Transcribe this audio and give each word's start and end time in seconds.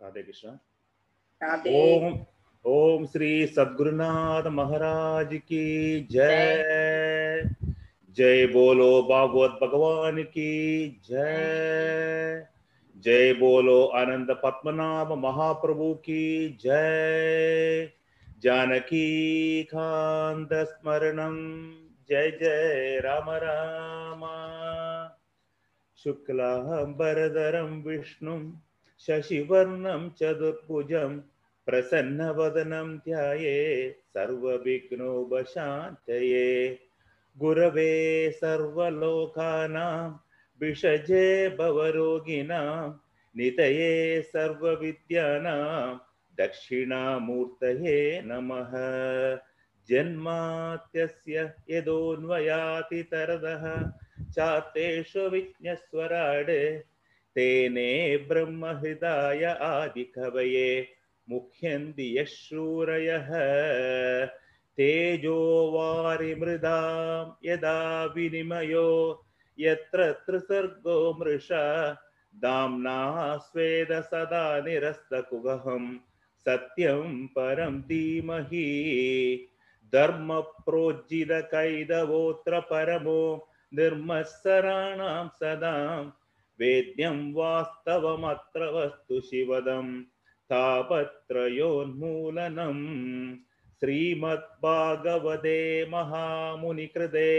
राधे। 0.00 0.22
कृष्ण 0.22 0.48
ओम 1.74 2.18
ओम 2.64 3.06
श्री 3.06 3.46
सद्गुरुनाथ 3.46 4.46
महाराज 4.46 5.28
की 5.34 6.00
जय। 6.10 7.50
जय 8.16 8.46
बोलो 8.46 9.02
भागवत 9.02 9.58
भगवान 9.62 10.22
की 10.22 10.88
जय। 11.10 12.46
जय 12.96 13.32
बोलो 13.34 13.84
आनंद 13.84 14.30
पद्मनाभ 14.44 15.12
महाप्रभु 15.12 15.94
की 15.94 16.58
जय। 16.60 17.90
जानकी 18.42 19.62
कांत 19.62 20.54
स्मरणम 20.54 21.36
जय 22.08 22.30
जय 22.30 23.00
राम 23.04 23.30
राम। 23.30 24.26
शुक्लाम्बरधरं 25.96 27.82
विष्णुं 27.82 28.40
शशिवर्णं 29.06 30.08
चतुर्भुजं 30.20 31.18
प्रसन्नवदनं 31.66 32.88
ध्याये 33.04 33.58
सर्वविघ्नोपशान्तये 34.14 34.98
गुरवे 37.40 37.92
सर्वलोकानां 38.40 40.10
विषजे 40.60 41.26
भवरोगिणां 41.58 42.90
नितये 43.36 43.92
सर्वविद्यानां 44.32 45.96
दक्षिणामूर्तये 46.38 47.98
नमः 48.26 48.72
जन्मात्यस्य 49.90 51.50
यदोन्वयाति 51.70 53.02
तरदः 53.12 53.64
चातेषु 54.36 55.28
विज्ञस्वराडे 55.34 56.62
तेने 57.34 58.16
ब्रह्महृदाय 58.16 59.44
आदिकवये 59.44 60.88
मुह्यन्ति 61.30 62.18
यः 62.18 62.24
शूरयः 62.24 63.28
तेजो 64.76 65.70
वारिमृदां 65.74 67.32
यदा 67.44 68.04
विनिमयो, 68.04 69.24
यत्र 69.58 70.12
त्रिसर्गो 70.12 71.16
मृषा, 71.20 71.96
दाम्ना 72.36 73.36
स्वेद 73.36 73.92
सदा 73.92 74.60
निरस्तकुगहं 74.60 75.98
सत्यं 76.38 77.26
परं 77.26 77.80
धीमहि। 77.80 79.48
धर्मप्रोज्जितकैदवोऽत्र 79.92 82.60
परमो 82.60 83.48
निर्मत्सराणां 83.74 85.28
सदा 85.28 86.02
वेद्यं 86.60 87.18
वास्तवमत्र 87.34 88.66
वस्तु 88.74 89.20
शिवदं 89.28 89.86
तापत्रयोन्मूलनम् 90.50 92.82
श्रीमद्भागवते 93.82 95.60
महामुनिकृते 95.90 97.30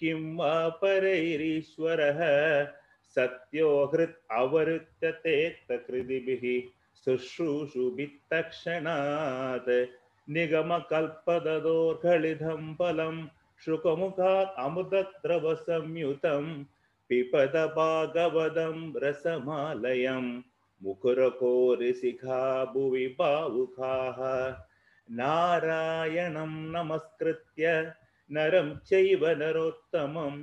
किं 0.00 0.20
वा 0.36 0.52
परैरीश्वरः 0.82 2.20
सत्यो 3.16 3.68
हृत् 3.92 4.18
अवरुत्यतेक्तकृतिभिः 4.40 6.44
शुश्रूषुभित्तक्षणात् 7.04 9.70
निगमकल्पददोर्घलितं 10.28 12.62
फलं 12.80 13.16
शुकमुखात् 13.64 14.58
अमृतद्रवसंयुतं 14.64 16.44
पिपद 17.10 17.56
भागवतं 17.76 18.76
रसमालयं 19.02 20.26
मुकुरकोरिशिखा 20.80 22.42
भुवि 22.64 23.06
भावुकाः 23.18 24.18
नारायणं 25.08 26.52
नमस्कृत्य 26.72 27.72
नरं 28.30 28.74
चैव 28.88 29.26
नरोत्तमं 29.38 30.38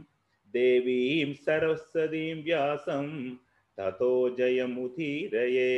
देवीं 0.54 1.34
सरस्वतीं 1.46 2.44
व्यासं 2.44 3.08
ततो 3.78 4.12
जयमुदीरये 4.38 5.72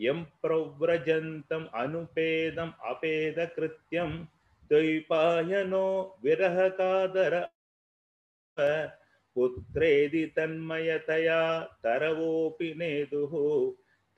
यं 0.00 0.22
प्रव्रजन्तम् 0.42 1.66
अनुपेदम् 1.82 2.72
अपेदकृत्यं 2.90 4.16
द्वैपायनो 4.70 5.86
विरहकादर 6.24 7.34
पुत्रेदि 9.36 10.26
तन्मयतया 10.26 11.60
तरवोऽपि 11.60 12.74
नेदुः। 12.76 13.32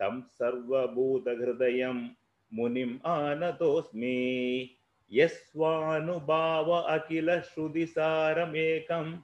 तं 0.01 0.23
सर्वभूतहृदयं 0.23 2.09
मुनिम् 2.55 3.07
आनतोऽस्मि। 3.07 4.71
यस्वानुभाव 5.13 6.71
अखिल 6.71 7.41
श्रुतिसारमेकम् 7.41 9.17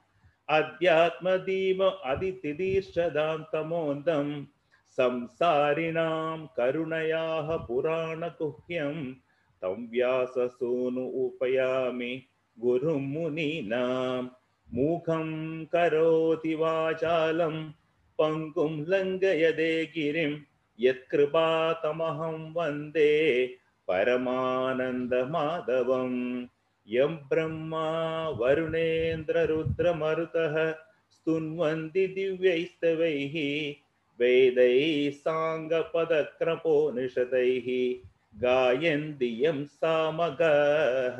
अध्यात्मदीप 0.49 2.01
अदितिदीर्षदां 2.05 3.43
तमोन्दं 3.53 4.45
संसारिणां 4.87 6.47
करुणयाः 6.57 7.57
पुराणगुह्यं। 7.57 9.13
तं 9.61 9.87
व्याससूनु 9.89 11.01
उपयामि 11.01 12.23
गुरुं 12.59 13.01
मुनीनां 13.01 14.27
मूखं 14.73 15.65
करोति 15.65 16.55
वाचालं 16.55 17.71
पङ्गुं 18.19 18.85
लङ्घयदे 18.87 19.85
गिरिं, 19.85 20.39
यत्कृपातमहं 20.79 22.53
वंदे 22.53 23.49
परमानन्दमाधवम् 23.87 26.45
यं 26.87 27.15
ब्रह्मा 27.15 28.29
वरुणेन्द्ररुद्रमरुतः, 28.29 30.75
स्तुन्वन्ति 31.11 32.07
दिव्यैस्तवैः, 32.07 33.73
वेदैः 34.19 35.11
साङ्गपदक्रपोनिषदैः, 35.11 37.95
गायन्ति 38.41 39.45
यं 39.45 39.65
सामगः। 39.65 41.17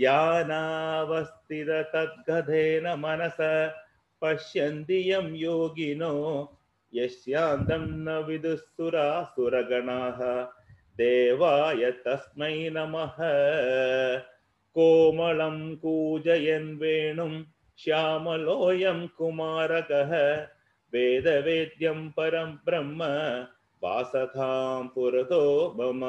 ध्यानावस्थिततद्गधेन 0.00 2.88
मनस 2.88 3.36
पश्यन्ति 4.22 5.12
यं 5.12 5.34
योगिनो 5.34 6.58
यस्यान्तं 6.94 7.76
न 7.76 8.08
विदुःसुरासुरगणाः। 8.08 10.46
देवाय 10.96 11.90
तस्मै 11.90 12.70
नमः। 12.70 13.16
कोमलं 14.74 15.76
कूजयन् 15.76 16.78
वेणुं 16.78 17.44
श्यामलोऽयं 17.78 19.06
कुमारकः 19.06 20.46
वेदवेद्यं 20.92 22.10
परं 22.10 22.52
ब्रह्म 22.52 23.04
वासथां 23.84 24.88
पुरतो 24.88 25.76
मम। 25.80 26.00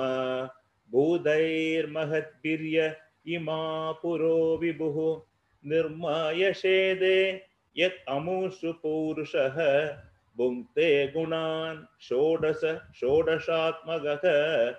भूतैर्महद्भिर्य 0.91 2.95
इमा 3.29 3.91
पुरो 3.91 4.57
विभुः 4.57 5.21
निर्मायषेदे 5.65 7.41
यत् 7.77 8.09
अमुषु 8.09 8.73
पौरुषः 8.73 9.95
भुङ्क्ते 10.37 11.07
गुणान् 11.07 12.01
षोडश 12.01 12.77
षोडशात्मकः। 12.99 14.75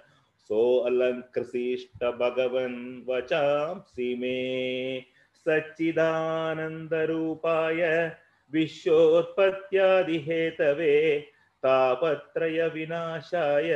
वचांसि 3.09 4.15
मे। 4.15 5.05
सच्चिदानन्दरूपाय 5.35 8.13
विश्वोत्पत्त्यादिहेतवे 8.53 11.27
तापत्रयविनाशाय 11.63 13.73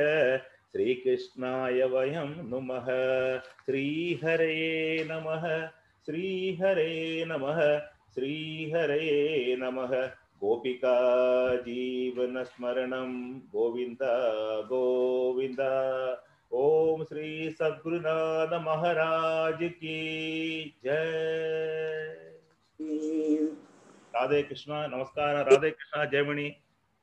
श्रीकृष्णाय 0.75 1.83
वयं 1.83 2.51
नुमः। 2.51 2.87
श्रीहरे 3.39 5.05
नमः। 5.11 5.67
श्रीहरे 6.07 7.25
नमः। 7.25 7.79
श्रीहरे 8.15 9.57
नमः। 9.57 10.07
गोपिका 10.41 10.97
जीवनस्मरणं 11.57 13.39
गोविन्द 13.39 13.99
गोविन्द। 14.69 15.61
ॐ 16.55 17.05
श्री 17.05 17.51
सद्गुरुनाथ 17.51 18.61
महाराज 18.61 19.59
की 19.63 20.65
जय। 20.85 22.35
राधे 24.17 24.43
कृष्ण, 24.43 24.73
नमस्कार। 24.73 25.37
राधे 25.37 25.71
कृष्ण 25.71 26.11
जयमणि 26.11 26.55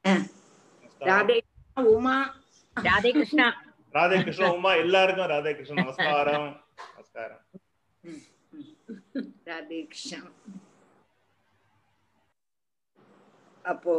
राधे 0.08 1.42
उमा। 1.78 2.41
ராதே 2.78 3.10
கிருஷ்ணா 3.12 3.46
ராதே 3.94 4.18
கிருஷ்ண 4.24 4.50
உமா 4.54 4.72
எல்லாருக்கும் 4.76 5.30
ராதே 5.32 5.52
கிருஷ்ண 5.56 5.76
நமஸ்காரம். 5.82 6.46
நமஸ்காரம். 6.94 7.42
ராதே 9.50 9.80
கிருஷ்ணா 9.88 10.20
அப்போ 13.66 13.94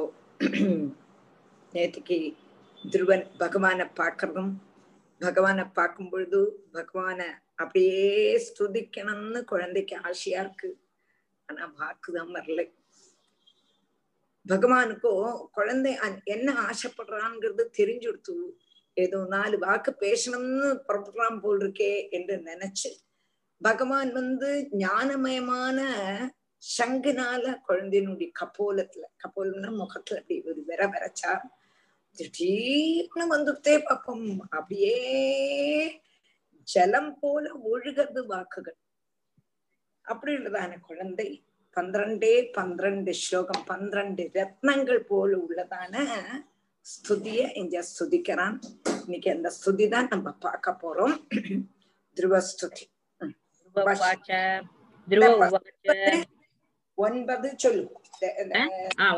நேற்றுக்கு 1.73 2.19
துருவன் 2.85 3.27
பகவானை 3.39 3.87
பார்க்கறதும் 4.01 4.53
பகவானை 5.21 5.65
பார்க்கும் 5.65 6.11
பொழுது 6.11 6.41
பகவானை 6.73 7.27
அப்படியே 7.55 8.07
ஸ்துதிக்கணும்னு 8.47 9.43
குழந்தைக்கு 9.45 9.97
ஆசையா 10.09 10.41
இருக்கு. 10.41 10.71
ஆனா 11.49 11.73
வாக்குதான் 11.81 12.35
வரல. 12.39 12.63
பகவானுக்கோ 14.49 15.15
குழந்தை 15.53 15.93
என்ன 16.25 16.49
ஆசைப்படுறான்ங்கிறது 16.69 17.65
தெரிஞ்சுடுத்து 17.79 18.37
ஏதோ 18.97 19.19
நாலு 19.29 19.59
வாக்கு 19.59 19.97
பேசணும்னு 20.01 20.69
புறப்படுறான் 20.89 21.41
போல் 21.41 21.61
இருக்கே 21.61 22.09
என்று 22.11 22.37
நினைச்சு 22.37 22.91
பகவான் 23.61 24.13
வந்து 24.13 24.69
ஞானமயமான 24.79 25.79
சங்குனால 26.63 27.45
குழந்தையினுடைய 27.69 28.31
கப்போலத்துல 28.41 29.05
கப்போலம்னா 29.23 29.71
முகத்துல 29.77 30.21
அப்படி 30.21 30.41
ஒரு 30.41 30.61
விர 30.67 30.87
விரைச்சா 30.87 31.33
திடீர்னு 32.19 33.25
வந்துட்டே 33.35 33.75
பார்ப்போம். 33.85 34.41
அப்படியே 34.41 34.97
ஜலம் 36.69 37.19
போல 37.19 37.45
ஒழுகிறது 37.73 38.21
வாக்குகள். 38.27 38.79
அப்படி 40.05 40.33
உள்ளதான 40.35 40.81
குழந்தை. 40.81 41.29
பன்னிரண்டே 41.77 42.33
பன்னிரண்டு 42.53 43.13
ஸ்லோகம் 43.15 43.63
பன்னிரண்டு 43.67 44.25
ரத்னங்கள் 44.35 45.01
போல 45.03 45.31
உள்ளதான 45.37 45.95
ஸ்துதிய 46.87 47.41
இங்க 47.53 47.83
ஸ்துதிக்கிறான் 47.83 48.57
இன்னைக்கு 49.05 49.31
அந்த 49.31 49.49
ஸ்துதி 49.51 49.87
தான் 49.89 50.11
நம்ம 50.11 50.31
பார்க்க 50.41 50.77
போறோம் 50.83 51.15
துருவஸ்துதி 52.17 52.85
ஒன்பது 56.99 57.49
சொல்லு 57.57 57.85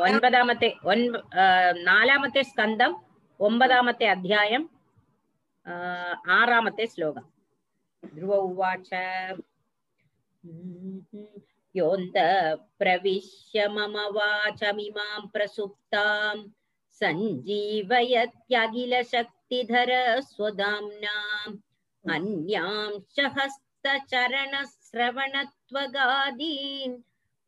ஒன்பதாமത്തെ 0.05 0.69
നാലാമത്തെ 1.83 2.41
സ്കന്ധം 2.41 2.93
ഒമ്പതാമത്തെ 3.39 4.05
അധ്യായം 4.05 4.63
ആറാമത്തെ 6.29 6.85
ശ്ലോകം. 6.85 7.25
ധ്രുവ 8.03 8.33
ഉവാച 8.47 8.89
योऽन्त 11.77 12.17
प्रविश्य 12.79 13.67
मम 13.75 13.95
वाचमिमां 14.17 15.21
प्रसुप्तां 15.33 16.35
सञ्जीवयत्यखिलशक्तिधर 16.99 19.91
स्वदाम्नाम् 20.29 21.57
अन्यां 22.15 22.91
च 23.15 23.17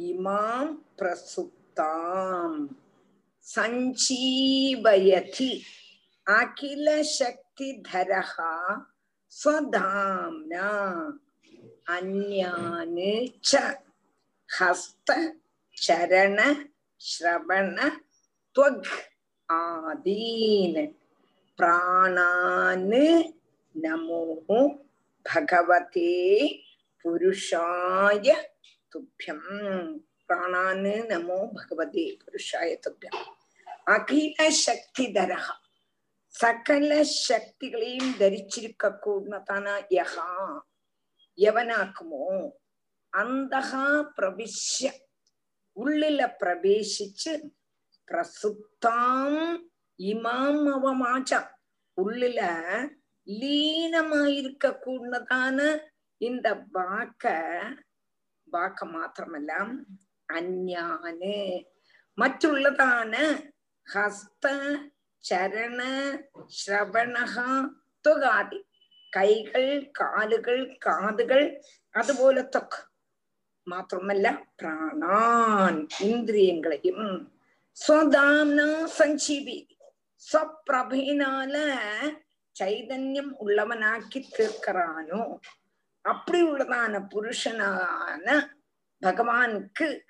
इमां 0.06 0.64
प्रसुप्ताम् 0.98 2.58
सञ्चीवयति 3.52 5.50
अखिलशक्तिधरः 6.38 8.32
स्वधाम्ना 9.38 10.68
अन्यान् 11.96 13.00
च 13.44 13.52
हस्त 14.60 15.08
चरण 15.82 16.38
श्रवण 17.08 17.76
त्वग् 18.54 18.88
आदीन् 19.52 20.86
प्राणान् 21.58 22.90
नमो 23.84 24.22
भगवते 25.26 26.12
पुरुषाय 27.02 28.28
तुभ्यम्। 28.92 30.00
பிராணான்னு 30.28 30.94
நமோ 31.10 31.38
பகவதே 31.54 32.06
புருஷாய 32.20 32.70
துப்பியம் 32.84 33.20
அகில 33.86 34.36
சக்தி 34.64 35.06
தரகா 35.16 35.54
சகல 36.34 36.90
சக்திகளையும் 37.26 38.14
தரிச்சிருக்க 38.20 38.84
கூடதானா 39.04 39.74
யகா 39.92 40.30
எவனாக்குமோ 41.38 42.24
அந்தகா 43.12 43.84
பிரவிஷ்ய 44.16 44.90
உள்ளில 45.76 46.20
பிரவேசிச்சு 46.40 47.32
பிரசுத்தாம் 48.08 49.38
இமாம் 50.00 50.64
அவமாச்சா 50.72 51.40
உள்ளில 51.96 52.40
லீனமாயிருக்க 53.26 54.72
கூடதான 54.84 55.58
இந்த 56.20 56.48
வாக்க 56.74 57.24
வாக்க 58.48 58.84
மாத்திரமல்ல 58.86 59.52
அஞ்ஞானே 60.28 61.40
மற்றுள்ளதான 62.18 63.14
ஹஸ்த 63.86 64.46
சரண 65.24 65.80
ஸ்ரவணகா 66.52 67.48
தொகாதி 68.04 68.60
കൈകൾ 69.12 69.66
കാലുകൾ 69.98 70.58
കാതുകൾ 70.86 71.42
അതുപോലത്തൊക്കെ 71.94 72.80
മാത്രമല്ല 73.66 74.26
പ്രാണാൻ 74.60 75.74
ഇന്ദ്രിയങ്ങളെയും 76.04 77.00
സ്വദാന 77.76 78.58
സഞ്ജീവി 78.96 79.58
സ്വപ്രഭയിനാല 80.22 81.54
ചൈതന്യം 82.56 83.28
ഉള്ളവനാക്കി 83.40 84.20
തീർക്കറാനോ 84.28 85.22
അപ്പടിയുള്ളതാണ് 86.04 86.98
പുരുഷനാണ് 87.10 88.34
பகவானுக்கு 89.02 90.00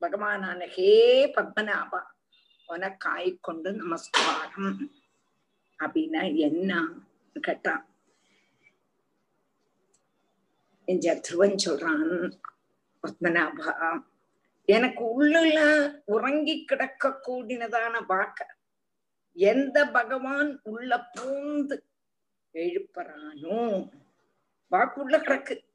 பகவானான 0.00 0.66
ஹே 0.66 0.92
பத்மநாபா 1.36 2.00
உனக்காய்கொண்டு 2.68 3.72
நமஸ்காரம். 3.72 4.90
அப்படின்னா 5.78 6.36
என்ன 6.36 6.80
கேட்டான் 7.34 7.84
என் 10.84 10.98
ஜத்ருவன் 10.98 11.56
சொல்றான் 11.64 12.38
பத்மநாபா 13.02 14.00
எனக்கு 14.64 15.22
உள்ளுல 15.22 15.58
உறங்கி 16.04 16.64
கிடக்க 16.64 17.20
கூடினதான 17.26 18.00
வாக்க 18.08 18.46
எந்த 19.32 19.90
பகவான் 19.90 20.60
உள்ள 20.62 21.10
பூந்து 21.14 21.76
எழுப்புறானோ 22.54 23.90
வாக்கு 24.66 25.00
உள்ள 25.00 25.18
கிடக்கு. 25.18 25.67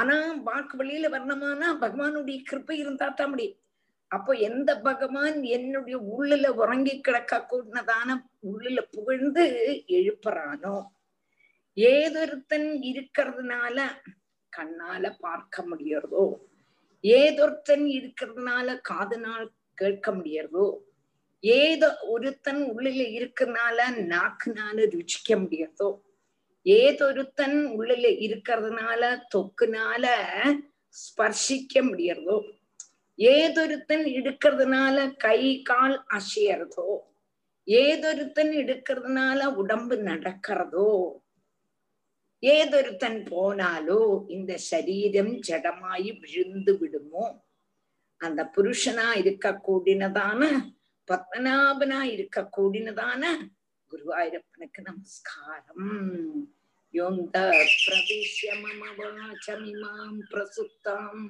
ஆனா 0.00 0.16
வாக்கு 0.42 0.74
வெளியில 0.78 1.08
வரணுமானா 1.08 1.68
பகவானுடைய 1.80 2.38
கிருப்பை 2.50 2.76
இருந்தா 2.76 3.08
தான் 3.08 3.30
முடியும். 3.30 3.56
அப்போ 4.10 4.32
எந்த 4.48 4.70
பகவான் 4.80 5.42
என்னுடைய 5.48 5.96
உள்ளுல 6.12 6.46
உறங்கி 6.52 7.00
கிடக்க 7.00 7.46
கூடதான 7.50 8.08
உள்ளுல 8.42 8.80
புகழ்ந்து 8.90 9.44
எழுப்புறானோ? 9.88 10.76
ஏதொருத்தன் 11.76 12.68
இருக்கிறதுனால 12.90 13.76
கண்ணால 14.52 15.04
பார்க்க 15.20 15.62
முடியறதோ? 15.62 16.24
ஏதொருத்தன் 17.04 17.86
இருக்கிறதுனால 17.98 18.80
காதுனால் 18.90 19.46
கேட்க 19.74 20.08
முடியறதோ? 20.12 20.66
ஏதோ 21.44 21.88
ஒருத்தன் 22.06 22.62
உள்ளில 22.72 23.02
இருக்கிறதுனால 23.18 23.78
நாக்குனால 24.08 24.76
ருச்சிக்க 24.94 25.30
முடியறதோ? 25.42 25.88
ஏதொருத்தன் 26.64 27.64
உள்ள 27.64 27.94
இருக்கிறதுனால 27.94 29.22
தொக்குனால 29.34 30.06
ஸ்பர்ஷிக்க 30.88 31.74
முடியறதோ? 31.74 32.50
ஏதொருத்தன் 33.16 34.04
எடுக்கிறதுனால 34.08 35.16
கை 35.16 35.62
கால் 35.62 36.04
அசையறதோ? 36.10 36.96
ஏதொருத்தன் 37.66 38.52
எடுக்கிறதுனால 38.52 39.54
உடம்பு 39.54 39.96
நடக்கிறதோ? 39.96 41.12
ஏதொருத்தன் 42.42 43.24
போனாலோ 43.24 44.24
இந்த 44.28 44.56
சரீரம் 44.56 45.40
ஜடமாயி 45.48 46.18
விழுந்து 46.18 46.78
விடுமோ? 46.78 47.44
அந்த 48.16 48.50
புருஷனா 48.56 49.16
இருக்க 49.16 49.60
கூடினதான 49.68 50.70
பத்மநாபனா 51.08 52.00
இருக்க 52.02 52.50
கூடினதான 52.56 53.26
குருவாயூரப்பனுக்கு 53.92 54.80
நமஸ்காரம். 54.82 55.84
யோந்த 56.94 57.36
பிரவிஷ்ய 57.82 58.50
மம 58.62 58.82
வாச்சமிமாம் 58.98 60.18
பிரசுத்தாம் 60.30 61.22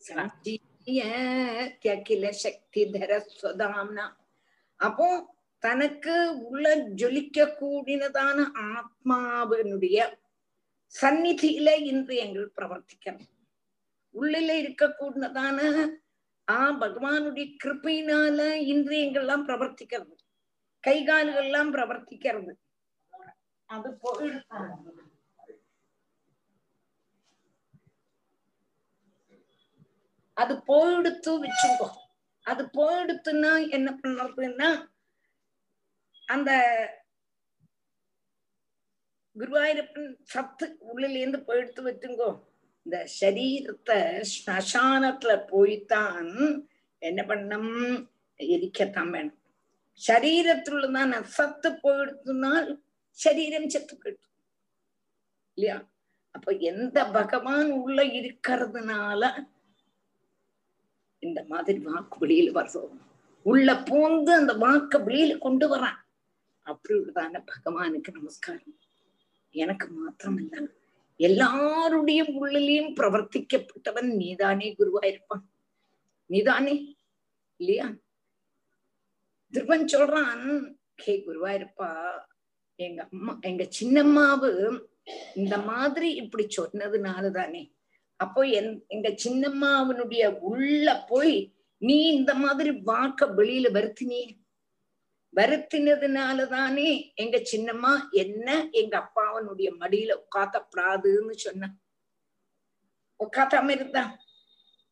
சஞ்சீவயத்யகில 0.00 1.92
அகில 1.94 2.24
சக்தி 2.42 2.82
தரஸ்வதாம்னா 2.94 4.06
அப்போ 4.80 5.08
தனக்கு 5.62 6.14
உள்ள 6.48 6.66
ஜொலிக்க 6.94 7.46
கூடினதான 7.58 8.38
ஆத்மாவினுடைய 8.68 9.98
சந்நிதியில 10.94 11.68
இந்திரியங்கள் 11.90 12.48
பிரவர்த்திக்கணும் 12.56 13.28
உள்ளில 14.14 14.50
இருக்கக்கூடியதான 14.62 15.58
ஆ 16.48 16.60
பகவானுடைய 16.80 17.46
கிருப்பையினால 17.62 18.38
இந்திரியங்கள்லாம் 18.72 19.46
பிரவர்த்திக்கிறது 19.48 20.14
கை 20.86 20.96
பிரவர்த்திக்கிறது. 21.74 22.52
அது 23.68 23.88
போயிடுச்சு 24.04 24.60
அது 30.36 30.54
போயிடுத்து 30.68 31.32
வச்சுக்கோ. 31.44 31.88
அது 32.46 32.62
போயிடுத்துன்னா 32.76 33.50
என்ன 33.76 33.88
பண்ணுறதுன்னா 34.02 34.68
அந்த 36.34 36.50
குருவாயூரப்பன் 39.36 40.08
சத்து 40.32 40.66
உள்ளில 40.90 41.18
இருந்து 41.20 41.40
போயிடுத்து 41.48 41.82
வச்சுங்கோ. 41.88 42.30
இந்த 42.86 42.98
சரீரத்தை 43.20 43.98
ஸ்மசானத்துல 44.32 45.32
போய்த்தான் 45.52 46.30
என்ன 46.98 47.20
பண்ணும்? 47.30 47.74
எரிக்கத்தான் 48.40 49.12
வேணும். 49.16 49.39
சரீரத்துள்ளதான் 50.06 51.22
சத்து 51.22 51.70
போயிடுத்துனால் 51.70 52.80
சரீரம் 53.10 53.68
செத்து 53.68 53.98
போயிடுது. 54.04 54.28
இல்லையா? 55.54 55.88
அப்ப 56.30 56.52
எந்த 56.52 57.06
பகவான் 57.06 57.70
உள்ள 57.70 58.02
இருக்கிறதுனால 58.04 59.48
இந்த 61.18 61.44
மாதிரி 61.48 61.78
வாக்கு 61.78 62.26
வெளியில 62.26 62.54
வருதோ 62.54 62.88
உள்ள 63.42 63.72
பூந்து 63.72 64.30
அந்த 64.30 64.52
வாக்க 64.54 64.98
வெளியில 64.98 65.38
கொண்டு 65.38 65.76
வரான் 65.76 65.98
அப்படி 66.62 66.98
உள்ளதான 66.98 67.44
பகவானுக்கு 67.44 68.12
நமஸ்காரம். 68.12 68.78
எனக்கு 69.50 69.88
மாத்திரமல்ல. 69.88 70.66
எல்லாருடைய 71.16 72.22
உள்ளிலையும் 72.22 72.94
பிரவர்த்திக்கப்பட்டவன் 72.94 74.16
நீதானே 74.16 74.74
குருவாயிருப்பான் 74.78 75.44
நீதானே? 76.26 76.96
இல்லையா? 77.56 77.92
திருப்பன் 79.52 79.84
சொல்றான் 79.84 80.44
ஹே 80.96 81.22
குருவாயிருப்பா 81.26 82.18
எங்க 82.78 83.06
அம்மா 83.12 83.38
எங்க 83.40 83.68
சின்னம்மாவு 83.80 84.50
இந்த 85.34 85.58
மாதிரி 85.58 86.14
இப்படி 86.14 86.46
சொன்னதுனாலதானே. 86.56 87.72
அப்போ 88.16 88.46
என் 88.46 88.84
எங்க 88.88 89.08
சின்னம்மாவனுடைய 89.08 90.38
உள்ள 90.38 91.04
போய் 91.08 91.54
நீ 91.78 92.08
இந்த 92.08 92.34
மாதிரி 92.34 92.70
வாக்க 92.70 93.26
வெளியில 93.36 93.66
வருத்தினியே 93.72 94.26
வருத்தினதுனாலதானே 95.36 97.12
எங்க 97.14 97.42
சின்னம்மா 97.52 97.92
என்ன 98.10 98.68
எங்க 98.70 98.94
அப்பாவனுடைய 98.98 99.68
மடியில 99.80 100.16
உட்காத்தப்படாதுன்னு 100.24 101.30
சொன்ன. 101.30 101.70
உட்காத்தாம 103.20 103.70
இருந்தா. 103.70 104.18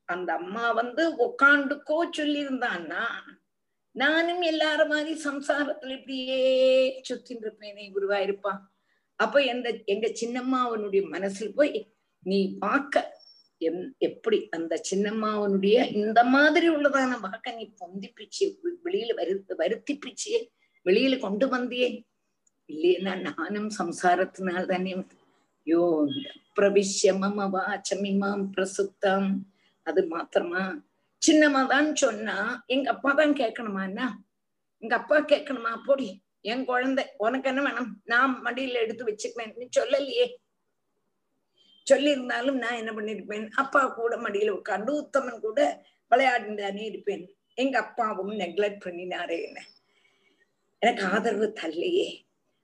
அந்த 0.05 0.33
அம்மா 0.33 0.73
வந்து 0.73 1.05
உக்காண்டுக்கோ 1.27 1.99
சொல்லியிருந்தான்னா 2.17 3.05
நானும் 3.99 4.43
எல்லாரும் 4.43 4.89
மாதிரி 4.89 5.13
சம்சாரத்துல 5.25 5.93
இப்படியே 5.93 6.39
சுத்தின் 7.09 7.43
இருப்பேனே 7.43 7.91
குருவா 7.95 8.19
இருப்பான் 8.19 8.61
அப்ப 9.21 9.43
எந்த 9.45 9.69
எங்க 9.85 10.07
சின்னம்மாவனுடைய 10.21 11.03
மனசுல 11.11 11.49
போய் 11.55 11.73
நீ 12.27 12.57
பார்க்க 12.59 13.17
எப்படி 13.99 14.49
அந்த 14.51 14.81
சின்னம்மாவனுடைய 14.91 15.93
இந்த 15.93 16.25
மாதிரி 16.25 16.69
உள்ளதான 16.69 17.19
வாக்க 17.21 17.55
நீ 17.55 17.75
பொந்திப்பிச்சு 17.81 18.47
வெளியில 18.85 19.15
வரு 19.15 19.45
வருத்திப்பிச்சியே 19.59 20.41
வெளியில 20.87 21.19
கொண்டு 21.19 21.47
வந்தியே. 21.47 21.89
இல்லையா 22.67 23.15
நானும் 23.15 23.71
சம்சாரத்தினால் 23.79 24.67
தானே 24.67 24.93
யோ 25.67 25.83
பிரவிஷ்ய 26.57 27.13
மம 27.15 27.49
வாச்சமிமாம் 27.53 28.45
பிரசுத்தம் 28.57 29.29
அது 29.87 30.07
மாத்திரமா 30.07 30.63
சின்னமாதான் 31.23 31.95
சொன்னா 31.95 32.65
எங்க 32.67 32.91
அப்பா 32.91 33.13
தான் 33.13 33.33
கேட்கணுமா 33.33 33.83
என்ன? 33.83 34.03
எங்க 34.79 34.95
அப்பா 34.97 35.21
கேட்கணுமா? 35.21 35.83
போடி 35.87 36.23
என் 36.41 36.65
குழந்தை 36.65 37.05
உனக்கு 37.17 37.49
என்ன 37.49 37.63
வேணும்? 37.63 38.03
நான் 38.05 38.41
மடியில 38.45 38.73
எடுத்து 38.73 39.05
வச்சுக்குவேன். 39.05 39.55
நீ 39.57 39.69
சொல்லலையே. 39.81 40.27
சொல்லி 41.83 42.11
இருந்தாலும் 42.11 42.59
நான் 42.59 42.77
என்ன 42.77 42.93
பண்ணிருப்பேன்? 42.93 43.51
அப்பா 43.51 43.87
கூட 43.89 44.17
மடியில 44.17 44.51
உட்காந்து 44.51 44.91
உத்தமன் 45.03 45.41
கூட 45.41 45.85
விளையாடிந்தானே 46.11 46.85
இருப்பேன். 46.85 47.25
எங்க 47.55 47.79
அப்பாவும் 47.79 48.33
நெக்லெக்ட் 48.33 48.85
பண்ணினாரே 48.85 49.43
என்ன? 49.43 49.61
எனக்கு 50.83 51.05
ஆதரவு 51.05 51.53
தரலையே. 51.61 52.09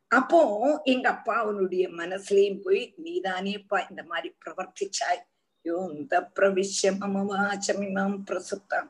அப்போ 0.08 0.40
எங்க 0.84 1.08
அப்பா 1.08 1.34
அவனுடைய 1.36 1.88
மனசுலயும் 1.88 2.60
போய் 2.62 2.94
நீதானேப்பா 3.04 3.90
இந்த 3.90 4.02
மாதிரி 4.02 4.34
பிரவர்த்திச்சாய்? 4.44 5.22
யோந்த 5.64 6.14
பிரவிஷ்யமவாச்சமிமாம் 6.36 8.16
பிரசுத்தம். 8.28 8.88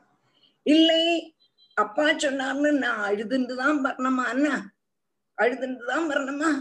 இல்லை 0.65 1.03
அப்பா 1.77 2.05
சொன்னார்னு 2.23 2.71
நான் 2.83 3.01
அழுதுண்டுதான் 3.07 3.79
வரணுமா 3.85 4.23
அண்ணா 4.33 4.55
அழுதுண்டுதான் 5.37 6.07
வரணுமா 6.11 6.51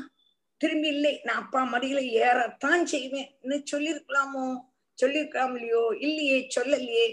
திரும்பி 0.61 0.89
இல்லை 0.89 1.13
நான் 1.25 1.41
அப்பா 1.43 1.61
மடியில 1.73 2.01
ஏறத்தான் 2.27 2.85
செய்வேன் 2.85 3.31
சொல்லிருக்கலாமோ 3.73 4.45
சொல்லிருக்கலாம் 4.99 5.55
இல்லையோ? 5.57 5.83
இல்லையே 6.07 6.37
சொல்லலையே. 6.57 7.07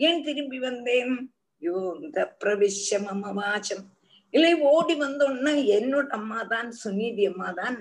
ஏன் 0.00 0.24
திரும்பி 0.24 0.58
வந்தேன்? 0.58 1.12
யோ 1.62 1.76
இந்த 2.00 2.18
பிரவிஷ்யமவாச்சம் 2.42 3.84
இல்லை 4.34 4.52
ஓடி 4.70 4.94
வந்தோன்னா 4.94 5.52
என்னோட 5.76 6.06
அம்மா 6.10 6.40
தான் 6.42 6.70
சுநீதி 6.82 7.24
அம்மா 7.26 7.50
தான் 7.60 7.78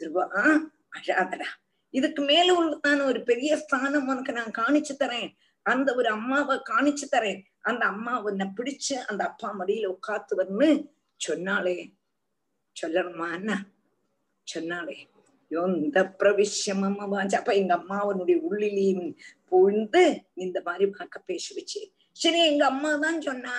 திருவா 0.00 0.24
அழாதடா. 0.96 1.48
இதுக்கு 1.96 2.22
மேல 2.22 2.48
உள்ளதான 2.60 3.04
ஒரு 3.04 3.20
பெரிய 3.22 3.56
ஸ்தானம் 3.56 4.08
உனக்கு 4.08 4.32
நான் 4.32 4.56
காணிச்சு 4.58 4.94
தரேன். 4.98 5.28
அந்த 5.66 5.88
ஒரு 5.94 6.08
அம்மாவை 6.08 6.56
காணிச்சு 6.70 7.06
தரேன். 7.12 7.40
அந்த 7.60 7.82
அம்மா 7.86 8.14
உன்னை 8.20 8.46
பிடிச்சு 8.58 8.96
அந்த 9.10 9.22
அப்பா 9.24 9.48
மடியில 9.58 9.90
உட்காத்துவன்னு 9.96 10.68
சொன்னாலே 11.20 11.76
சொல்லணுமா 12.76 13.28
என்ன? 13.32 13.52
சொன்னாலே 14.46 14.96
எந்த 15.50 15.98
பிரவிஷ்யமம்மா 16.20 17.04
அப்ப 17.38 17.50
எங்க 17.54 17.72
அம்மாவனுடைய 17.74 18.36
உள்ளிலையும் 18.48 19.06
புழுந்து 19.48 20.02
இந்த 20.36 20.58
மாதிரி 20.64 20.86
பார்க்க 20.90 21.28
பேசி 21.28 21.50
வச்சு 21.54 21.80
சரி 22.16 22.40
எங்க 22.46 22.64
அம்மா 22.66 22.90
தான் 22.96 23.20
சொன்னா 23.20 23.54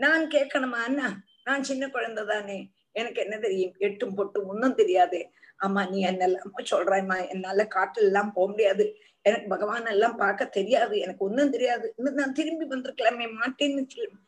நான் 0.00 0.24
கேட்கணுமா 0.26 0.80
அண்ணா 0.88 1.08
நான் 1.44 1.62
சின்ன 1.62 1.84
குழந்தை 1.88 2.22
தானே 2.24 2.58
எனக்கு 2.92 3.20
என்ன 3.20 3.36
தெரியும்? 3.38 3.74
எட்டும் 3.78 4.16
பொட்டும் 4.16 4.46
ஒன்னும் 4.46 4.74
தெரியாது. 4.74 5.18
ஆமா 5.60 5.90
நீ 5.90 5.98
என்னெல்லாம் 6.04 6.70
சொல்றேம்மா 6.70 7.16
என்னால 7.28 7.66
காட்டுல 7.74 8.08
எல்லாம் 8.08 8.32
போக 8.32 8.46
முடியாது. 8.50 8.84
எனக்கு 9.24 9.48
பகவான் 9.48 9.86
எல்லாம் 9.86 10.16
பார்க்க 10.16 10.44
தெரியாது. 10.44 10.98
எனக்கு 10.98 11.24
ஒன்னும் 11.24 11.50
தெரியாது. 11.50 11.94
இன்னும் 11.98 12.14
நான் 12.14 12.32
திரும்பி 12.32 12.66
வந்திருக்கலாமே 12.66 13.26
மாட்டேன்னு 13.38 13.84
சொல்லு. 13.94 14.18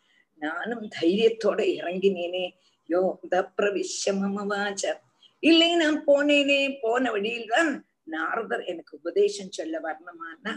நானும் 0.42 0.85
தைரியத்தோட 1.00 1.61
இறங்கினேனே. 1.78 2.47
யோ 2.88 3.00
த 3.28 3.37
இல்லை 5.42 5.71
நான் 5.76 5.99
போனேனே. 6.06 6.61
போன 6.80 7.11
வழியில் 7.11 7.47
தான் 7.47 7.71
நாரதர் 8.04 8.64
எனக்கு 8.64 8.92
உபதேசம் 8.97 9.50
சொல்ல 9.50 9.76
வரணுமான்னா. 9.80 10.52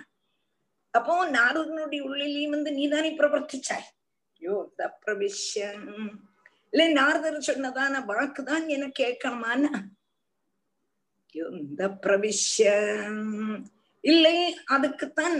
அப்போ 0.93 1.25
நாரதனுடைய 1.29 2.01
உள்ளிலையும் 2.01 2.49
வந்து 2.49 2.71
நீதானே 2.71 3.09
பிரவர்த்திச்சாய். 3.11 3.87
யோ 4.41 4.55
தப்பிரவிஷம் 4.77 5.83
பிரவிஷ்யம் 5.83 6.11
இல்லை 6.73 6.87
நாரதர் 6.93 7.47
சொன்னதான 7.47 8.01
வாக்குதான் 8.05 8.65
எனக்கு 8.67 9.03
கேட்கணுமான்னா 9.03 9.71
இந்த 11.33 11.83
பிரவிஷ்யம்? 12.03 13.23
இல்லை 14.03 14.37
அதுக்குத்தான் 14.75 15.37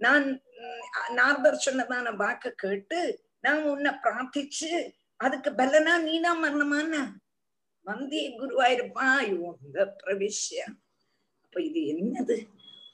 நான் 0.00 0.26
நார்தர் 1.18 1.64
சொன்னதான 1.66 2.12
வாக்க 2.22 2.50
கேட்டு 2.62 2.98
நான் 3.44 3.62
உன்னை 3.72 3.92
பிரார்த்திச்சு 4.04 4.70
அதுக்கு 5.16 5.50
பலனா 5.50 5.94
நீதான் 6.06 6.42
மரணமான? 6.44 6.92
வந்திய 7.86 8.24
குருவாயிருப்பா 8.40 9.06
இந்த 9.30 9.78
பிரவிஷ்யம்? 10.02 10.76
அப்ப 11.44 11.62
இது 11.68 11.80
என்னது? 11.94 12.36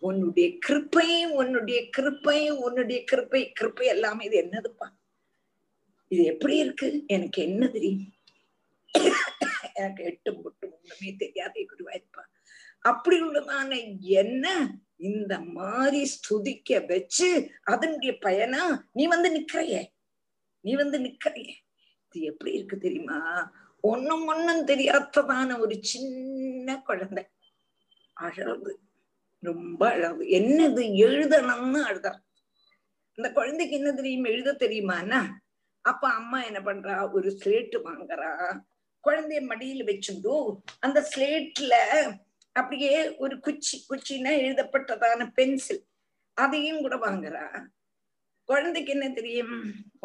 உன்னுடைய 0.08 0.48
கிருப்பை 0.66 1.10
உன்னுடைய 1.40 1.78
கிருப்பை 1.96 2.40
உன்னுடைய 2.64 2.98
கிருப்பை 3.10 3.42
கிருப்பை 3.60 3.86
எல்லாமே 3.94 4.24
இது 4.24 4.36
என்னதுப்பா? 4.44 4.88
இது 6.08 6.22
எப்படி 6.32 6.56
இருக்கு? 6.56 6.88
எனக்கு 7.06 7.38
என்ன 7.48 7.62
தெரியும்? 7.76 8.06
எனக்கு 9.80 10.02
எட்டும் 10.10 10.40
பொட்டும் 10.44 10.74
ஒண்ணுமே 10.76 11.10
தெரியாதே 11.22 11.62
குருவாயிருப்பா. 11.72 12.22
அப்படி 12.78 13.22
உள்ளதான 13.22 13.98
என்ன? 13.98 14.74
இந்த 14.96 15.40
மாதிரி 15.40 16.10
ஸ்துதிக்க 16.10 16.86
வச்சு 16.86 17.50
அதனுடைய 17.62 18.18
பயனா 18.20 18.78
நீ 18.92 19.06
வந்து 19.06 19.40
நிக்கிறைய? 19.40 19.84
நீ 20.60 20.74
வந்து 20.74 20.98
நிக்கிறைய? 20.98 21.52
இது 22.10 22.26
எப்படி 22.26 22.52
இருக்கு 22.52 22.78
தெரியுமா? 22.78 23.50
ஒன்னும் 23.80 24.26
ஒன்னும் 24.26 24.66
தெரியாததான 24.66 25.58
ஒரு 25.58 25.78
சின்ன 25.80 26.82
குழந்தை. 26.82 27.26
அழகு. 28.12 28.80
ரொம்ப 29.38 29.88
அழகு. 29.88 30.24
என்னது? 30.24 30.82
எழுதணும்னு 31.06 31.82
அழுதார் 31.82 32.26
அந்த 33.16 33.32
குழந்தைக்கு 33.32 33.76
என்ன 33.76 33.92
தெரியும்? 33.92 34.24
எழுத 34.24 34.52
தெரியுமாண்ணா 34.52 35.26
அப்ப 35.80 36.08
அம்மா 36.08 36.44
என்ன 36.44 36.58
பண்றா? 36.58 37.12
ஒரு 37.12 37.38
ஸ்லேட்டு 37.44 37.80
வாங்குறா. 37.84 38.60
குழந்தைய 39.04 39.40
மடியில 39.48 39.82
வச்சுட்டு 39.84 40.56
அந்த 40.80 41.08
ஸ்லேட்ல 41.16 41.74
அப்படியே 42.60 42.94
ஒரு 43.24 43.34
குச்சி 43.46 43.76
குச்சின்னா 43.90 44.32
எழுதப்பட்டதான 44.44 45.20
பென்சில். 45.38 45.82
அதையும் 46.36 46.82
கூட 46.84 46.96
வாங்குறா. 47.06 47.44
குழந்தைக்கு 48.48 48.92
என்ன 48.96 49.06
தெரியும்? 49.18 49.54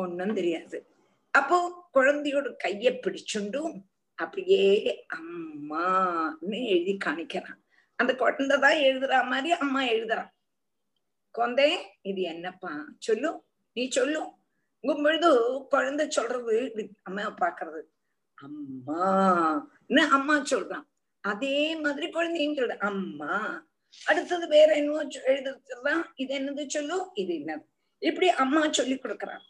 ஒன்னும் 0.01 0.38
தெரியாது. 0.39 0.77
அப்போ 1.33 1.57
குழந்தையோட 1.98 2.48
கைய 2.63 2.88
பிடிச்சுண்டும் 3.03 3.75
அப்படியே 4.19 4.65
அம்மான்னு 5.17 6.57
எழுதி 6.74 6.93
காணிக்கிறான் 7.05 7.60
அந்த 8.00 8.12
குழந்தை 8.22 8.55
தான் 8.65 8.83
எழுதுறா 8.88 9.19
மாதிரி 9.31 9.51
அம்மா 9.63 9.81
எழுதுறான். 9.95 10.31
கொந்தே 11.36 11.69
இது 12.10 12.22
என்னப்பா? 12.33 12.72
சொல்லு 13.07 13.29
நீ 13.75 13.83
சொல்லும் 13.98 14.31
பொழுது 14.83 15.29
குழந்தை 15.74 16.05
சொல்றது 16.17 16.55
அம்மா 17.07 17.25
பாக்குறது 17.43 17.81
அம்மான்னு 18.38 20.01
அம்மா 20.17 20.36
சொல்றான். 20.51 20.86
அதே 21.24 21.58
மாதிரி 21.75 22.08
குழந்தையும் 22.10 22.58
சொல்ற 22.58 22.75
அம்மா 22.84 23.36
அடுத்தது 24.01 24.46
வேற 24.48 24.70
என்னவோ 24.75 25.01
சொ- 25.06 25.25
எழுதுறதுதான் 25.25 26.03
இது 26.15 26.32
என்னது 26.39 26.63
சொல்லு 26.68 26.98
இது 27.13 27.34
என்னது? 27.34 27.63
இப்படி 28.01 28.30
அம்மா 28.36 28.72
சொல்லி 28.72 28.96
கொடுக்கறான் 28.96 29.44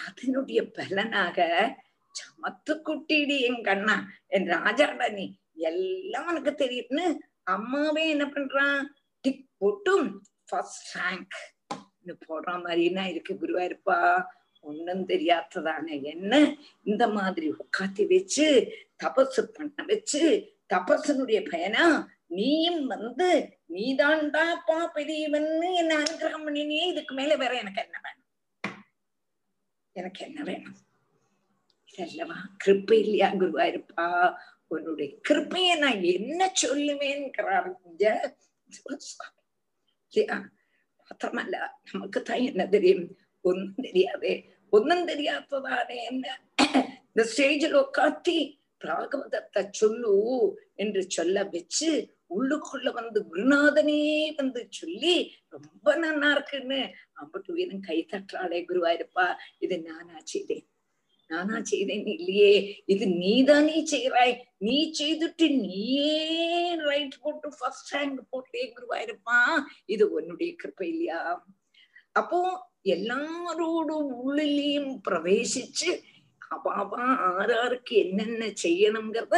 அதனுடைய 0.00 0.60
பலனாக 0.70 1.38
சமத்து 2.14 2.72
குட்டிடி 2.86 3.36
என் 3.40 3.62
கண்ணா 3.62 3.96
என் 4.28 4.48
ராஜாடா 4.48 5.08
நீ 5.12 5.26
எல்லாம் 5.62 6.28
உனக்கு 6.28 6.54
தெரியும்னு 6.54 7.06
அம்மாவே 7.46 8.08
என்ன 8.08 8.24
பண்றான்? 8.26 8.80
டிக் 9.24 9.46
போட்டும் 9.60 10.06
ஃபர்ஸ்ட் 10.48 10.90
ரேங்க் 10.96 11.36
போடுற 12.22 12.52
மாதிரினா 12.62 13.04
இருக்கு 13.06 13.32
குருவா 13.34 13.62
இருப்பா 13.64 13.98
ஒண்ணும் 14.64 15.04
தெரியாததானே 15.06 15.96
என்ன? 16.04 16.32
இந்த 16.86 17.04
மாதிரி 17.08 17.46
உட்காத்தி 17.54 18.04
வச்சு 18.08 18.46
தபசு 19.02 19.42
பண்ண 19.52 19.84
வச்சு 19.84 20.22
தபசனுடைய 20.70 21.42
பயனா? 21.52 22.06
நீயும் 22.26 22.86
வந்து 22.86 23.58
நீதான்டாப்பா 23.74 24.78
பெரியவன்னு 24.94 25.74
என்ன 25.74 25.96
அனுகிரகம் 25.96 26.44
பண்ணினியே 26.44 26.86
இதுக்கு 26.86 27.14
மேல 27.14 27.36
வேற 27.36 27.54
எனக்கு 27.54 27.82
என்ன 27.82 28.00
வேணும்? 28.04 28.26
எனக்கு 29.92 30.24
என்ன 30.24 30.42
வேணும்? 30.42 30.78
இதல்லவா 31.98 32.36
கிருப்பை 32.64 32.92
இல்லையா 32.92 33.30
குருவா 33.32 33.64
இருப்பா? 33.72 34.38
உன்னுடைய 34.66 35.18
கிருப்பைய 35.28 35.78
நான் 35.78 36.02
என்ன 36.02 36.52
சொல்லுவேன்கிறாரு 36.62 37.74
இல்லையா? 37.84 38.14
மாத்திரமல்ல 41.00 41.56
நமக்கு 41.92 42.22
தான் 42.22 42.42
என்ன 42.42 42.66
தெரியும்? 42.66 43.06
ஒன்னும் 43.40 43.74
தெரியாதே. 43.74 44.32
ஒன்னும் 44.70 45.08
தெரியாததானே 45.08 45.96
என்ன? 46.04 46.24
இந்த 47.08 47.22
ஸ்டேஜில் 47.36 47.76
உட்காத்தி 47.84 48.59
பிராகவதத்தை 48.84 49.62
சொல்லு 49.70 50.14
என்று 50.74 51.02
சொல்ல 51.10 51.44
வச்சு 51.44 51.90
உள்ளுக்குள்ள 52.30 52.92
வந்து 52.92 53.20
குருநாதனே 53.30 54.02
வந்து 54.36 54.66
சொல்லி 54.70 55.14
ரொம்ப 55.48 55.94
நன்னா 55.96 56.30
இருக்குன்னு 56.30 56.80
அம்பட்டு 57.20 57.50
உயிரும் 57.50 57.80
கை 57.80 58.06
தட்டுறாளே 58.12 58.58
குருவாயிருப்பா. 58.68 59.26
இது 59.58 59.76
நானா 59.80 60.18
செய்தேன். 60.24 60.64
நானா 61.30 61.56
செய்தேன் 61.62 62.06
இல்லையே. 62.06 62.82
இது 62.86 63.06
நீதானே 63.06 63.84
செய்யறாய் 63.90 64.34
நீ 64.56 64.92
செய்துட்டு 64.98 65.46
நீயே 65.60 66.76
ரைட் 66.76 67.20
போட்டு 67.20 67.52
ஃபர்ஸ்ட் 67.58 67.94
ரேங்க் 67.94 68.20
போட்டே 68.30 68.72
குருவாயிருப்பா. 68.76 69.38
இது 69.84 70.10
உன்னுடைய 70.10 70.54
கிருப்பை 70.62 70.88
இல்லையா? 70.88 71.20
அப்போ 72.12 72.40
எல்லாரோடும் 72.84 74.10
உள்ளிலையும் 74.24 74.92
பிரவேசிச்சு 75.08 75.90
அவாவா 76.50 77.04
ஆறாருக்கு 77.30 77.94
என்னென்ன 77.96 78.44
செய்யணுங்கிறத 78.62 79.36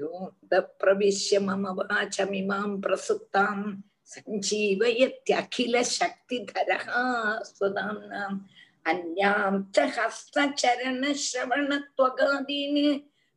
யோத 0.00 0.60
பிரவிஷ்ய 0.80 1.38
மம 1.44 1.72
வாச்சமிமாம் 1.78 2.74
பிரசுத்தாம் 2.84 3.64
சஞ்சீவயத்யகில 4.10 5.76
சக்தி 5.92 6.38
தரகாஸ்வதாம் 6.50 8.02
சுதாம் 8.02 8.38
அந்யாம் 8.86 9.58
ச 9.74 9.86
ஹஸ்தச்சரண 9.96 11.12
ஸ்ரவணத்வகாதீன் 11.24 12.80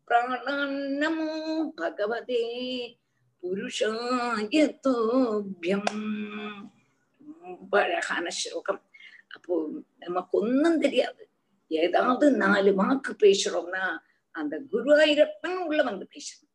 பிராணான் 0.08 0.78
நமோ 1.02 1.32
பகவதே 1.78 2.46
புருஷாய 3.44 4.64
தோபியம் 4.86 5.92
ரொம்ப 7.42 7.74
அழகான 7.82 8.26
ஸ்லோகம் 8.40 8.82
அப்போ 9.36 9.56
நமக்கு 10.00 10.36
ஒன்னும் 10.40 10.82
தெரியாது 10.82 11.24
ஏதாவது 11.72 12.32
நாலு 12.44 12.72
வாக்கு 12.76 13.12
பேசுறோம்னா 13.20 13.86
அந்த 14.36 14.56
குருவாயிரப்பன் 14.72 15.60
உள்ள 15.66 15.82
வந்து 15.84 16.08
பேசணும் 16.14 16.50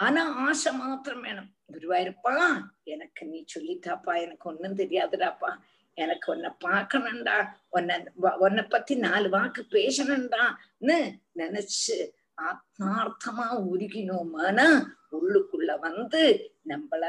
ஆனா 0.00 0.22
ஆசை 0.46 0.70
மாத்திரம் 0.72 1.20
வேணும். 1.20 1.50
குருவாயிருப்பா 1.72 2.34
எனக்கு 2.84 3.26
நீ 3.26 3.44
சொல்லிட்டாப்பா 3.54 4.12
எனக்கு 4.22 4.48
ஒன்னும் 4.50 4.76
தெரியாதுடாப்பா. 4.76 5.50
எனக்கு 5.94 6.32
உன்னை 6.32 6.50
பார்க்கணும்டா. 6.64 7.36
உன்னை 7.68 7.96
உன்னை 8.38 8.62
பத்தி 8.64 8.94
நாலு 8.96 9.28
வாக்கு 9.28 9.62
பேசணும்டான்னு 9.70 10.96
நினைச்சு 11.38 11.96
ஆத்மார்த்தமா 12.48 13.46
உருகினோமானா 13.70 14.68
உள்ளுக்குள்ள 15.12 15.72
வந்து 15.78 16.22
நம்மள 16.68 17.04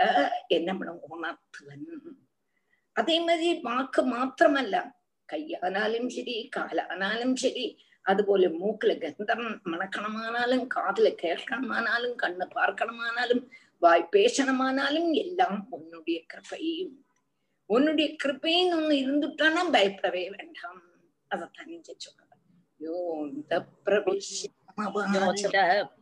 என்ன 0.47 0.69
பண்ண 0.77 0.93
உணர்த்துவன். 1.09 1.87
அதே 2.95 3.15
மாதிரி 3.19 3.47
வாக்கு 3.59 4.01
மாத்திரமல்ல. 4.13 4.75
கையானாலும் 5.29 6.09
சரி 6.09 6.49
காலானாலும் 6.55 7.35
சரி 7.35 7.77
அதுபோல 8.05 8.49
மூக்குல 8.59 8.97
கந்தம் 8.97 9.61
மணக்கணமானாலும் 9.65 10.65
காதுல 10.75 11.09
கேட்கணுமானாலும் 11.23 12.15
கண்ணு 12.23 12.45
பார்க்கணுமானாலும் 12.55 13.49
வாய் 13.81 14.11
பேசணுமானாலும் 14.11 15.13
எல்லாம் 15.23 15.67
உன்னுடைய 15.69 16.19
கிருப்பையும் 16.33 16.93
உன்னுடைய 17.69 18.15
கிருப்பையும் 18.23 18.75
ஒண்ணு 18.75 19.01
இருந்துட்டானா 19.01 19.63
பயப்படவே 19.75 20.29
வேண்டாம் 20.35 20.83
அதத்தான் 21.31 21.65
நீங்க 21.65 21.91
சொல்றது 21.97 22.23
யோந்த 22.79 23.65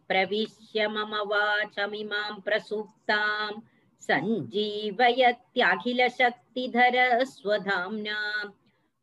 பிரவிஷ்ய 0.07 0.87
மம 0.89 1.19
வாச்சமிமாம் 1.29 2.39
பிரசுப்தாம் 2.45 3.59
சஞ்சீவயத்யகில 4.01 6.01
சக்திதர 6.17 6.95
ஸ்வதாம்னாம் 7.33 8.51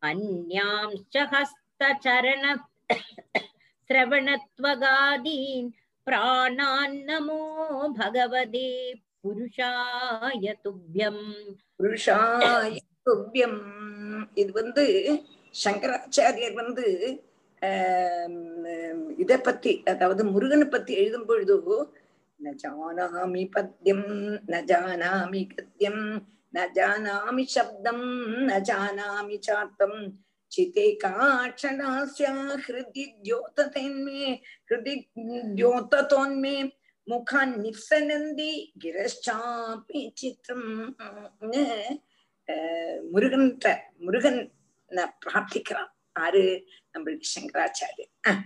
अन्यांश्च 0.03 1.15
हस्तचरण 1.33 2.43
श्रवणत्वगादीन् 3.89 5.69
प्राणान्नमो 6.07 7.39
भगवते 7.97 8.67
पुरुषाय 9.23 10.45
तुभ्यम् 10.65 11.23
புருஷாய 11.79 12.73
துவ்யம் 13.07 13.57
இது 14.35 14.51
வந்து 14.51 14.83
சங்கராச்சாரியர் 15.55 16.55
வந்து 16.61 16.85
ஆஹ் 17.61 18.37
இத 19.23 19.31
பத்தி 19.39 19.71
அதாவது 19.91 20.21
முருகனை 20.31 20.67
பத்தி 20.67 20.93
எழுதும் 21.01 21.27
பொழுது 21.27 21.55
ந 22.39 22.53
ஜானாமி 22.61 23.43
பத்யம் 23.55 24.07
ந 24.49 24.61
ஜானாமி 24.63 25.41
கத்யம் 26.49 26.49
ந 26.53 26.61
ஜானாமி 26.75 27.45
சப்தம் 27.53 28.05
ந 28.47 28.59
ஜானாமி 28.67 29.37
சாத்தம் 29.47 29.99
சிதே 30.51 30.85
காட்சணாஸ்யா 31.01 32.33
ஹிருதி 32.65 33.05
தியோததேன்மே 33.21 34.23
ஹிருதி 34.69 34.95
தியோததோன்மே 35.57 36.55
முகான் 37.07 37.53
நிப்சனந்தி 37.63 38.51
கிரஷ்சாபி 38.83 40.01
சித்திரம் 40.15 40.69
முருகன் 43.11 43.49
முருகன் 43.99 44.41
பிரார்த்திக்கிறான் 45.21 45.93
ஆறு 46.15 46.43
நம்மளுக்கு 46.95 47.33
சங்கராச்சாரியர் 47.35 48.43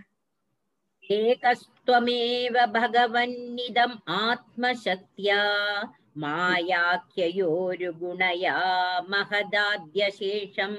एकस्त्वमेव 1.10 2.56
भगवन्निदम् 2.74 3.96
आत्मशक्त्या 4.16 5.38
मायाख्ययोरुगुणया 6.23 8.57
महदाद्यशेषम् 9.11 10.77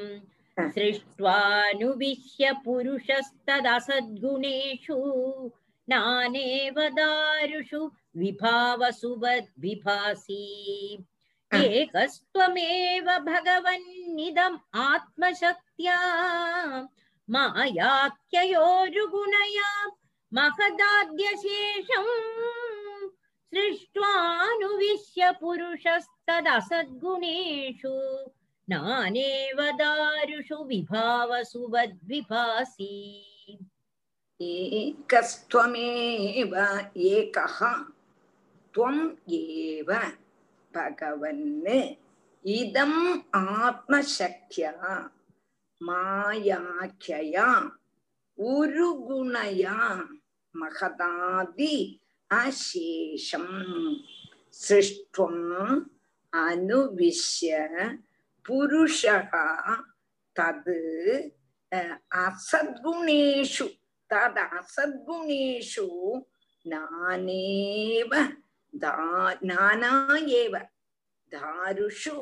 सृष्ट्वानुविश्य 0.76 2.44
पुरुषस्तदसद्गुणेषु 2.66 4.98
नानेव 5.90 6.78
दारुषु 7.00 7.82
विभावसु 8.18 9.10
विभासि। 9.64 10.44
एकस्त्वमेव 11.54 13.08
भगवन्निदम् 13.30 14.58
आत्मशक्त्या 14.86 15.98
मायाख्ययोरुगुणया 17.30 19.70
महदाद्यशेषम् 20.34 22.14
सृष्ट्वानुविश्य 23.55 25.31
पुरुषस्तदसद्गुणेषु 25.41 27.95
नानेव 28.73 29.59
दारुषु 29.81 30.59
विभावसुवद्विभासि 30.71 32.95
एकस्त्वमेव 34.51 36.55
एकः 37.13 37.59
त्वम् 38.75 39.03
एव 39.39 39.91
भगवन् 40.75 41.47
इदम् 42.59 43.01
आत्मशक्त्या 43.37 44.73
मायाख्यया 45.89 47.49
उरुगुणया 48.53 49.77
महदादि 50.61 51.75
அசேஷம் 52.32 53.54
சிருஷ்டும் 54.58 55.44
அனுவிஷ்ய 56.34 57.52
புருஷகா 58.46 59.48
தது 60.36 60.80
அசத்குணேஷு 62.24 63.68
தத் 64.10 64.42
அசத்குணேஷு 64.52 65.88
நானேவ 66.66 68.12
நானா 69.44 69.94
ஏவ 70.42 70.56
தாருஷு 71.32 72.16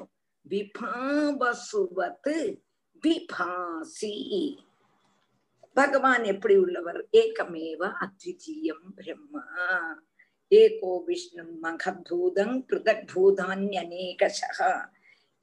விபாவசுவத் 0.45 2.31
விபாசி 3.03 4.15
பகவான் 5.75 6.23
எப்படி 6.23 6.55
உள்ளவர்? 6.55 6.99
ஏகமேவ 7.13 7.81
அத்விதீயம் 7.99 8.87
பிரம்மா. 8.95 9.45
ஏகோ 10.51 10.91
விஷ்ணு 11.05 11.43
மகபூதம் 11.63 12.57
பிருதக் 12.69 13.05
பூதான்யநேகசக 13.11 14.59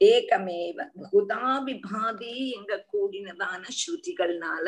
ஏகமேவ 0.01 0.77
பூதாபிபாதி 1.03 2.33
எங்க 2.51 2.73
கூடினதான 2.93 3.63
ஸ்ருதிகள்னால 3.79 4.67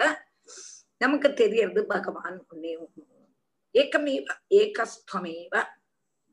நமக்கு 1.02 1.30
தெரியறது 1.34 1.82
பகவான் 1.86 2.38
ஒன்னே 2.49 2.73
ஒண்ணு 2.78 3.06
ஏகமேவ 3.76 4.28
ஏகஸ்துவமேவ 4.54 5.54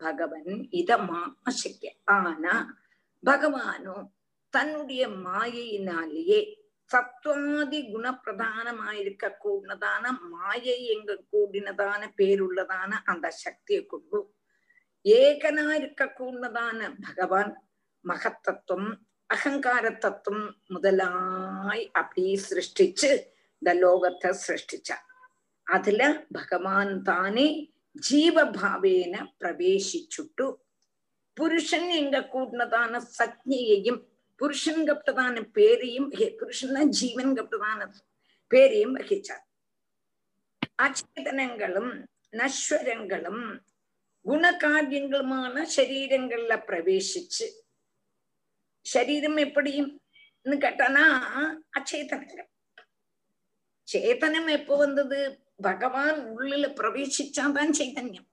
பகவன் 0.00 0.52
இத 0.70 0.90
சக்தி 1.56 1.88
ஆனா 2.16 2.54
பகவானும் 3.22 4.06
தன்னுடைய 4.54 5.02
மாயையினாலேயே 5.24 6.40
சத்வாதி 6.92 7.80
குணப்பிரதானமாயிருக்க 7.92 9.30
கூடினதான 9.44 10.18
மாயை 10.30 10.86
எங்க 10.86 11.22
கூடினதான 11.32 12.02
பேருள்ளதான 12.16 12.98
அந்த 13.04 13.30
சக்தியை 13.30 13.86
கொண்டு 13.86 14.34
ஏகனா 15.04 15.70
இருக்க 15.70 16.04
கூடினதான 16.18 16.96
பகவான். 17.00 17.52
மகத்தத்துவம் 18.08 18.90
அகங்கார 19.26 19.90
தத்துவம் 19.90 20.56
முதலாய் 20.66 21.90
அப்படி 21.92 22.40
சிருஷ்டிச்சு 22.48 23.10
இந்த 23.58 23.70
லோகத்தை 23.74 24.34
சிருஷ்டிச்சார். 24.46 25.04
அதுல 25.62 26.26
பகவான் 26.32 27.02
தானே 27.02 27.72
ஜீவபாவேன 28.10 29.14
பிரவேசிச்சுட்டு 29.40 30.56
புருஷன் 31.36 31.88
எங்க 31.88 32.18
கூட்டினதான 32.20 32.96
சக்தியையும் 33.18 34.09
പുരുഷൻകപ്റ്റതാന 34.40 35.38
പേരെയും 35.56 36.04
പുരുഷന് 36.38 36.82
ജീവൻ 36.92 37.28
കപ്റ്റതാന 37.36 37.80
പേരെയും 38.50 38.92
വഹിച്ചാർ 38.94 39.40
അചേതനങ്ങളും 40.78 41.88
നശ്വരങ്ങളും 42.34 43.38
ഗുണകാര്യങ്ങളുമാണ് 44.24 45.60
ശരീരങ്ങളിലെ 45.68 46.58
പ്രവേശിച്ച് 46.68 47.46
ശരീരം 48.86 49.34
എപ്പടിയും 49.40 49.86
എന്ന് 50.46 50.56
കേട്ടാനാ 50.56 51.04
അചേതനങ്ങൾ 51.76 52.46
ചേതനം 53.88 54.44
എപ്പോ 54.50 54.74
വന്നത് 54.76 55.18
ഭഗവാൻ 55.60 56.14
ഉള്ളില് 56.26 56.68
പ്രവേശിച്ചാതാൻ 56.78 57.68
ചൈതന്യം 57.72 58.26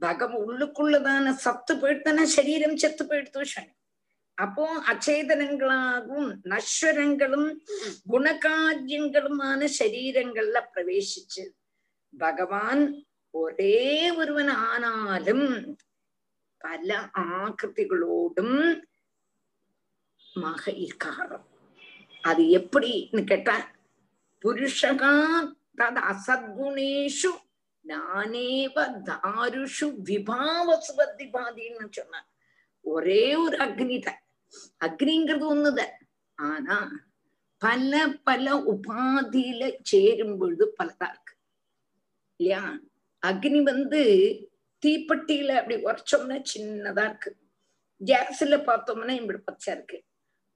ഭഗവാൻ 0.00 0.36
ഉള്ളുക്കുള്ളതാണ് 0.42 1.30
സത്ത് 1.38 1.74
പേഴ്ത്തന 1.74 2.24
ശരീരം 2.34 2.72
ചെത്ത് 2.76 3.04
പേഴ്ത്തു 3.04 3.40
ക്ഷണി 3.42 3.72
அப்போ 4.38 4.64
அச்சேதனங்களாகவும் 4.86 6.30
நஸ்வரங்களும் 6.44 7.48
குணகாரியங்களுமான 8.12 9.68
சரீரங்கள்ல 9.78 10.58
பிரவேசிச்சு. 10.74 11.44
பகவான் 12.18 12.82
ஒரே 13.30 14.10
ஒருவன் 14.10 14.48
ஆனாலும் 14.48 15.46
பல 16.58 17.10
ஆக்கிருதிகளோடும் 17.14 18.58
மக 20.34 20.70
இருக்காரு 20.70 21.38
அது 22.22 22.42
எப்படின்னு 22.58 23.24
கேட்டா 23.24 23.56
புருஷகா 24.44 25.14
தது 25.76 26.00
அசத்குணேஷு 26.12 27.32
நானேவ 27.84 28.76
தாருஷு 29.08 29.86
விபாவசுவத்தி 30.08 31.26
பாதின்னு 31.32 31.88
சொன்ன 31.90 32.24
ஒரே 32.84 33.34
ஒரு 33.34 33.56
அக்னிதான். 33.56 34.20
அக்னிங்கிறது 34.84 35.46
ஒண்ணுதான் 35.54 35.94
ஆனா 36.38 36.78
பல 37.62 37.92
பல 38.24 38.54
உபாதியில 38.54 39.78
சேரும் 39.82 40.38
பொழுது 40.38 40.74
பலதா 40.78 41.08
இருக்கு. 41.08 41.34
இல்லையா? 42.40 42.62
அக்னி 43.26 43.62
வந்து 43.62 44.00
தீப்பெட்டியில 44.82 45.48
அப்படி 45.48 45.76
உரைச்சோம்னா 45.84 46.42
சின்னதா 46.54 47.04
இருக்கு. 47.04 47.30
கேஸ்ல 48.00 48.56
பார்த்தோம்னா 48.64 49.10
இப்படி 49.10 49.38
பச்சா 49.38 49.70
இருக்கு. 49.70 49.98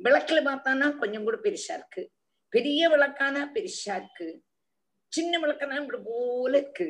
விளக்குல 0.05 0.41
பார்த்தானா 0.43 0.99
கொஞ்சம் 0.99 1.25
கூட 1.25 1.37
பெருசா 1.37 1.75
இருக்கு. 1.75 2.11
பெரிய 2.49 2.89
விளக்கானா 2.89 3.43
பெருசா 3.55 3.97
இருக்கு. 3.97 4.29
சின்ன 5.13 5.39
விளக்கானா 5.39 5.81
இப்படி 5.81 6.03
போல 6.05 6.59
இருக்கு. 6.59 6.89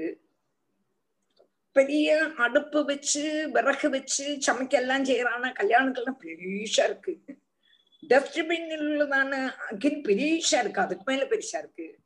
பெரிய 1.73 2.27
அடுப்பு 2.37 2.85
வச்சு 2.85 3.51
விறகு 3.53 3.91
வச்சு 3.91 4.39
சமைக்க 4.47 4.71
எல்லாம் 4.71 5.05
செய்யறானா 5.05 5.51
கல்யாணங்கள்லாம் 5.53 6.21
பெருசா 6.25 6.85
இருக்கு. 6.85 7.21
டஸ்ட்பின் 8.09 8.71
உள்ளதான 8.79 9.53
அக்னி 9.71 10.01
பெருசா 10.01 10.59
இருக்கு. 10.61 10.81
அதுக்கு 10.81 11.05
மேல 11.07 11.25
பெருசா 11.25 11.59
இருக்கு. 11.59 11.99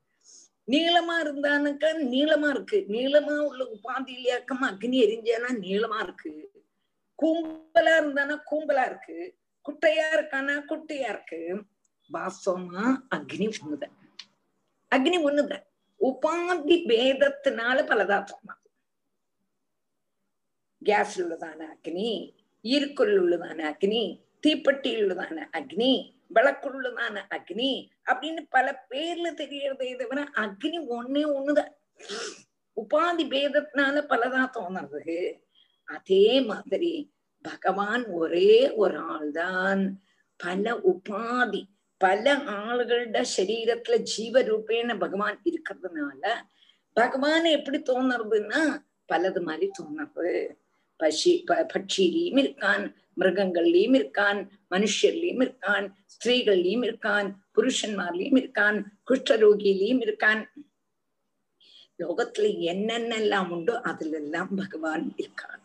நீளமா 0.69 1.17
இருந்தானுக்க 1.25 1.85
நீளமா 2.15 2.51
இருக்கு. 2.51 2.85
நீளமா 2.89 3.39
உள்ள 3.39 3.65
உபாதியிலேயாக்கமா 3.65 4.69
அக்னி 4.71 4.99
எரிஞ்சானா 5.07 5.51
நீளமா 5.61 6.03
இருக்கு. 6.03 6.51
கூம்பலா 7.23 7.95
இருந்தானா 8.01 8.37
கூம்பலா 8.51 8.87
இருக்கு. 8.87 9.37
குட்டையா 9.69 10.07
இருக்கானா 10.13 10.63
குட்டையா 10.69 11.09
இருக்கு. 11.09 11.63
வாசமா 12.13 12.97
அக்னி 13.15 13.53
ஒண்ணுதான் 13.61 13.95
அக்னி 14.91 15.19
ஒண்ணுதான் 15.19 15.65
உபாதி 16.01 16.77
பேதத்தினால 16.89 17.87
பலதா 17.87 18.25
கேஸ்ல 20.85 21.25
உள்ளதான 21.25 21.61
அக்னி 21.75 22.11
ஈர்க்குள் 22.65 23.15
உள்ளதான 23.19 23.61
அக்னி 23.71 24.03
தீப்பெட்டியில் 24.45 25.03
உள்ளதான 25.03 25.47
அக்னி 25.53 25.93
விளக்குள்ளதான 26.37 27.17
அக்னி 27.31 27.73
அப்படின்னு 28.07 28.43
பல 28.51 28.67
பேர்ல 28.91 29.29
தெரியறதே 29.35 29.91
தவிர 29.95 30.21
அக்னி 30.37 30.79
ஒன்னே 30.97 31.23
ஒண்ணுதான். 31.35 31.73
உபாதி 32.77 33.25
பேதத்தினால 33.25 33.99
பலதா 34.07 34.43
தோணுறது 34.57 35.19
அதே 35.89 36.27
மாதிரி 36.41 36.93
பகவான் 37.45 38.05
ஒரே 38.15 38.51
ஒரு 38.77 38.99
ஆள் 39.09 39.31
தான் 39.33 39.83
பல 40.41 40.75
உபாதி 40.85 41.63
பல 42.01 42.27
ஆளுகளோட 42.57 43.21
சரீரத்துல 43.35 43.97
ஜீவரூபேன 44.13 44.97
பகவான் 44.99 45.39
இருக்கிறதுனால 45.47 46.23
பகவான் 46.97 47.47
எப்படி 47.51 47.79
தோணுறதுன்னா 47.83 48.63
பலது 49.09 49.41
மாதிரி 49.41 49.69
தோணுறது 49.79 50.35
பசி 51.05 51.33
பட்சியிலையும் 51.73 52.41
இருக்கான் 52.45 52.85
மிருகங்கள்லயும் 53.21 53.97
இருக்கான் 53.99 54.39
மனுஷர்லயும் 54.71 55.43
இருக்கான் 55.45 55.87
ஸ்திரீகள்லயும் 56.15 56.85
இருக்கான் 56.87 57.29
புருஷன்மார்லயும் 57.57 58.39
இருக்கான் 58.41 58.79
குஷ்டரோகியிலையும் 59.09 60.03
இருக்கான். 60.07 60.43
லோகத்துல 61.99 62.47
என்னென்னலாம் 62.71 63.51
உண்டோ 63.51 63.75
அதுல 63.81 64.17
எல்லாம் 64.17 64.51
பகவான் 64.55 65.05
இருக்கான். 65.23 65.61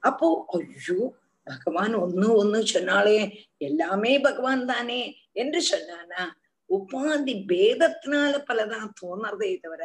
அப்போ 0.00 0.28
ஐயோ 0.52 1.00
பகவான் 1.46 1.94
ஒன்னு 1.94 2.28
ஒன்னு 2.36 2.60
சொன்னாலே 2.66 3.18
எல்லாமே 3.58 4.12
பகவான் 4.18 4.64
தானே 4.66 5.00
என்று 5.32 5.60
சொன்னானா? 5.72 6.22
உபாதி 6.70 7.34
பேதத்தினால 7.50 8.32
பலதான் 8.48 8.94
தோணுறதே 9.00 9.50
தவிர 9.60 9.84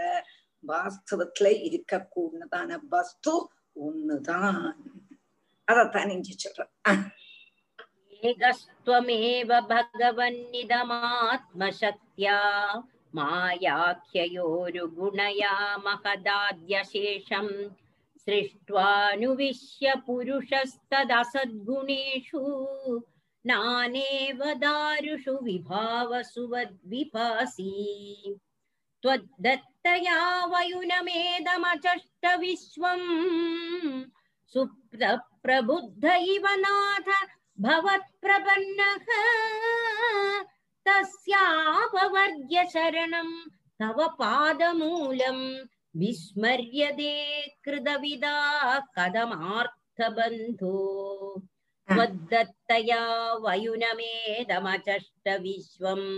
வாஸ்தவத்துல 0.63 1.47
இருக்க 1.67 2.07
கூடதான 2.15 2.79
வஸ்து 2.89 3.33
ஒண்ணுதான். 3.85 4.79
अदत्तानि 5.69 6.15
एकस्त्वमेव 8.29 9.51
भगवन्निदमात्मशक्त्या 9.69 12.37
मायाख्ययोरुगुणया 13.15 15.53
सृष्ट्वानुविश्य 18.25 19.85
पुरुषस्तदसद्गुणेषु 20.07 22.41
नानेव 23.45 24.39
दारुषु 24.63 25.33
विभावसु 25.45 26.43
वद्विपासी 26.51 27.71
त्वद्दत्तया 29.03 30.19
वयुनमेदमचष्ट 30.51 32.23
विश्वम् 32.39 33.07
सुप्त 34.53 35.03
सुप्तप्रबुद्ध 35.38 36.04
इव 36.04 36.46
नाथ 36.60 37.08
भवत्प्रपन्नः 37.64 39.06
तस्यापवर्ग्य 40.86 42.64
शरणं 42.72 43.30
तव 43.80 43.98
पादमूलम् 44.18 45.44
विस्मर्यते 46.00 47.12
कृतविदा 47.64 48.34
कदमार्थबन्धो 48.98 50.76
त्वद्दत्तया 51.88 53.02
वयुनमेदमचष्ट 53.44 55.28
विश्वम् 55.42 56.08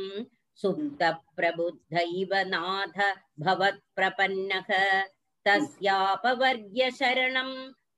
सुप्तप्रबुद्ध 0.60 1.98
इव 2.00 2.34
नाथ 2.52 3.00
भवत्प्रपन्नः 3.46 4.70
तस्यापवर्ग्य 5.46 6.90
शरणं 7.00 7.50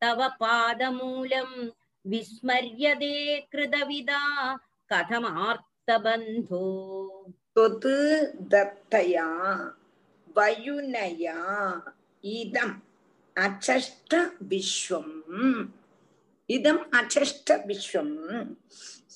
तव 0.03 0.21
पादमूलम् 0.41 1.57
विस्मर्यते 2.11 3.15
कृतविदा 3.53 4.21
कथमार्तबन्धो 4.93 6.67
त्वत् 7.55 7.87
दत्तया 8.53 9.27
वयुनया 10.37 11.39
इदम् 12.37 12.75
अचष्ट 13.45 14.15
विश्वम् 14.53 15.69
इदम् 16.57 16.79
अचष्ट 17.01 17.53
विश्वम् 17.67 18.17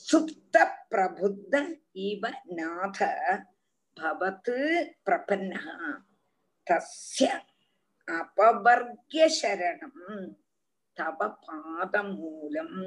सुप्त 0.09 0.57
प्रबुद्ध 0.91 1.55
इव 2.09 2.27
नाथ 2.59 3.03
भवत् 3.97 4.51
प्रपन्नः 5.07 5.67
तस्य 6.71 7.27
अपवर्ग्य 8.09 9.29
शरणम् 9.41 10.27
தவ 10.98 11.28
பாதமூலம் 11.46 12.78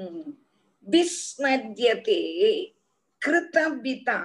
விஸ்மரியதே 0.87 2.21
கிருதவிதா 3.21 4.19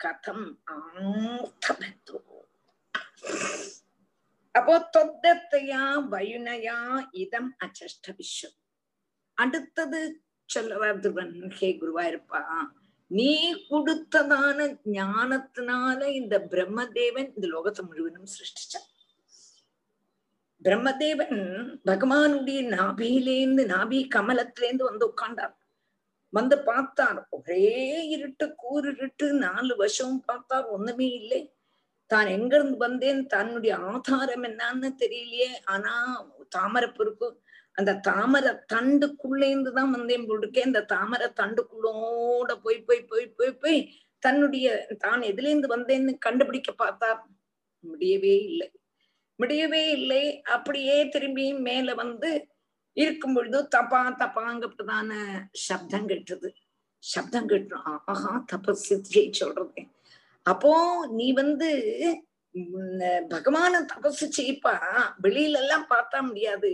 கதம் 0.00 0.46
ஆர்த்தபத்து 0.76 2.18
அப்போ 4.54 4.74
தொத்தத்தையா 4.94 5.82
வயுனையா 6.12 6.78
இதம் 7.22 7.50
அச்சஷ்ட 7.64 8.14
விஸ்வம் 8.18 8.56
அடுத்தது 9.38 10.00
சொல்லுவார் 10.48 11.00
துருவன் 11.04 11.34
ஹே 11.58 11.68
குருவாயிருப்பா 11.80 12.42
நீ 13.10 13.30
கொடுத்ததான 13.70 14.58
ஞானத்தினால 14.94 16.00
இந்த 16.20 16.36
பிரம்மதேவன் 16.52 17.28
இந்த 17.34 17.46
லோகத்தை 17.48 17.82
முழுவதும் 17.84 18.32
சிருஷ்டிச்சான். 18.34 18.88
பிரம்மதேவன் 20.66 21.38
பகவானுடைய 21.88 22.60
நாபியிலேந்து 22.76 23.62
நாபி 23.74 23.98
கமலத்திலேந்து 24.14 24.84
வந்து 24.90 25.04
உட்கார்ந்தார். 25.10 25.54
வந்து 26.32 26.56
பார்த்தார். 26.58 27.20
ஒரே 27.30 27.66
இருட்டு 28.14 28.46
கூறிருட்டு 28.62 29.26
நாலு 29.46 29.76
வருஷம் 29.76 30.16
பார்த்தார். 30.24 30.66
ஒண்ணுமே 30.76 31.08
இல்லை. 31.20 31.40
தான் 32.10 32.26
எங்க 32.26 32.52
இருந்து 32.56 32.76
வந்தேன்? 32.76 33.20
தன்னுடைய 33.26 33.74
ஆதாரம் 33.92 34.46
என்னன்னு 34.48 34.90
தெரியலையே. 35.02 35.50
ஆனா 35.64 35.92
தாமரை 36.48 36.88
இருக்கு 37.00 37.28
அந்த 37.74 37.92
தாமரை 38.08 38.52
தண்டுக்குள்ளேந்து 38.72 39.70
தான் 39.72 39.90
வந்தேன் 39.90 40.26
போட்டிருக்கேன் 40.28 40.70
இந்த 40.70 40.82
தாமரை 40.94 41.28
தண்டுக்குள்ளோட 41.40 42.52
போய் 42.64 42.78
போய் 42.88 43.02
போய் 43.10 43.26
போய் 43.38 43.52
போய் 43.62 43.78
தன்னுடைய 44.22 44.66
தான் 44.98 45.22
எதுல 45.22 45.50
இருந்து 45.50 45.68
வந்தேன்னு 45.76 46.12
கண்டுபிடிக்க 46.18 46.70
பார்த்தா 46.84 47.10
முடியவே 47.84 48.34
இல்லை. 48.50 48.68
முடியவே 49.36 49.90
இல்லை. 49.90 50.42
அப்படியே 50.42 51.08
திரும்பி 51.08 51.52
மேல 51.52 51.94
வந்து 51.94 52.48
இருக்கும் 52.92 53.34
பொழுது 53.34 53.68
தப்பா 53.68 54.16
தப்பாங்கப்பட்டதான 54.18 55.10
சப்தம் 55.52 56.08
கெட்டுது. 56.08 56.50
சப்தம் 56.98 57.48
கேட்டோம். 57.48 57.98
ஆஹா 58.04 58.44
தபசித்தியை 58.52 59.32
சொல்றது. 59.32 59.82
அப்போ 60.42 60.72
நீ 61.10 61.32
வந்து 61.32 61.68
பகவான 63.28 63.72
தபசு 63.94 64.26
செய்ப்பா. 64.38 64.74
வெளியில 65.22 65.60
எல்லாம் 65.62 65.86
பார்த்தா 65.90 66.20
முடியாது. 66.20 66.70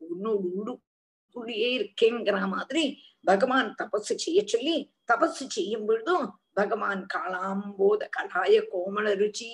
உன்னோட 0.00 0.36
உள்ளுக்குள்ளேயே 0.48 1.70
இருக்கேங்கிற 1.78 2.48
மாதிரி 2.48 3.02
பகவான் 3.24 3.74
தபசு 3.82 4.14
செய்ய 4.24 4.42
சொல்லி 4.46 4.94
தபசு 5.12 5.44
செய்யும் 5.56 5.86
பொழுதும் 5.86 6.37
பகவான் 6.58 7.02
காளாம்போத 7.06 8.02
கலாய 8.16 8.54
கோமள 8.72 9.06
ருச்சி 9.14 9.48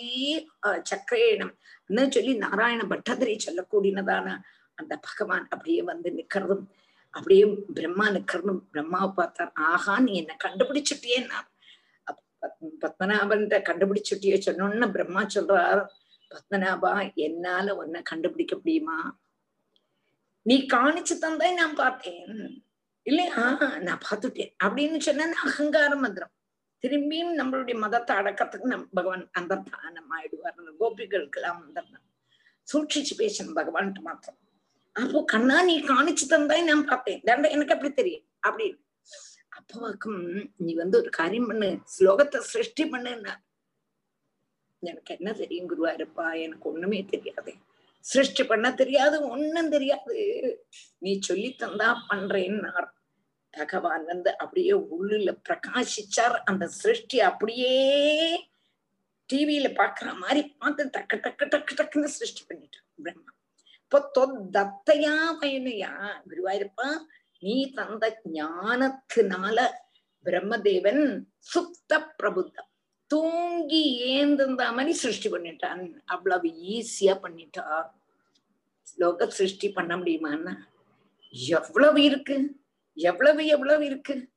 சக்கரேணம் 0.90 1.54
சொல்லி 2.10 2.34
நாராயண 2.36 2.82
பட்டதிரி 2.92 3.34
சொல்லக்கூடியனதான 3.46 4.28
அந்த 4.78 4.92
பகவான் 5.08 5.46
அப்படியே 5.50 5.82
வந்து 5.82 6.10
நிக்கிறதும் 6.10 6.64
அப்படியே 7.14 7.44
பிரம்மா 7.74 8.06
நிக்கிறதும் 8.10 8.62
பிரம்மாவை 8.72 9.10
பார்த்தார் 9.14 9.52
ஆஹா 9.66 9.94
நீ 9.98 10.14
என்ன 10.22 10.32
கண்டுபிடிச்சிட்டியேன்னா 10.46 11.40
பத்மநாபன் 12.82 13.44
கண்டுபிடிச்சுட்டிய 13.68 14.34
சொன்னோன்னு 14.46 14.88
பிரம்மா 14.96 15.22
சொல்றார் 15.36 15.82
பத்மநாபா 16.30 16.92
என்னால 17.26 17.74
உன்னை 17.76 18.00
கண்டுபிடிக்க 18.02 18.54
முடியுமா? 18.56 18.98
நீ 20.46 20.56
காணிச்சு 20.66 21.14
தந்தா 21.16 21.48
நான் 21.54 21.74
பார்த்தேன். 21.74 22.32
இல்லையா? 23.06 23.42
நான் 23.80 24.02
பார்த்துட்டேன். 24.06 24.52
அப்படின்னு 24.64 24.98
சொன்ன 25.00 25.28
அகங்காரம் 25.46 26.04
வந்துடும் 26.06 26.34
திரும்பியும் 26.84 27.34
நம்மளுடைய 27.38 27.78
மதத்தை 27.78 28.16
அடக்கத்துக்கு 28.16 28.62
நம் 28.62 28.88
பகவான் 28.92 29.30
அந்தர்தானம் 29.38 30.10
ஆயிடுவார் 30.10 30.54
கோபிகளுக்கு 30.80 31.34
எல்லாம் 31.34 31.64
அந்தர்தான் 31.64 32.06
சூட்சிச்சு 32.72 33.14
பேசணும் 33.18 33.56
பகவான்ட்டு 33.56 34.00
மாத்திரம். 34.00 34.38
அப்போ 34.92 35.24
கண்ணா 35.24 35.62
நீ 35.62 35.80
காணிச்சு 35.80 36.24
தந்தாய் 36.30 36.62
நான் 36.62 36.84
பார்த்தேன். 36.84 37.20
தண்ட 37.24 37.48
எனக்கு 37.48 37.72
அப்படி 37.72 37.92
தெரியும்? 37.92 38.26
அப்படின்னு 38.46 38.82
அப்பவாக்கும் 39.58 40.46
நீ 40.56 40.74
வந்து 40.74 40.98
ஒரு 40.98 41.10
காரியம் 41.10 41.46
பண்ணு. 41.46 41.78
ஸ்லோகத்தை 41.98 42.36
சிருஷ்டி 42.36 42.84
பண்ணுன்னா. 42.84 43.34
எனக்கு 44.78 45.14
என்ன 45.18 45.32
தெரியும் 45.32 45.68
குருவாயிருப்பா? 45.70 46.40
எனக்கு 46.42 46.72
ஒண்ணுமே 46.72 47.04
தெரியாது. 47.04 47.54
சிருஷ்டி 48.00 48.44
பண்ண 48.44 48.74
தெரியாது 48.74 49.28
ஒண்ணும் 49.28 49.70
தெரியாது. 49.70 50.16
நீ 50.98 51.18
சொல்லி 51.20 51.56
தந்தா 51.58 51.96
பண்றேன்னார். 52.08 52.93
பகவான் 53.56 54.04
வந்து 54.04 54.38
அப்படியே 54.38 54.72
உள்ளுல 54.72 55.30
பிரகாசிச்சார். 55.48 56.36
அந்த 56.44 56.66
சிருஷ்டி 56.66 57.20
அப்படியே 57.20 57.74
டிவியில 59.32 59.68
பாக்குற 59.80 60.08
மாதிரி 60.16 60.42
பார்த்து 60.58 60.90
டக்கு 60.96 61.16
டக்கு 61.24 61.44
டக்கு 61.54 61.74
டக்குன்னு 61.80 62.16
சிருஷ்டி 62.18 62.42
பண்ணிட்டார் 62.48 62.86
பிரம்மா. 63.02 63.32
இப்போ 63.82 63.98
தொத்தத்தையா 64.18 65.14
பயனையா 65.40 65.92
குருவாயிருப்பா 66.28 66.88
நீ 67.38 67.56
தந்த 67.70 68.20
ஞானத்தினால 68.32 69.66
பிரம்மதேவன் 70.24 71.02
சுத்த 71.38 71.98
பிரபுத்தம் 72.20 72.70
தூங்கி 73.06 73.82
ஏந்திருந்த 74.12 74.64
மாதிரி 74.72 74.92
சிருஷ்டி 74.92 75.28
பண்ணிட்டான். 75.30 75.82
அவ்வளவு 76.04 76.48
ஈஸியா 76.74 77.14
பண்ணிட்டா. 77.24 77.64
லோக 78.96 79.26
சிருஷ்டி 79.30 79.68
பண்ண 79.68 79.92
முடியுமான்னா? 79.96 80.54
எவ்வளவு 81.58 82.02
இருக்கு? 82.02 82.36
எவ்வளவு 82.94 83.46
எவ்வளவு 83.46 83.84
இருக்கு? 83.84 84.28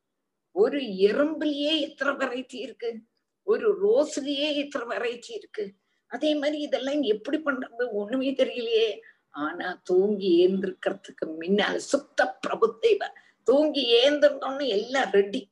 ஒரு 0.52 0.78
எறும்புலயே 0.80 1.80
எத்தனை 1.80 2.14
வெரைட்டி 2.14 2.54
இருக்கு? 2.54 3.00
ஒரு 3.42 3.66
ரோஸ்லயே 3.82 4.54
எத்தனை 4.54 4.96
வெரைட்டி 4.96 5.30
இருக்கு? 5.30 5.74
அதே 6.06 6.34
மாதிரி 6.34 6.58
இதெல்லாம் 6.58 7.02
எப்படி 7.02 7.38
பண்றது? 7.38 7.90
ஒண்ணுமே 7.90 8.32
தெரியலையே. 8.32 8.98
ஆனா 9.30 9.80
தூங்கி 9.84 10.48
ஏந்திருக்கிறதுக்கு 10.48 11.26
முன்னால் 11.26 11.78
சுத்த 11.78 12.38
பிரபுத்தேவ 12.46 13.06
தூங்கி 13.44 13.94
ஏந்திருந்தோன்னு 13.94 14.66
எல்லாம் 14.66 15.10
ரெடி 15.10 15.50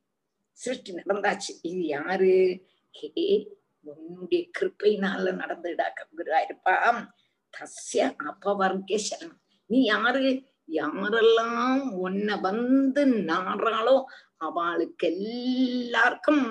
சிருஷ்டி 0.50 0.92
நடந்தாச்சு. 0.92 1.52
இது 1.62 1.86
யாரு? 1.86 2.60
ஹே 2.90 3.54
உன்னுடைய 3.80 4.46
கிருப்பையினால 4.58 5.32
நடந்துடா 5.42 5.84
கங்குராயிருப்பாம் 5.98 7.08
தஸ்ய 7.54 8.14
அபவர்க்க 8.24 9.00
சரணம் 9.08 9.40
நீ 9.66 9.82
யாரு? 9.82 10.42
யாரெல்லாம் 10.68 11.80
உன்னை 11.98 12.34
வந்து 12.40 13.06
நாடுறாளோ 13.06 13.96
அவளுக்கு 14.36 15.06
எல்லாருக்கும் 15.06 16.46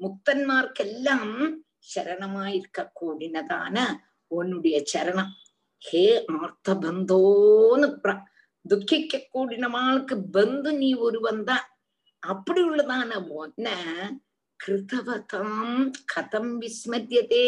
முக்தன்மார்க்கெல்லாம் 0.00 1.30
சரணமாயிருக்க 1.94 2.90
கூடினதான 3.00 3.76
உன்னுடைய 4.30 4.82
சரணம். 4.92 5.32
ஹே 5.82 6.24
ஆர்த்த 6.34 6.74
பந்தோன்னு 6.74 7.88
துக்கிக்க 8.64 9.28
கூடினவாளுக்கு 9.34 10.16
பந்து 10.30 10.72
நீ 10.72 10.94
ஒருவன் 10.94 11.44
தான் 11.44 11.66
அப்படி 12.22 12.60
உள்ளதான 12.62 13.10
ஒன்ன 13.36 13.66
கிருதவதாம் 14.60 15.92
கதம் 16.14 16.52
விஸ்மரியதே 16.60 17.46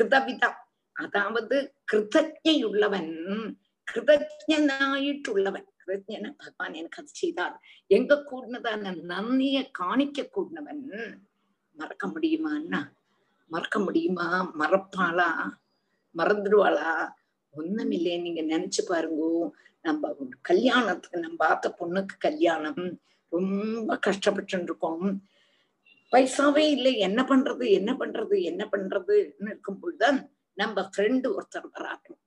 கிருதவிதம் 0.00 0.58
அதாவது 0.92 1.56
கிருதஜையுள்ளவன் 1.92 3.14
கிருதஜனாயிட்டுள்ளவன் 3.88 5.66
கிருதஜன 5.80 6.34
பகவான் 6.36 6.74
எனக்கு 6.74 7.02
அது 7.02 7.08
செய்தார் 7.12 7.56
எங்க 7.86 8.24
கூடினதான 8.30 8.94
நன்னிய 9.02 9.70
காணிக்க 9.78 10.28
கூடினவன் 10.32 10.82
மறக்க 11.72 12.06
முடியுமான்னா 12.06 12.80
மறக்க 13.46 13.78
முடியுமா 13.78 14.50
மறப்பாளா 14.58 15.30
மறந்துடுவாளா 16.14 17.12
ஒண்ணுமில்லை 17.54 18.20
நீங்க 18.20 18.42
நினைச்சு 18.42 18.82
பாருங்க 18.88 19.52
நம்ம 19.80 20.16
கல்யாணத்துக்கு 20.42 21.18
நம்ம 21.20 21.36
பார்த்த 21.36 21.74
பொண்ணுக்கு 21.78 22.16
கல்யாணம் 22.18 22.98
ரொம்ப 23.28 23.96
கஷ்டப்பட்டு 23.96 24.62
இருக்கோம் 24.62 25.20
பைசாவே 26.12 26.70
இல்லை. 26.70 26.98
என்ன 26.98 27.22
பண்றது? 27.22 27.70
என்ன 27.70 27.92
பண்றது? 27.94 28.42
என்ன 28.42 28.68
பண்றதுன்னு 28.72 29.50
இருக்கும் 29.50 29.80
பொழுதுதான் 29.80 30.30
நம்ம 30.54 30.90
ஃப்ரெண்டு 30.96 31.26
ஒருத்தர் 31.34 31.70
வராங்க 31.72 32.25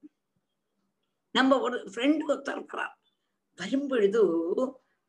நம்ம 1.32 1.60
ஒரு 1.60 1.78
ஃப்ரெண்டு 1.84 2.24
ஒருத்தர் 2.28 2.58
இருக்கிறார் 2.58 2.94
வரும்பொழுது 3.58 4.22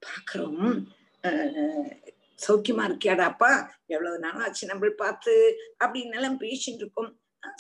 பாக்குறோம் 0.02 0.70
சௌக்கியமா 2.46 2.84
இருக்கியாடாப்பா 2.88 3.50
எவ்வளவு 3.86 4.18
நாளும் 4.18 4.42
ஆச்சு 4.42 4.68
நம்மள 4.68 4.90
பார்த்து 4.90 5.32
அப்படின்னு 5.84 6.16
எல்லாம் 6.18 6.40
பேசிட்டு 6.40 6.80
இருக்கோம். 6.82 7.10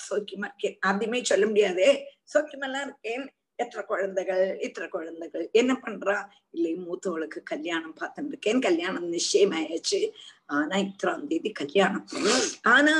சௌக்கியமா 0.08 0.46
இருக்கேன். 0.48 0.76
அதையுமே 0.80 1.24
சொல்ல 1.24 1.46
முடியாதே. 1.46 1.90
சௌக்கியமெல்லாம் 2.32 2.86
இருக்கேன். 2.88 3.24
எத்தனை 3.56 3.86
குழந்தைகள் 3.86 4.58
இத்தனை 4.60 4.88
குழந்தைகள் 4.90 5.48
என்ன 5.52 5.72
பண்றா? 5.84 6.16
இல்லை 6.50 6.72
மூத்தவளுக்கு 6.76 7.40
கல்யாணம் 7.42 7.96
பார்த்துட்டு 8.00 8.26
இருக்கேன். 8.26 8.60
கல்யாணம் 8.60 9.12
நிச்சயமாயாச்சு. 9.12 10.00
ஆனா 10.46 10.76
இத்தனாம் 10.76 11.26
தேதி 11.26 11.52
கல்யாணம். 11.52 12.06
ஆனா 12.62 12.94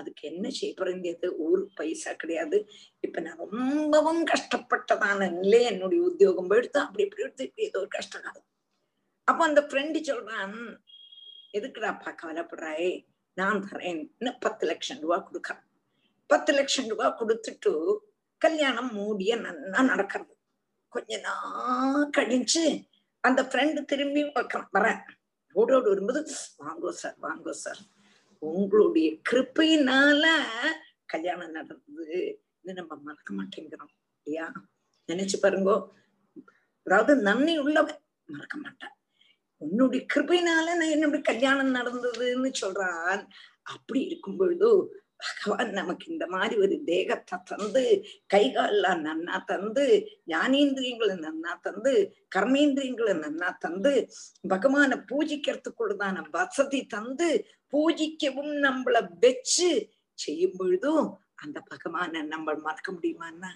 அதுக்கு 0.00 0.22
என்ன 0.30 0.46
செய்ய 0.58 0.72
போறது 0.78 1.28
ஒரு 1.46 1.62
பைசா 1.78 2.12
கிடையாது. 2.22 2.58
இப்ப 3.06 3.20
நான் 3.26 3.42
ரொம்பவும் 3.44 4.22
கஷ்டப்பட்டதான 4.32 5.30
நிலை 5.40 5.60
என்னுடைய 5.72 6.02
உத்தியோகம் 6.10 6.54
எடுத்து 6.58 6.80
அப்படி 6.84 7.06
இப்படி 7.06 7.24
எடுத்து 7.26 7.46
இப்படி 7.48 7.68
ஏதோ 7.70 7.80
ஒரு 7.84 7.90
கஷ்டகாலம் 7.98 8.46
அப்ப 9.28 9.40
அந்த 9.48 9.60
ஃப்ரெண்டு 9.68 10.00
சொல்றான் 10.08 10.56
எதுக்குடாப்பா 11.58 12.10
கவலைப்படுறாய் 12.22 12.90
நான் 13.36 13.64
தரேன். 13.66 14.02
இன்னும் 14.18 14.40
பத்து 14.44 14.64
லட்சம் 14.70 15.00
ரூபாய் 15.04 15.26
கொடுக்க. 15.26 15.50
பத்து 16.30 16.50
லட்சம் 16.58 16.88
ரூபாய் 16.92 17.18
கொடுத்துட்டு 17.20 17.72
கல்யாணம் 18.42 18.90
மூடிய 18.98 19.32
நல்லா 19.46 19.80
நடக்கிறது. 19.92 20.32
கொஞ்ச 20.92 21.18
நாள் 21.26 22.02
கழிச்சு 22.16 22.62
அந்த 23.24 23.40
ஃப்ரெண்டு 23.48 23.80
திரும்பி 23.90 24.22
வைக்கிறான் 24.36 24.70
வரேன் 24.76 25.00
ரோடோடு 25.56 25.88
வரும்போது 25.92 26.20
வாங்கோ 26.64 26.90
சார் 27.02 27.16
வாங்கோ 27.26 27.52
சார் 27.64 27.80
உங்களுடைய 28.38 29.16
கிருப்பையினால 29.30 30.24
கல்யாணம் 31.06 31.50
நடந்தது 31.50 32.40
இது 32.62 32.74
நம்ம 32.74 32.96
மறக்க 32.96 33.34
மாட்டேங்கிறோம் 33.34 33.92
இல்லையா? 34.26 34.52
நினைச்சு 35.08 35.36
பாருங்க. 35.40 35.72
அதாவது 36.82 37.22
நன்மை 37.22 37.58
உள்ளவன் 37.58 38.00
மறக்க 38.26 38.56
மாட்டான். 38.58 38.94
உன்னுடைய 39.56 40.06
கிருபையினால 40.14 40.66
நான் 40.76 40.94
என்னுடைய 40.96 41.20
கல்யாணம் 41.20 41.74
நடந்ததுன்னு 41.74 42.52
சொல்றான். 42.60 43.22
அப்படி 43.62 44.00
இருக்கும் 44.04 44.36
பொழுது 44.36 44.68
பகவான் 45.20 45.70
நமக்கு 45.72 46.06
இந்த 46.06 46.24
மாதிரி 46.26 46.54
ஒரு 46.56 46.76
தேகத்தை 46.84 47.36
தந்து 47.50 47.82
கைகாலெல்லாம் 48.30 49.00
நன்னா 49.06 49.36
தந்து 49.44 49.84
ஞானேந்திரியங்களை 50.26 51.16
நன்னா 51.18 51.52
தந்து 51.60 51.92
கர்மேந்திரியங்களை 52.36 53.14
நன்னா 53.18 53.48
தந்து 53.58 53.92
பகவானை 54.44 54.98
பூஜிக்கிறதுக்குள்ளதான 55.10 56.24
வசதி 56.30 56.82
தந்து 56.88 57.30
பூஜிக்கவும் 57.72 58.52
நம்மள 58.58 58.98
வச்சு 59.18 59.70
செய்யும் 60.18 60.56
பொழுதும் 60.56 61.08
அந்த 61.36 61.58
பகவானை 61.68 62.20
நம்ம 62.26 62.54
மறக்க 62.62 62.90
முடியுமான்னா 62.92 63.50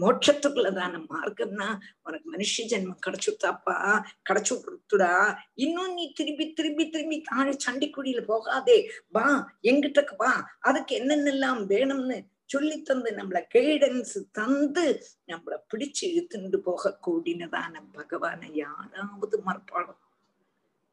மோட்சத்துக்குள்ளதான 0.00 0.94
மார்க்கம்னா 1.10 1.68
உனக்கு 2.02 2.32
மனுஷ 2.32 2.54
ஜென்மம் 2.68 3.02
கிடைச்சுட்டாப்பா 3.06 4.04
கிடைச்சு 4.30 4.54
கொடுத்துடா 4.54 5.36
இன்னும் 5.54 5.94
நீ 5.94 6.12
திரும்பி 6.12 6.52
திரும்பி 6.52 6.88
திரும்பி 6.88 7.20
தாழ 7.20 7.56
சண்டிக்குடியில 7.66 8.20
போகாதே. 8.20 8.90
வா 9.08 9.52
எங்கிட்டக்கு 9.62 10.14
வா. 10.16 10.50
அதுக்கு 10.60 10.98
என்னென்னலாம் 10.98 11.62
வேணும்னு 11.66 12.24
சொல்லி 12.46 12.82
தந்து 12.82 13.10
நம்மள 13.10 13.42
கைடன்ஸ் 13.54 14.16
தந்து 14.32 15.02
நம்மள 15.26 15.54
பிடிச்சு 15.70 16.02
இழுத்துண்டு 16.02 16.56
போக 16.56 16.98
கூடினதான 17.06 17.82
பகவான 17.94 18.50
யாராவது 18.52 19.42
மறுப்பாளோ? 19.46 19.94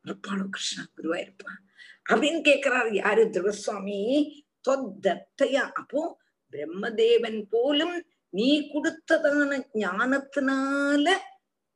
மறுப்பாளோ 0.06 0.46
கிருஷ்ணா 0.50 0.84
குருவாயிருப்பா. 0.98 1.52
அப்படின்னு 2.10 2.42
கேக்குறாரு 2.48 2.94
யாரு? 2.94 3.24
துருவசுவாமி 3.26 4.00
தொத்தத்தையா? 4.70 5.72
அப்போ 5.72 6.18
பிரம்மதேவன் 6.52 7.42
போலும் 7.50 8.06
நீ 8.34 8.50
கொடுத்ததான 8.74 9.52
ஞானத்தினால 9.80 11.06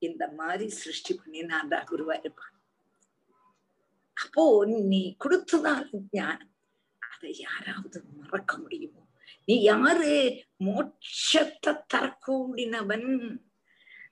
இந்த 0.01 0.23
மாதிரி 0.35 0.65
சிருஷ்டி 0.81 1.13
பண்ணினாண்டா 1.13 1.79
குருவா 1.83 2.15
இருப்பான் 2.19 2.53
அப்போ 4.17 4.43
நீ 4.91 5.01
கொடுத்ததான 5.23 5.85
ஞானம் 6.11 6.51
அதை 7.01 7.31
யாராவது 7.39 7.97
மறக்க 8.19 8.53
முடியுமோ? 8.57 9.01
நீ 9.47 9.55
யாரு? 9.63 10.13
மோட்சத்தை 10.65 11.71
தரக்கூடினவன் 11.93 13.09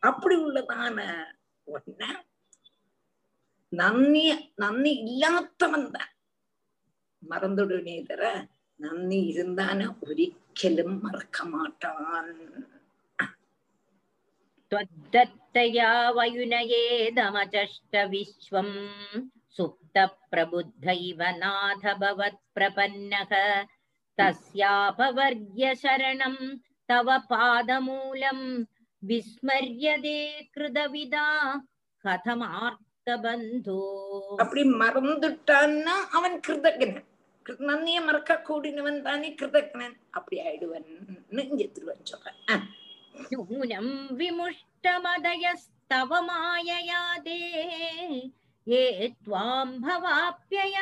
அப்படி 0.02 0.36
உள்ளதான 0.38 0.98
ஒன்ன 1.68 2.02
நன்னி 3.72 4.24
நன்னி 4.56 4.92
இல்லாதவன் 5.04 5.88
தான். 5.92 6.12
மறந்துடுனே 7.24 7.98
தர 8.04 8.24
நன்னி 8.80 9.20
இருந்தான 9.32 9.80
ஒரிக்க 10.08 10.43
ஒரிக்கலும் 10.56 10.98
மறக்க 11.04 11.38
மாட்டான் 11.52 12.28
त्वद्दत्तया 14.72 15.88
वयुनयेदमचष्ट 16.18 17.94
विश्वम् 18.14 18.72
सुप्तप्रबुद्ध 19.58 20.86
इव 21.02 21.20
नाथ 21.42 21.84
भवत्प्रपन्नः 22.02 23.34
तस्यापवर्ग्यशरणम् 24.18 26.42
तव 26.90 27.08
पादमूलम् 27.32 28.46
விஸ்மரியதே 29.04 30.20
கிருதவிதா 30.54 31.26
கதமார்த்த 32.06 33.08
பந்தோ 33.24 33.82
அப்படி 34.42 34.62
மறந்துட்டான்னா 34.82 35.96
அவன் 36.18 36.38
கிருதகனன் 36.46 37.10
நன்னிய 37.60 38.02
மறக்க 38.02 38.32
கூடினவன் 38.40 39.02
தானே 39.02 39.30
கிருதக்னன் 39.32 39.96
அப்படி 40.10 40.38
ஆயிடுவன். 40.42 40.88
இங்கெத்துருவன் 41.44 42.04
சொல்றேன். 42.04 42.40
விமுஷ்டமதயஸ்தவ 44.20 46.12
மாயயாதே 46.28 47.42
ஏ 48.68 48.84
துவாம் 49.26 49.76
பவாப்யய 49.84 50.76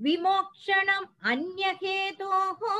விமோக்ஷணம் 0.00 1.08
அந்யகேதோஹோ 1.22 2.74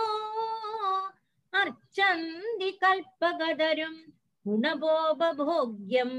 அர்ச்சந்தி 1.52 2.70
கல்பகதரும் 2.82 4.00
குணபோபோக்யம் 4.46 6.18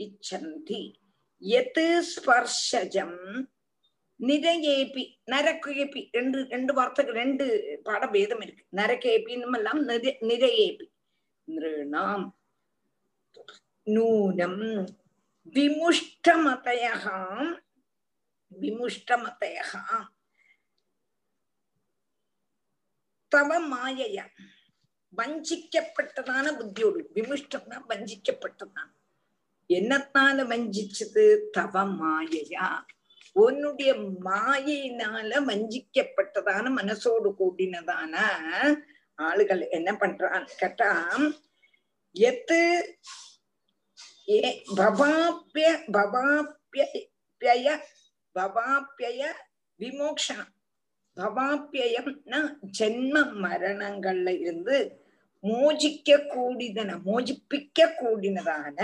இச்சந்தி 0.00 0.82
எத்து 1.42 1.86
ஸ்பர்ஷஜம் 2.10 3.18
நிரயேபி 4.20 5.04
நரக்கேபி 5.30 6.00
ரெண்டு 6.14 6.38
ரெண்டு 6.50 6.72
வார்த்தைகள் 6.72 7.18
ரெண்டு 7.18 7.46
பாடபேதம் 7.84 8.42
இருக்கு 8.42 8.64
நரகேபின்னு 8.76 9.58
எல்லாம் 9.58 9.80
நிரயேபி 10.30 10.86
நிருணாம் 11.48 12.26
நூனம் 13.86 14.62
விமுஷ்டமதயாம் 15.56 17.50
விமுஷ்டமதயாம் 18.52 20.06
தவ 23.32 23.58
மாயையா 23.68 24.26
வஞ்சிக்கப்பட்டதான 25.12 26.46
புத்தியோடு 26.58 27.00
விமுஷ்டம்னா 27.16 27.78
வஞ்சிக்கப்பட்டதான 27.88 28.88
என்னத்தால 29.70 30.44
வஞ்சிச்சது? 30.46 31.24
தவ 31.52 31.84
மாயையா? 31.94 32.68
உன்னுடைய 33.36 33.90
மாயினால 34.24 35.30
வஞ்சிக்கப்பட்டதான 35.46 36.70
மனசோடு 36.70 37.30
கூடினதான 37.38 38.14
ஆளுகள் 39.18 39.62
என்ன 39.70 39.90
பண்றான் 39.94 40.46
கேட்டா 40.60 40.90
எத்து 42.14 42.60
ஏ 44.28 44.40
பவாப்பிய 44.76 45.66
பவாப்பிய 45.92 47.66
பவாப்பிய 48.36 49.20
விமோக்ஷனம் 49.80 50.52
பவாப்பியம்னா 51.16 52.40
ஜென்ம 52.78 53.14
மரணங்கள்ல 53.42 54.28
இருந்து 54.40 54.76
மோஜிக்க 55.44 56.18
கூடிதன 56.32 56.96
மோஜிப்பிக்க 57.06 57.88
கூடினதான 58.00 58.78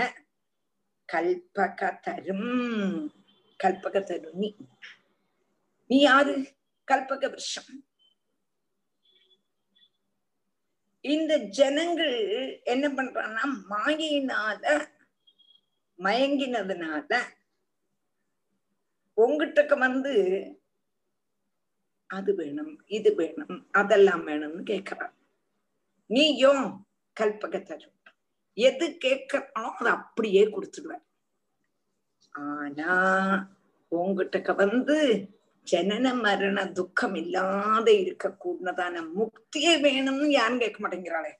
கல்பக 1.09 1.99
தரும் 2.01 2.49
கல்பக 3.59 3.97
தரும் 4.03 4.37
நீ. 4.37 4.49
நீ 5.89 5.97
யாரு? 6.01 6.35
கல்பக 6.87 7.23
விருஷம். 7.29 7.71
இந்த 11.05 11.33
ஜனங்கள் 11.51 12.17
என்ன 12.63 12.85
பண்றான்னா 12.89 13.45
மாயினால 13.71 14.63
மயங்கினதுனால 15.99 17.09
உங்ககிட்டக்கு 19.17 19.77
வந்து 19.77 20.13
அது 22.09 22.31
வேணும் 22.35 22.73
இது 22.87 23.09
வேணும் 23.15 23.57
அதெல்லாம் 23.71 24.23
வேணும்னு 24.27 24.63
கேக்குறான் 24.67 25.15
நீயும் 26.09 26.63
கல்பக 27.17 27.63
தரும் 27.63 27.97
எது 28.53 28.97
கேட்கறனோ 29.05 29.63
அதை 29.73 29.91
அப்படியே 29.91 30.45
கொடுத்துடுவார் 30.45 31.05
ஆனா 32.31 32.93
உங்ககிட்ட 33.87 34.53
வந்து 34.53 35.27
ஜனன 35.71 36.21
மரண 36.21 36.71
துக்கம் 36.71 37.15
இல்லாத 37.15 37.93
இருக்க 37.93 38.37
கூடதான 38.43 39.03
முக்தியே 39.17 39.73
வேணும்னு 39.81 40.27
யாரும் 40.27 40.59
கேட்க 40.59 40.87
மாட்டேங்கிறாளே. 40.87 41.31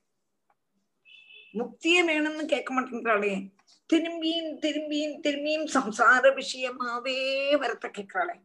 முக்தியே 1.53 2.01
வேணும்னு 2.09 2.45
கேட்க 2.45 2.81
மாட்டேங்கிறாளே. 2.81 3.51
திரும்பியும் 3.93 4.51
திரும்பியும் 4.63 5.17
திரும்பியும் 5.23 5.67
சம்சார 5.73 6.23
விஷயமாவே 6.39 7.17
வரத்த 7.63 7.91
கேட்கிறாளே. 7.97 8.35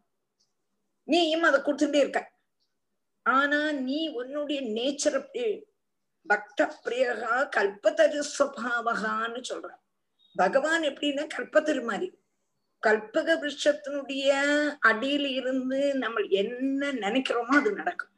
நீயும் 1.04 1.42
அதை 1.42 1.60
கொடுத்துட்டே 1.60 1.94
இருக்க. 1.94 2.32
ஆனா 3.22 3.72
நீ 3.72 4.08
உன்னுடைய 4.08 4.62
நேச்சர் 4.62 5.28
பக்த 6.26 6.60
பிரியகா 6.84 7.34
கல்பத்தரு 7.56 8.20
சுவாவகான்னு 8.36 9.40
சொல்ற 9.50 9.68
பகவான் 10.36 10.82
எப்படின்னா 10.82 11.24
கல்பத்தரு 11.36 11.82
மாதிரி. 11.84 12.08
கல்பக 12.82 13.28
விருஷத்தினுடைய 13.42 14.28
அடியில 14.88 15.26
இருந்து 15.40 15.94
நம்ம 15.94 16.20
என்ன 16.42 16.90
நினைக்கிறோமோ 16.92 17.54
அது 17.60 17.72
நடக்கும். 17.72 18.12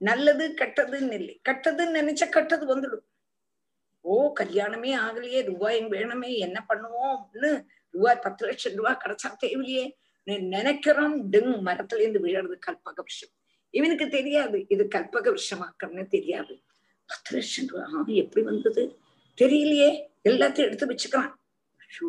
நல்லது 0.00 0.44
கெட்டதுன்னு 0.60 1.12
இல்லை. 1.12 1.40
கெட்டதுன்னு 1.48 1.98
நினைச்சா 2.00 2.26
கெட்டது 2.30 2.66
வந்துடும். 2.74 3.04
ஓ 4.04 4.32
கல்யாணமே 4.32 4.92
ஆகலையே 5.06 5.40
ரூபாய் 5.42 5.80
வேணுமே 5.80 6.30
என்ன 6.38 6.66
பண்ணுவோம்னு 6.68 7.50
ரூபாய் 7.94 8.22
பத்து 8.24 8.46
லட்சம் 8.46 8.76
ரூபாய் 8.76 9.02
கிடைச்சா 9.04 9.30
தேவையே 9.36 9.84
நினைக்கிறோம் 10.56 11.16
டிங் 11.30 11.54
மரத்துல 11.68 12.00
இருந்து 12.00 12.24
விழறது 12.26 12.56
கல்பக 12.66 13.02
விஷம் 13.02 13.32
இவனுக்கு 13.74 14.08
தெரியாது 14.08 14.66
இது 14.68 14.84
கல்பக 14.94 15.28
விஷமாக்கம்னு 15.38 16.06
தெரியாது. 16.08 16.54
பத்து 17.12 17.30
லட்சம் 17.36 17.70
ரூபாய் 17.70 18.20
எப்படி 18.22 18.42
வந்தது? 18.50 18.82
தெரியலையே. 19.38 19.90
எல்லாத்தையும் 20.30 20.68
எடுத்து 20.68 20.90
வச்சுக்கிறான் 20.90 21.32
ஐயோ 21.84 22.08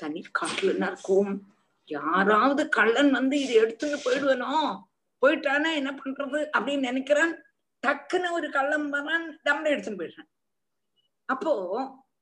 தனி 0.00 0.20
காட்டுலன்னா 0.38 0.86
இருக்கும்? 0.92 1.32
யாராவது 1.88 2.62
கள்ளன் 2.76 3.10
வந்து 3.10 3.36
இது 3.44 3.54
எடுத்துன்னு 3.62 3.98
போயிடுவனோ? 4.04 4.52
போயிட்டானா 5.22 5.70
என்ன 5.80 5.90
பண்றது 5.98 6.38
அப்படின்னு 6.56 6.88
நினைக்கிறான். 6.90 7.32
டக்குன்னு 7.82 8.28
ஒரு 8.38 8.48
கள்ளம் 8.56 8.86
வரான் 8.94 9.26
நம்ம 9.48 9.68
எடுத்துன்னு 9.72 10.00
போயிடுறான். 10.00 10.30
அப்போ 11.28 11.52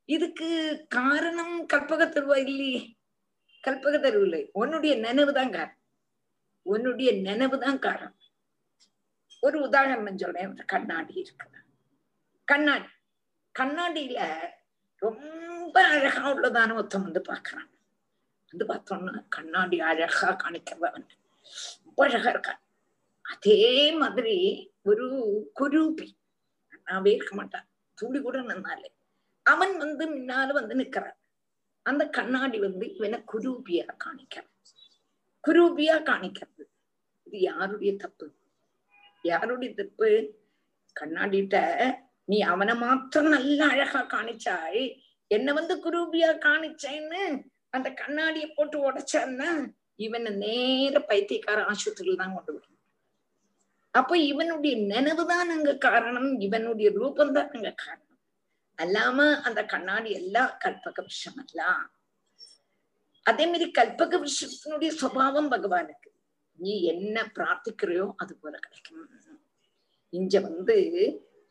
இதுக்கு 0.08 0.48
காரணம் 0.88 1.54
கற்பக 1.72 2.04
தருவா 2.06 2.36
இல்லையே? 2.46 2.80
கற்பக 3.64 3.96
தருவு 3.98 4.24
இல்லை. 4.28 4.42
உன்னுடைய 4.60 4.92
நினைவு 5.06 5.32
தான் 5.38 5.54
காரணம் 5.58 5.78
உன்னுடைய 6.66 7.10
நினைவு 7.28 7.56
தான் 7.64 7.78
காரணம். 7.86 8.16
ஒரு 9.42 9.56
உதாரணம் 9.66 10.22
சொல்றேன். 10.22 10.56
கண்ணாடி 10.74 11.14
இருக்கு 11.24 11.46
கண்ணாடி. 12.50 12.88
கண்ணாடியில 13.58 14.18
ரொம்ப 14.96 15.76
அழகா 15.86 16.30
உள்ளதான 16.30 16.74
ஒருத்தன் 16.74 17.02
வந்து 17.02 17.20
பாக்குறான் 17.20 17.68
வந்து 18.52 18.64
பார்த்தோம்னா 18.66 19.28
கண்ணாடி 19.28 19.80
அழகா 19.80 20.36
காணிக்கிறவன் 20.36 21.06
ரொம்ப 21.84 22.04
அழகா 22.06 22.30
இருக்கான் 22.30 22.60
அதே 23.22 23.92
மாதிரி 23.92 24.36
ஒரு 24.82 25.06
குரூபி. 25.60 26.06
நன்னாவே 26.70 27.14
இருக்க 27.14 27.34
மாட்டான். 27.34 27.68
துளி 27.94 28.20
கூட 28.20 28.38
நின்னாலே. 28.38 28.88
அவன் 29.42 29.76
வந்து 29.78 30.04
முன்னால 30.14 30.52
வந்து 30.52 30.74
நிக்கிறான். 30.74 31.18
அந்த 31.82 32.08
கண்ணாடி 32.08 32.58
வந்து 32.58 32.94
இவனை 32.94 33.24
குரூபியா 33.32 33.86
காணிக்கிறான். 34.04 34.50
குரூபியா 35.48 35.96
காணிக்கிறது. 36.02 36.64
இது 37.22 37.40
யாருடைய 37.40 37.96
தப்பு? 37.96 38.34
யாருடைய 39.22 39.74
தப்பு? 39.74 40.34
கண்ணாடிட்ட 41.00 41.56
நீ 42.30 42.38
அவனை 42.52 42.74
மாத்திரம் 42.74 43.34
நல்லா 43.36 43.66
அழகா 43.74 44.00
காணிச்சாய். 44.14 44.82
என்ன 45.30 45.52
வந்து 45.52 45.74
குரூபியா 45.84 46.30
காணிச்சேன்னு 46.46 47.22
அந்த 47.76 47.88
கண்ணாடிய 48.00 48.46
போட்டு 48.56 48.76
உடைச்சான்னா 48.88 49.50
இவனை 49.96 50.30
நேர 50.44 50.98
பைத்தியக்கார 51.10 51.58
ஆஸ்பத்திரியில 51.72 52.20
தான் 52.20 52.34
கொண்டு 52.34 52.52
விடும் 52.52 52.76
அப்ப 53.94 54.12
இவனுடைய 54.30 54.74
நினைவுதான் 54.92 55.50
அங்க 55.54 55.70
காரணம் 55.86 56.28
இவனுடைய 56.40 56.88
ரூபம் 56.98 57.32
தான் 57.32 57.50
அங்க 57.56 57.70
காரணம். 57.84 58.06
அல்லாம 58.78 59.18
அந்த 59.46 59.60
கண்ணாடி 59.64 60.10
எல்லாம் 60.10 60.52
கற்பக 60.58 61.02
விஷயம் 61.02 61.40
அல்ல. 61.42 61.62
அதே 63.26 63.44
மாதிரி 63.46 63.66
கல்பக 63.78 64.18
விஷயத்தினுடைய 64.26 64.90
சுவாவம் 65.00 65.50
பகவானுக்கு. 65.54 66.10
நீ 66.58 66.74
என்ன 66.92 67.16
பிரார்த்திக்கிறையோ 67.36 68.06
அது 68.16 68.32
போல 68.36 68.54
கிடைக்கும். 68.58 69.02
இங்க 70.12 70.34
வந்து 70.40 70.76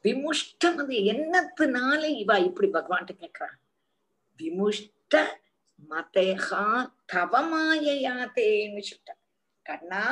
விமுஷ்டம் 0.05 0.77
அது 0.77 0.97
என்னத்தினால 1.13 2.01
இவா 2.19 2.35
இப்படி 2.43 2.67
பகவான்கிட்ட 2.69 3.13
கேக்குறான் 3.15 3.57
விமுஷ்ட 4.39 5.15
மதேகா 5.83 6.63
தவ 7.05 7.41
மாயையாத்தேன்னு 7.43 8.81
சொல்லிட்ட 8.81 9.13
கண்ணா 9.65 10.03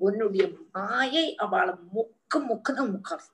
உன்னுடைய 0.00 0.44
மாயை 0.72 1.26
அவளை 1.36 1.74
முக்கு 1.92 2.38
முக்குதான் 2.42 2.92
முக்காது 2.92 3.28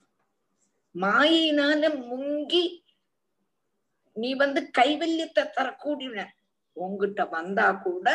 மாயினால 0.95 1.83
முங்கி 2.03 2.65
நீ 4.17 4.31
வந்து 4.35 4.61
கைவல்யத்தை 4.79 5.45
தரக்கூடிய 5.49 6.25
உங்ககிட்ட 6.77 7.23
வந்தா 7.31 7.69
கூட 7.83 8.09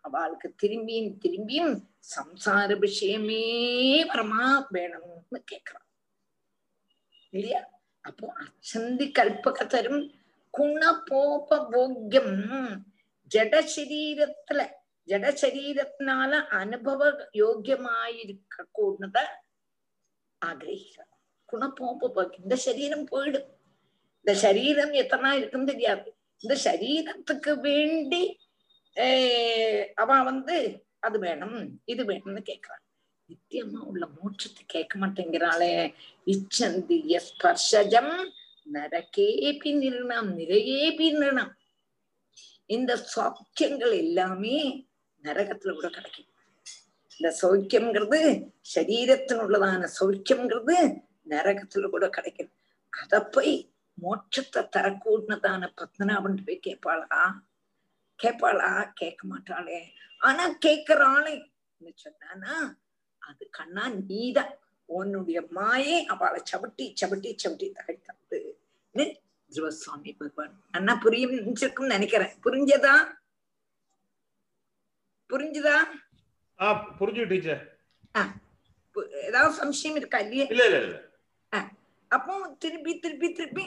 அவளுக்கு 0.00 0.48
திரும்பியும் 0.62 1.12
திரும்பியும் 1.22 1.74
சம்சார 2.08 2.70
விஷயமே 2.78 3.44
பரமா 4.10 4.44
வேணும்னு 4.74 5.40
கேக்குறான் 5.52 5.83
இல்லையா 7.34 7.62
அப்போ 8.04 8.26
அச்சந்தி 8.42 9.06
கல்பகதரும் 9.18 10.02
குணபோபோக்கியம் 10.54 12.34
ஜடசரீரத்துல 13.30 14.60
ஜடசரீரத்தினால 15.08 16.32
அனுபவ 16.58 17.00
யோக்கியமாயிருக்க 17.34 18.64
கூடத 18.72 19.18
ஆகிரகிக்கிறார் 20.42 21.10
குணபோபோக்கியம் 21.48 22.44
இந்த 22.44 22.58
சரீரம் 22.66 23.06
போயிடும் 23.10 23.48
இந்த 24.24 24.34
சரீரம் 24.42 24.94
எத்தனா 24.94 25.32
இருக்குன்னு 25.32 25.72
தெரியாது 25.72 26.08
இந்த 26.42 26.54
சரீரத்துக்கு 26.64 27.52
வேண்டி 27.66 28.22
அவ 29.96 30.10
வந்து 30.22 30.56
அது 31.00 31.16
வேணும் 31.18 31.58
இது 31.84 32.02
வேணும்னு 32.04 32.42
கேட்கிறான் 32.42 32.83
நித்தியமா 33.28 33.76
உள்ள 33.76 34.06
மோட்சத்தை 34.06 34.62
கேட்க 34.66 34.98
மாட்டேங்கிறாளே. 34.98 35.94
இச்சந்திய 36.26 37.20
ஸ்பர்ஷஜம் 37.28 38.32
நரகேபி 38.72 39.76
நிர்ணம் 39.76 40.38
நிறையேபி 40.38 41.10
நிர்ணம். 41.18 41.56
இந்த 42.66 43.06
சௌக்கியங்கள் 43.16 43.94
எல்லாமே 43.96 44.86
நரகத்துல 45.22 45.74
கூட 45.74 45.88
கிடைக்கும். 45.88 46.26
இந்த 47.18 47.36
சௌக்கியம்ங்கிறது 47.42 48.50
சரீரத்தினுள்ளதான 48.74 49.88
சௌக்கியம்ங்கிறது 50.00 51.02
நரகத்துல 51.28 51.90
கூட 51.90 52.08
கிடைக்கும். 52.08 52.52
அத 52.88 53.24
போய் 53.24 53.72
மோட்சத்தை 54.02 54.62
தரக்கூடதான 54.76 55.68
பத்மநாபன் 55.76 56.44
போய் 56.46 56.60
கேட்பாளா? 56.66 57.30
கேட்பாளா? 58.22 58.92
கேட்க 58.92 59.28
மாட்டாளே. 59.28 59.80
ஆனா 60.18 60.50
கேட்கிறாளே 60.66 61.52
சொன்னானா 62.04 62.76
அது 63.24 63.50
கண்ணா 63.50 63.88
நீதான் 63.88 64.58
உன்னுடைய 64.86 65.42
மாயே 65.54 66.04
அவளை 66.04 66.42
சவிட்டி 66.52 66.94
சவிட்டி 67.00 67.36
சவிட்டி 67.44 67.72
தகழ்த்தது 67.72 68.40
துருவசுவாமி 69.50 70.16
பகவான். 70.18 70.62
அண்ணா 70.70 70.94
புரியும் 70.94 71.56
நினைக்கிறேன். 71.78 72.32
புரிஞ்சதா? 72.44 73.16
புரிஞ்சுதா? 75.30 75.76
ஆ 76.60 76.72
புரிஞ்சு 77.00 77.28
டீச்சர். 77.28 77.62
ஏதாவது 79.22 79.52
சம்சயம் 79.62 79.96
இருக்கா 79.96 80.18
இல்லையே? 80.18 80.46
இல்ல 80.46 80.64
இல்ல 80.64 80.78
இல்ல. 80.78 80.96
அப்போ 82.10 82.56
திருப்பி 82.58 82.98
திருப்பி 82.98 83.32
திருப்பி 83.32 83.64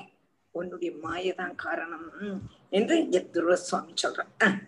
உன்னுடைய 0.52 0.92
மாயதான் 1.04 1.56
காரணம். 1.56 2.12
என்று 2.70 2.98
துருவசுவாமி 3.34 3.94
சொல்றான். 4.02 4.32
அஹ், 4.40 4.60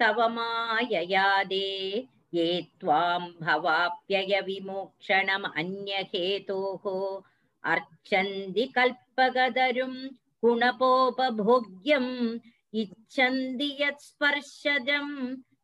नूनं 0.00 0.14
विमुष्टमदयस्तव 0.14 0.18
माययादे 0.34 1.68
ये 2.34 2.46
त्वां 2.80 3.20
भवाप्ययविमोक्षणम् 3.42 5.46
अन्यहेतोः 5.60 6.84
अर्चन्ति 7.72 8.64
कल्पगदरुं 8.76 9.94
गुणपोपभोग्यम् 10.44 12.12
इच्छन्ति 12.80 13.68
यत्स्पर्शजं 13.80 15.08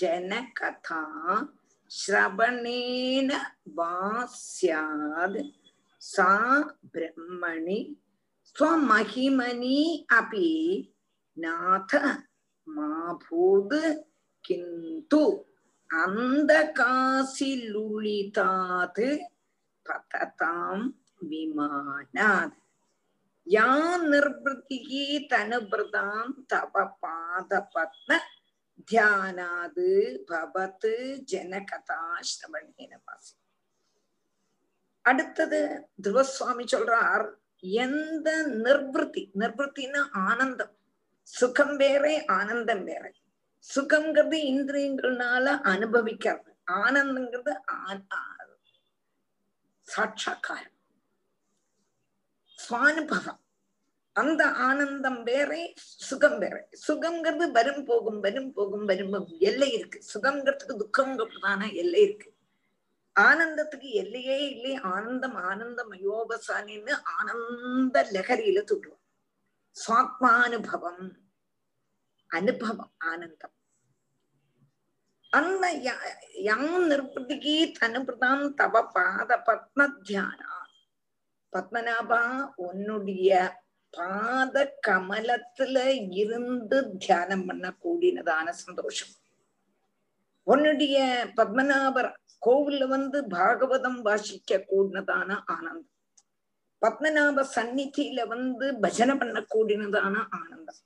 जनकथा 0.00 1.02
श्रवणेन 1.90 3.30
वा 3.78 3.94
स्यात् 4.34 5.38
सा 6.02 6.32
ब्रह्मणि 6.94 7.80
स्वमहिमनि 8.56 9.80
अपि 10.18 10.48
नाथ 11.36 11.92
மாபூது 12.74 13.80
கிந்து 14.44 15.24
அந்த 15.90 16.52
காசிலுளிதாது 17.66 18.28
பததாம் 19.86 20.84
விமானாத் 21.30 22.56
யா 23.46 23.70
நிர்வൃതിகி 24.04 25.02
தனுபிரதாம் 25.32 26.34
தவ 26.52 26.74
பாத 27.02 27.50
பத்ம 27.74 28.18
தியானாது 28.88 29.88
பவத் 30.30 30.90
ஜனகதா 31.32 32.00
ஸ்ரவணேன 32.30 32.92
வாசி 33.04 33.34
அடுத்தது 35.04 35.60
துருவசுவாமி 36.04 36.64
சொல்றார் 36.74 37.26
எந்த 37.80 38.28
நிர்வத்தி 38.64 39.22
நிர்வൃத்தின்னா 39.40 40.02
ஆனந்தம் 40.24 40.74
சுகம் 41.24 41.76
வேறே 41.76 42.24
ஆனந்தம் 42.24 42.84
வேற. 42.84 43.12
சுகம்ங்கிறது 43.74 44.36
இந்திரியங்கள்னால 44.36 45.44
அனுபவிக்கிறது 45.44 46.56
ஆனந்தங்கிறது 46.70 47.56
ஆ- 47.72 48.00
சுவானுபவம். 52.70 53.38
அந்த 54.12 54.50
ஆனந்தம் 54.50 55.22
வேறே 55.22 55.74
சுகம் 55.76 56.38
வேற. 56.38 56.68
சுகம்ங்கிறது 56.88 57.50
வரும் 57.50 57.84
போகும் 57.84 58.20
வரும் 58.20 58.52
போகும் 58.52 58.84
வரும் 58.84 59.10
போகும். 59.10 59.36
எல்லை 59.38 59.72
இருக்கு. 59.72 60.02
சுகம்ங்கிறதுக்கு 60.14 60.84
துக்கம்ங்கிறதான 60.84 61.74
எல்லை 61.74 62.02
இருக்கு. 62.02 62.34
ஆனந்தத்துக்கு 63.20 63.90
எல்லையே 63.90 64.50
இல்லை. 64.50 64.74
ஆனந்தம் 64.74 65.34
ஆனந்தம் 65.34 65.92
அயோபசானின்னு 65.92 66.92
ஆனந்த 67.04 68.08
லகரியில 68.12 68.64
தூட்டுவோம் 68.72 69.02
சுவாத்மானுபவம் 69.74 71.14
அனுபவம் 72.26 72.92
ஆனந்தம். 72.98 73.52
அந்த 75.30 75.72
ய- 75.76 76.42
யம் 76.44 76.92
நிர்பதிக்கு 76.92 77.72
தனுபிரதாம் 77.80 78.54
தவ 78.54 78.86
பாத 78.86 79.36
பத்ம 79.36 79.90
தியானா 80.08 80.52
பத்மநாபா 81.52 82.52
உன்னுடைய 82.56 83.62
பாத 83.90 84.78
கமலத்துல 84.86 86.08
இருந்து 86.10 86.96
தியானம் 86.96 87.46
பண்ண 87.46 87.76
கூடினதான 87.84 88.50
சந்தோஷம். 88.50 89.08
உன்னுடைய 90.42 91.28
பத்மநாபர் 91.36 92.14
கோவில்ல 92.46 92.86
வந்து 92.86 93.26
பாகவதம் 93.26 94.00
வாசிக்க 94.02 94.64
கூடினதான 94.70 95.42
ஆனந்தம். 95.46 95.93
பத்மநாப 96.84 97.44
சந்நிதியில 97.56 98.20
வந்து 98.26 98.66
பஜனை 98.74 99.14
பண்ண 99.16 99.38
கூடினதான 99.52 100.16
ஆனந்தம். 100.38 100.80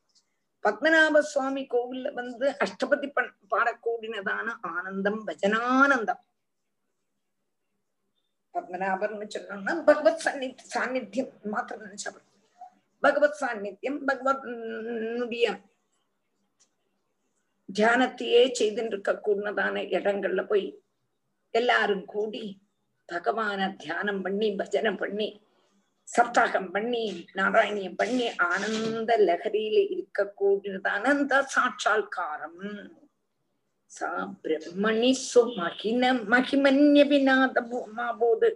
பத்மநாப 0.65 1.21
சுவாமி 1.33 1.63
கோவில்ல 1.67 2.09
வந்து 2.13 2.47
அஷ்டபதி 2.65 3.09
பண் 3.13 3.31
பாடக்கூடினதான 3.51 4.47
ஆனந்தம் 4.73 5.21
பஜனானந்தம். 5.27 6.23
பத்மநாபர்னு 8.55 9.27
சொன்னோம்னா 9.35 9.75
பகவத் 9.89 10.23
சந்நி 10.25 10.49
சாநித்தியம் 10.75 11.33
மாத்திரம் 11.45 11.85
நினைச்சா 11.87 12.13
பகவத் 13.03 13.41
சாநித்தியம் 13.41 13.99
பகவத்னுடைய 14.09 15.47
தியானத்தையே 17.69 18.43
செய்துட்டு 18.59 18.95
இருக்க 18.95 19.13
கூடதான 19.19 19.83
இடங்கள்ல 19.97 20.43
போய் 20.47 20.67
எல்லாரும் 21.55 22.05
கூடி 22.05 22.45
பகவான 23.09 23.69
தியானம் 23.77 24.23
பண்ணி 24.23 24.49
பஜனை 24.57 24.93
பண்ணி 24.95 25.29
சப்தாகம் 26.13 26.71
பண்ணி 26.75 27.03
நாராயணியம் 27.39 27.99
பண்ணி 28.01 28.27
ஆனந்த 28.51 29.13
லகரியில 29.29 29.79
இருக்கக்கூடியதான 29.95 31.11
அந்த 31.15 31.35
சாட்சா்காரம் 31.55 32.63
சா 33.91 34.09
பிரம்மணி 34.45 35.11
சுமகின 35.33 36.05
மகிமன்யவிநாத 36.33 37.61
மாபோது. 37.99 38.49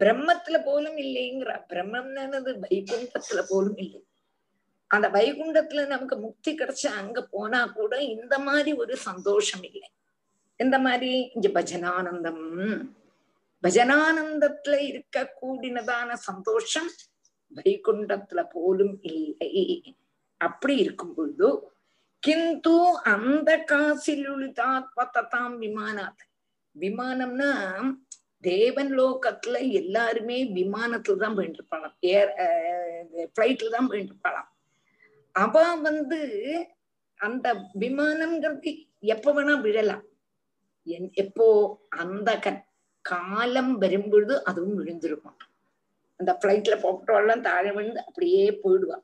பிரம்மத்துல 0.00 0.56
போலும் 0.66 0.98
இல்லைங்கிற 1.04 1.52
பிரம்மம்னது 1.70 2.50
வைகுண்டத்துல 2.64 3.40
போலும் 3.48 3.80
இல்லை. 3.84 4.00
அந்த 4.90 5.06
வைகுண்டத்துல 5.16 5.86
நமக்கு 5.86 6.16
முக்தி 6.26 6.52
கிடைச்ச 6.54 6.84
அங்க 7.00 7.18
போனா 7.34 7.60
கூட 7.78 7.92
இந்த 8.14 8.34
மாதிரி 8.48 8.72
ஒரு 8.82 8.94
சந்தோஷம் 9.08 9.64
இல்லை. 9.70 9.88
இந்த 10.60 10.76
மாதிரி 10.86 11.10
இங்க 11.34 11.48
பஜனானந்தம் 11.58 12.44
பஜனானந்தத்துல 13.62 14.76
இருக்க 14.80 15.34
கூடினதான 15.42 16.12
சந்தோஷம் 16.12 16.90
வைகுண்டத்துல 17.54 18.46
போலும் 18.52 18.98
இல்லை. 19.02 19.96
அப்படி 20.36 20.76
இருக்கும் 20.76 21.14
பொழுது 21.14 21.48
கிந்து 22.18 22.98
அந்த 23.04 23.64
காசிலுளிதாத்மதாம் 23.70 25.56
விமானாத். 25.64 26.22
விமானம்னா 26.80 27.50
தேவன் 28.40 28.98
லோகத்துல 28.98 29.70
எல்லாருமே 29.72 30.54
விமானத்துல 30.54 31.16
தான் 31.16 31.34
போயிட்டு 31.34 31.58
இருப்பாளாம் 31.58 31.96
ஏர் 32.00 32.32
ஃபிளைட்ல 33.34 33.70
தான் 33.70 33.86
போயிட்டு 33.86 34.14
இருப்பாளாம் 34.14 34.48
அவ 35.32 35.74
வந்து 35.76 36.20
அந்த 37.14 37.54
விமானம்ங்கிறது 37.80 38.88
எப்ப 38.98 39.32
வேணா 39.32 39.60
விழலாம். 39.60 40.04
என்- 40.86 41.12
எப்போ 41.12 41.46
அந்த 41.88 42.38
காலம் 43.00 43.78
வரும்பொழுது 43.78 44.44
அதுவும் 44.44 44.74
விழுந்திருக்கும். 44.74 45.36
அந்த 46.16 46.38
பிளைட்ல 46.44 46.82
போட்டோெல்லாம் 46.82 47.40
தாழ 47.40 47.72
விழுந்து 47.72 48.04
அப்படியே 48.04 48.60
போயிடுவா. 48.64 48.98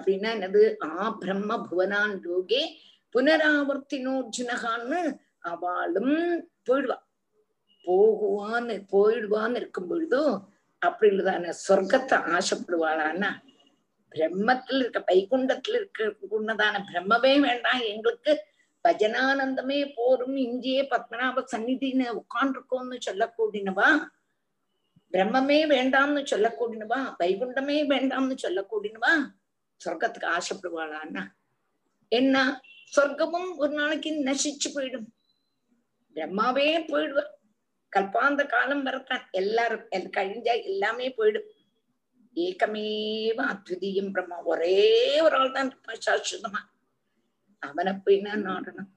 அப்படின்னா 0.00 0.04
என்னது? 0.04 0.84
ஆ 0.84 1.10
பிரம்ம 1.10 1.68
புவனான் 1.68 2.24
லோகே 2.24 2.66
புனராவர்த்தினோர்ஜுனகான்னு 3.14 5.18
அவளும் 5.38 6.50
போயிடுவா. 6.70 6.96
போகுவான்னு 7.86 8.86
போயிடுவான்னு 8.92 9.56
இருக்கும் 9.56 9.88
பொழுதும் 9.88 10.50
அப்படி 10.78 11.16
இல்லதான 11.16 11.52
சொர்க்கத்தை 11.68 12.36
ஆசைப்படுவாளான்னா? 12.36 13.30
பிரம்மத்துல 14.14 14.68
இருக்க 14.68 15.04
வைகுண்டத்துல 15.12 15.68
இருக்க 15.68 16.14
உன்னதான 16.40 16.84
பிரம்மவே 16.92 17.20
வேண்டாம் 17.20 17.80
எங்களுக்கு. 17.80 18.51
பஜனானந்தமே 18.88 19.92
போரும் 19.94 20.36
இங்கேயே 20.36 20.88
பத்மநாப 20.90 21.44
சந்நிதின்னு 21.52 22.06
உட்கார்ந்துருக்கோம்னு 22.20 22.98
சொல்லக்கூடினவா? 23.06 23.88
பிரம்மமே 25.12 25.66
வேண்டாம்னு 25.66 26.22
சொல்லக்கூடினவா? 26.32 27.16
வைகுண்டமே 27.18 27.86
வேண்டாம்னு 27.86 28.36
சொல்லக்கூடினவா? 28.42 29.12
சொர்க்கத்துக்கு 29.80 30.28
ஆசைப்படுவாளான்னா? 30.36 31.24
என்ன? 32.08 32.62
சொர்க்கமும் 32.96 33.56
ஒரு 33.56 33.72
நாளைக்கு 33.72 34.10
நசிச்சு 34.24 34.68
போயிடும். 34.74 35.06
பிரம்மாவே 36.14 36.86
போயிடுவார் 36.88 37.30
கல்பாந்த 37.92 38.46
காலம் 38.46 38.82
வரத்தான். 38.82 39.28
எல்லாரும் 39.30 39.86
கழிஞ்சா 39.90 40.62
எல்லாமே 40.62 41.08
போயிடும். 41.08 41.48
ஏக்கமேவ 42.36 43.38
அத்விதீயம் 43.52 44.10
பிரம்மா. 44.10 44.36
ஒரே 44.44 45.20
ஒரு 45.20 45.36
ஆள் 45.36 45.52
தான் 45.52 45.66
இருப்பான் 45.66 46.04
சாஸ்வதமா. 46.06 46.60
அவனை 47.62 47.92
போய் 47.94 48.20
நான் 48.20 48.46
நாடணும். 48.46 48.90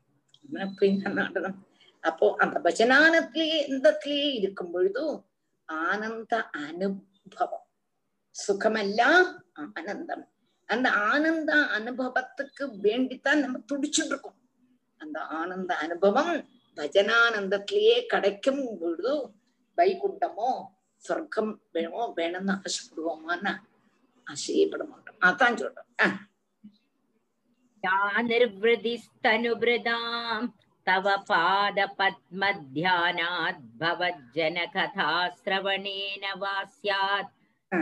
அவனை 0.46 0.74
போய் 0.76 0.96
நான் 0.96 1.18
நாடணும். 1.18 1.58
அப்போ 2.02 2.36
அந்த 2.38 2.58
பஜனானத்திலேயே 2.64 3.60
இந்தத்திலேயே 3.68 4.32
இருக்கும் 4.34 4.72
பொழுதும் 4.72 5.16
ஆனந்த 5.70 6.50
அனுபவம். 6.50 7.68
சுகமல்ல 8.36 9.02
ஆனந்தம். 9.76 10.26
அந்த 10.70 10.88
ஆனந்த 10.92 11.52
அனுபவத்துக்கு 11.78 12.64
வேண்டித்தான் 12.82 13.40
நம்ம 13.40 13.60
துடிச்சுட்டு 13.74 14.06
இருக்கோம் 14.06 14.38
அந்த 15.02 15.20
ஆனந்த 15.22 15.72
அனுபவம் 15.78 16.34
பஜனானந்தத்திலேயே 16.76 17.98
கிடைக்கும் 18.06 18.78
பொழுது 18.80 19.14
வைகுண்டமோ 19.78 20.50
சொர்க்கம் 20.98 21.52
வேணுமோ 21.72 22.14
வேணும்னு 22.16 22.54
ஆசைப்படுவோமான்னு 22.62 23.54
ஆசையப்பட 24.28 24.84
மாட்டோம். 24.90 25.18
அதான் 25.22 25.58
சொல்றோம் 25.60 25.90
அஹ் 26.04 26.18
या 27.86 28.22
निर्वृतिस्तनुभृदाम् 28.22 30.48
तव 30.88 31.06
भवज्जनकथाश्रवणेन 33.82 36.24
वा 36.42 36.56
स्यात्। 36.76 37.32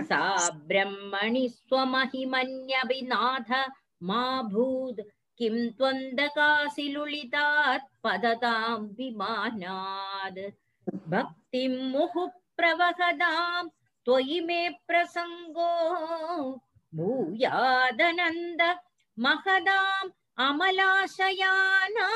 सा 0.10 0.24
ब्रह्मणि 0.68 1.46
स्वमहिमन्यभिनाथ 1.50 3.50
मा 4.04 4.24
भूत् 4.52 5.02
किं 5.38 5.56
त्वन्दकासि 5.78 6.86
लुलितात् 6.94 7.90
पदतां 8.04 8.80
विमानात् 8.98 10.42
भक्तिं 11.12 11.74
मुहुः 11.92 12.28
प्रवहदां 12.58 13.64
त्वयि 14.06 14.40
मे 14.48 14.62
प्रसङ्गो। 14.88 15.72
भूयादनन्द 16.96 18.62
महदाम् 19.25 20.11
अमलाशयानाम् 20.47 22.09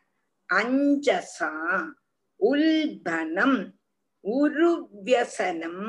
அஞ்சசா 0.50 1.52
உல்பனம் 2.40 3.74
உருவியசனம் 4.24 5.86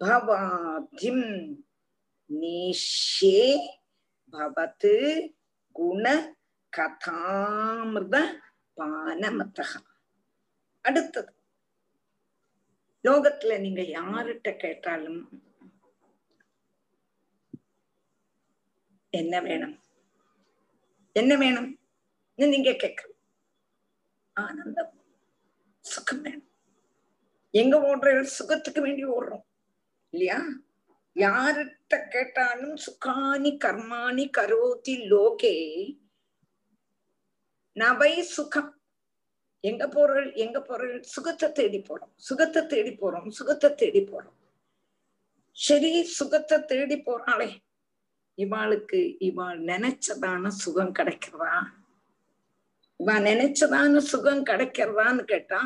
பவாதிம் 0.00 1.26
நேஷ்யே 2.30 3.70
பவத்து 4.32 4.92
குண 5.72 6.34
கதாமிருத 6.72 8.16
பானமத்தக 8.76 9.72
அடுத்தது. 10.84 11.32
லோகத்துல 13.04 13.58
நீங்க 13.60 13.82
யார்கிட்ட 13.82 14.56
கேட்டாலும் 14.56 15.42
என்ன 19.10 19.40
வேணும்? 19.40 19.80
என்ன 21.12 21.36
வேணும்? 21.36 21.78
நீங்க 22.38 22.70
கேட்கணும் 22.76 23.20
ஆனந்தம் 24.36 24.92
சுகம் 25.84 26.22
வேணும் 26.22 26.50
எங்க 27.54 27.74
ஓடுற 27.88 28.12
சுகத்துக்கு 28.36 28.80
வேண்டி 28.80 29.04
ஓடுறோம் 29.08 29.44
இல்லையா 30.12 30.38
யார்கிட்ட 31.16 31.94
கேட்டாலும் 32.08 32.76
சுகானி 32.84 33.50
கர்மாணி 33.56 34.24
கரோதி 34.36 34.94
லோகே 35.10 35.54
நபை 37.76 38.12
சுகம் 38.28 38.72
எங்க 39.64 39.84
போறோம் 39.86 40.32
எங்க 40.36 40.58
போறோம் 40.60 41.04
சுகத்தை 41.12 41.48
தேடி 41.52 41.78
போறோம் 41.80 42.12
சுகத்தை 42.20 42.62
தேடி 42.66 42.92
போறோம் 42.94 43.28
சுகத்தை 43.30 43.70
தேடி 43.74 44.02
போறோம் 44.10 44.36
சரி 45.56 45.92
சுகத்தை 46.16 46.56
தேடி 46.64 46.96
போறாளே 47.00 47.48
இவாளுக்கு 48.38 49.00
இவாள் 49.20 49.58
நினைச்சதான 49.64 50.50
சுகம் 50.58 50.94
கிடைக்கிறதா 50.94 51.54
இவா 53.04 53.14
நினைச்சதான 53.28 54.00
சுகம் 54.10 54.44
கிடைக்கிறதான்னு 54.46 55.22
கேட்டா 55.22 55.58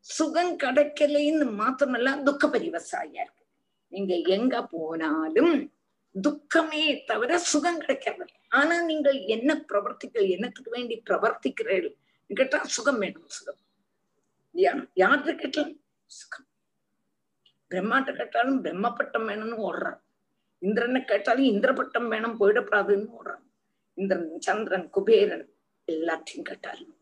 சுகம் 0.00 0.50
கிடைக்கலைன்னு 0.62 1.46
மாத்திரமல்ல 1.60 2.10
துக்க 2.22 2.46
பரிவசாயா 2.46 3.20
இருக்கு. 3.24 3.44
நீங்க 3.92 4.14
எங்க 4.36 4.54
போனாலும் 4.72 5.54
துக்கமே 6.14 6.82
தவிர 7.06 7.38
சுகம் 7.52 7.78
கிடைக்கிறது 7.78 8.34
ஆனா 8.48 8.76
நீங்கள் 8.82 9.18
என்ன 9.36 9.50
பிரவர்த்திகள் 9.68 10.28
என்னத்துக்கு 10.34 10.70
வேண்டி 10.70 11.02
பிரவர்த்திக்கிறீர்கள் 11.10 11.96
கேட்டா 12.40 12.58
சுகம் 12.76 12.98
வேணும் 12.98 13.28
சுகம். 13.38 13.60
யார்கிட்ட 14.54 15.34
கேட்டாலும் 15.42 15.80
சுகம். 16.06 16.48
பிரம்மாட்ட 17.70 18.16
கேட்டாலும் 18.16 18.60
பிரம்ம 18.60 18.92
பட்டம் 18.92 19.28
வேணும்னு 19.28 19.58
ஓடுறான். 19.68 20.00
இந்திரனை 20.58 21.04
கேட்டாலும் 21.04 21.50
இந்திர 21.54 21.72
பட்டம் 21.72 22.08
வேணும் 22.08 22.40
போயிடப்படாதுன்னு 22.40 23.14
ஓடுறான். 23.18 23.46
இந்திரன் 23.94 24.40
சந்திரன் 24.40 24.90
குபேரன் 24.90 25.46
எல்லாத்தையும் 25.94 26.48
கேட்டாலும் 26.50 26.94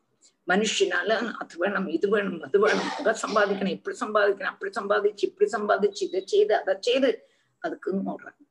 மனுஷனால 0.49 1.11
அது 1.43 1.55
வேணும் 1.59 1.87
இது 1.97 2.09
வேணும் 2.09 2.41
அது 2.47 2.59
வேணும். 2.64 2.91
அதை 2.99 3.12
சம்பாதிக்கணும் 3.22 3.76
இப்படி 3.78 3.97
சம்பாதிக்கணும் 4.03 4.53
அப்படி 4.55 4.70
சம்பாதிச்சு 4.78 5.24
இப்படி 5.30 5.47
சம்பாதிச்சு 5.57 6.03
இதை 6.09 6.20
செய்து 6.32 6.55
அதை 6.61 6.74
செய்து 6.89 7.11
அதுக்குன்னு 7.64 8.11
ஓடுறாங்க 8.12 8.43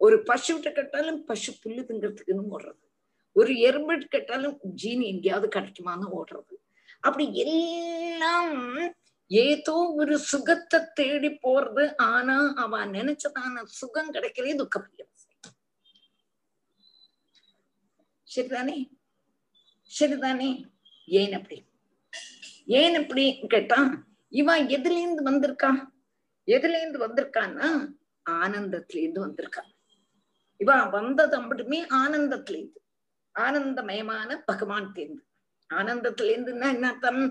ஒரு 0.00 0.16
பசுகிட்ட 0.28 0.68
கேட்டாலும் 0.78 1.18
பசு 1.24 1.50
புல்லு 1.62 1.82
திங்கிறதுக்குன்னு 1.88 2.52
ஓடுறது. 2.56 2.80
ஒரு 3.36 3.52
எறும்பு 3.68 3.94
கேட்டாலும் 4.14 4.56
ஜீனி 4.82 5.04
எங்கேயாவது 5.14 5.48
கிடைக்குமான்னு 5.56 6.06
ஓடுறது. 6.18 6.54
அப்படி 7.06 7.24
எல்லாம் 7.44 8.56
ஏதோ 9.30 9.74
ஒரு 10.00 10.14
சுகத்தை 10.30 10.78
தேடி 10.98 11.30
போறது. 11.44 11.84
ஆனா 12.12 12.36
அவ 12.62 12.80
நினைச்சதான 12.96 13.62
சுகம் 13.80 14.14
கிடைக்கிறதே 14.14 14.54
துக்கப்படியா 14.62 15.06
சரிதானே? 18.28 18.78
சரிதானே? 19.90 20.50
ஏன் 21.08 21.34
அப்படி? 21.34 21.58
ஏன் 22.72 22.96
அப்படி 22.96 23.24
கேட்டா 23.48 23.78
இவன் 24.32 24.64
எதுல 24.68 24.98
இருந்து 25.02 25.22
வந்திருக்கா? 25.30 25.70
எதுல 26.48 26.78
இருந்து 26.80 26.98
வந்திருக்கான்னா 26.98 27.68
ஆனந்தத்துல 28.26 29.00
இருந்து 29.02 29.22
வந்திருக்கா. 29.26 29.62
இவ 30.60 30.70
வந்தது 30.90 31.38
மட்டுமே 31.40 31.78
ஆனந்தத்துல 32.00 32.58
இருந்து 32.58 32.80
ஆனந்தமயமான 33.34 34.36
பகவான் 34.44 34.92
தேர்ந்து 34.92 35.22
ஆனந்தத்துல 35.70 36.32
இருந்துன்னா 36.34 36.68
என்ன 36.74 36.86
அர்த்தம்? 36.88 37.22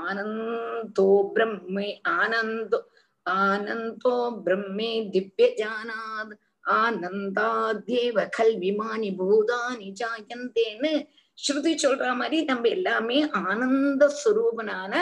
ஆனந்தோ 0.00 1.10
பிரம்மே 1.34 1.88
ஆனந்தோ 2.16 2.78
ஆனந்தோ 3.26 4.16
பிரம்மே 4.44 4.90
திவ்ய 5.10 5.46
ஜானாத் 5.60 6.34
ஆனந்தாத்யேவ 6.64 8.24
கல்விமானி 8.36 9.10
பூதானி 9.18 9.88
ஜாயந்தேன்னு 10.00 10.92
ஸ்ருதி 11.40 11.72
சொல்ற 11.82 12.16
மாதிரி 12.16 12.44
நம்ம 12.44 12.68
எல்லாமே 12.68 13.18
ஆனந்த 13.30 14.02
ஸ்வரூபனான 14.18 14.92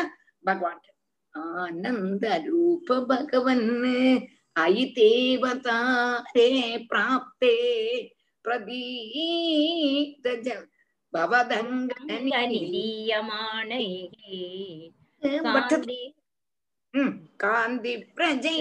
பகவான். 0.45 0.83
ஆனந்த 1.31 2.43
ரூப 2.45 3.05
பகவன். 3.05 3.67
ஐ 4.53 4.93
தேவதாரே 4.95 6.51
பிராப்தே 6.91 7.57
பிரதீத 8.45 10.27
காந்தி 17.37 17.95
பிரஜை 18.17 18.59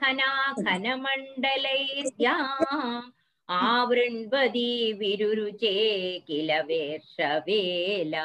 கனா 0.00 0.30
கனமண்டலை 0.64 1.80
ஸ்யாம் 2.08 3.12
ആവൃൺപതി 3.48 4.70
വിരുചേ 4.98 5.76
കില 6.24 6.50
വേഷവേല 6.62 8.16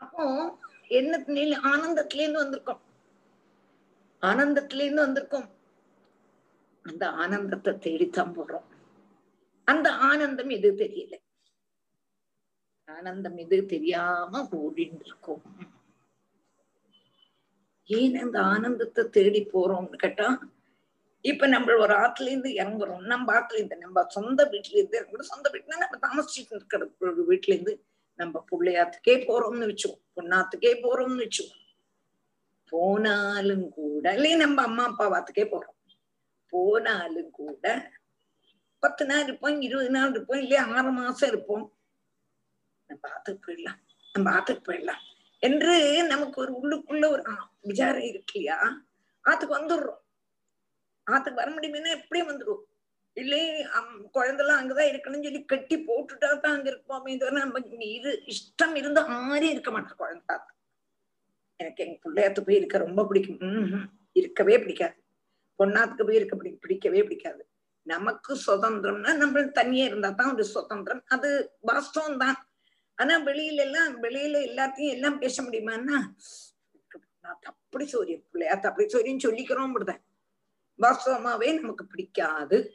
அப்போ 0.00 0.24
என்ன 0.88 1.18
ஆனந்தத்துல 1.72 2.14
இருந்து 2.14 2.42
வந்திருக்கோம். 2.44 2.82
ஆனந்தத்துல 4.22 4.82
இருந்து 4.82 5.06
வந்திருக்கோம். 5.06 5.48
அந்த 6.84 7.10
ஆனந்தத்தை 7.10 7.78
தேடித்தான் 7.78 8.34
போறோம். 8.36 8.66
அந்த 9.64 9.92
ஆனந்தம் 9.92 10.48
எது 10.48 10.72
தெரியல. 10.72 11.14
ஆனந்தம் 12.88 13.38
இது 13.38 13.66
தெரியாம 13.66 14.48
ஓடிட்டு 14.52 15.04
இருக்கோம் 15.04 15.42
ஏன் 17.90 18.16
அந்த 18.16 18.42
ஆனந்தத்தை 18.42 19.04
தேடி 19.08 19.48
போறோம்னு 19.52 19.96
கேட்டா 19.96 20.28
இப்ப 21.26 21.46
நம்ம 21.46 21.74
ஒரு 21.74 21.94
ஆத்துல 21.94 22.28
இருந்து 22.28 22.50
இறங்குறோம். 22.52 23.02
நம்ம 23.04 23.26
ஆத்துல 23.38 23.54
இருந்து 23.54 23.76
நம்ம 23.76 24.04
சொந்த 24.08 24.40
வீட்டுல 24.52 24.76
இருந்து 24.76 24.98
இறங்குறோம். 25.00 25.32
சொந்த 25.32 25.50
வீட்டுல 25.52 25.76
நம்ம 25.76 25.98
தாமசிச்சுட்டு 26.04 26.54
இருக்கிற 26.54 26.80
ஒரு 26.98 27.22
வீட்டுல 27.28 27.54
இருந்து 27.54 27.74
நம்ம 28.18 28.44
பிள்ளையாத்துக்கே 28.50 29.14
போறோம்னு 29.28 29.68
வச்சுக்கோ 29.70 29.98
பொண்ணாத்துக்கே 30.16 30.72
போறோம்னு 30.84 31.24
வச்சுக்கோ 31.24 31.56
போனாலும் 32.72 33.68
கூட 33.68 34.14
இல்லையே 34.14 34.36
நம்ம 34.36 34.62
அம்மா 34.62 34.84
அப்பா 34.84 35.04
வாத்துக்கே 35.10 35.44
போறோம். 35.50 35.76
போனாலும் 36.52 37.30
கூட 37.30 37.66
பத்து 38.82 39.04
நாள் 39.06 39.24
இருப்போம் 39.24 39.60
இருபது 39.60 39.90
நாள் 39.90 40.10
இருப்போம் 40.10 40.38
இல்லையா 40.38 40.62
ஆறு 40.68 40.90
மாசம் 40.90 41.28
இருப்போம். 41.28 41.66
நம்ம 42.90 43.02
ஆத்துக்கு 43.14 43.42
போயிடலாம். 43.46 43.78
நம்ம 44.14 44.26
ஆத்துக்கு 44.30 44.64
போயிடலாம். 44.66 45.02
என்று 45.42 45.74
நமக்கு 46.06 46.40
ஒரு 46.40 46.52
உள்ளுக்குள்ள 46.52 47.06
ஒரு 47.10 47.22
விசாரம் 47.60 48.02
இருக்கு 48.02 48.34
இல்லையா? 48.34 48.58
ஆத்துக்கு 49.24 49.58
வந்துடுறோம். 49.58 50.00
ஆத்துக்கு 51.06 51.42
வர 51.42 51.50
முடியுமேன்னா 51.50 51.92
எப்படியும் 51.98 52.30
வந்துடும் 52.30 52.62
இல்லை 53.16 53.40
குழந்தெல்லாம் 54.12 54.60
அங்கதான் 54.60 54.90
இருக்கணும்னு 54.90 55.26
சொல்லி 55.26 55.44
கட்டி 55.44 55.76
போட்டுட்டா 55.88 56.28
தான் 56.36 56.56
அங்க 56.56 56.68
இருப்போமே 56.70 57.14
தவிர 57.16 57.38
நம்ம 57.38 57.62
இரு 57.90 58.12
இஷ்டம் 58.26 58.76
இருந்து 58.76 59.02
ஆரே 59.20 59.48
இருக்க 59.50 59.70
மாட்டோம் 59.70 59.96
குழந்தை 59.96 60.36
எனக்கு 61.60 61.82
எங்க 61.84 61.96
பிள்ளையாத்து 62.04 62.40
போய் 62.46 62.58
இருக்க 62.60 62.78
ரொம்ப 62.78 63.02
பிடிக்கும். 63.04 63.84
இருக்கவே 64.16 64.56
பிடிக்காது. 64.58 64.96
பொண்ணாத்துக்கு 65.58 66.06
போய் 66.06 66.18
இருக்க 66.20 66.34
பிடி 66.36 66.50
பிடிக்கவே 66.64 67.02
பிடிக்காது. 67.02 67.42
நமக்கு 67.86 68.32
சுதந்திரம்னா 68.46 69.10
நம்ம 69.16 69.42
தனியே 69.58 69.84
இருந்தா 69.84 70.10
தான் 70.10 70.32
ஒரு 70.34 70.44
சுதந்திரம். 70.44 71.02
அது 71.08 71.28
வாஸ்தவம் 71.60 72.18
தான். 72.18 72.36
ஆனா 72.98 73.14
வெளியில 73.24 73.64
எல்லாம் 73.68 73.90
வெளியில 74.02 74.36
எல்லாத்தையும் 74.50 74.94
எல்லாம் 74.96 75.18
பேச 75.18 75.42
முடியுமான்னா 75.42 75.96
அப்படி 77.50 77.84
சோரியம் 77.92 78.24
பிள்ளையாத்து 78.32 78.68
அப்படி 78.70 78.86
சோரியம் 78.92 79.24
சொல்லிக்கிறோம் 79.26 79.68
அப்படிதான். 79.68 80.02
வாஸ்தவமாவே 80.82 81.60
நமக்கு 81.60 81.86
பிடிக்காது. 81.86 82.72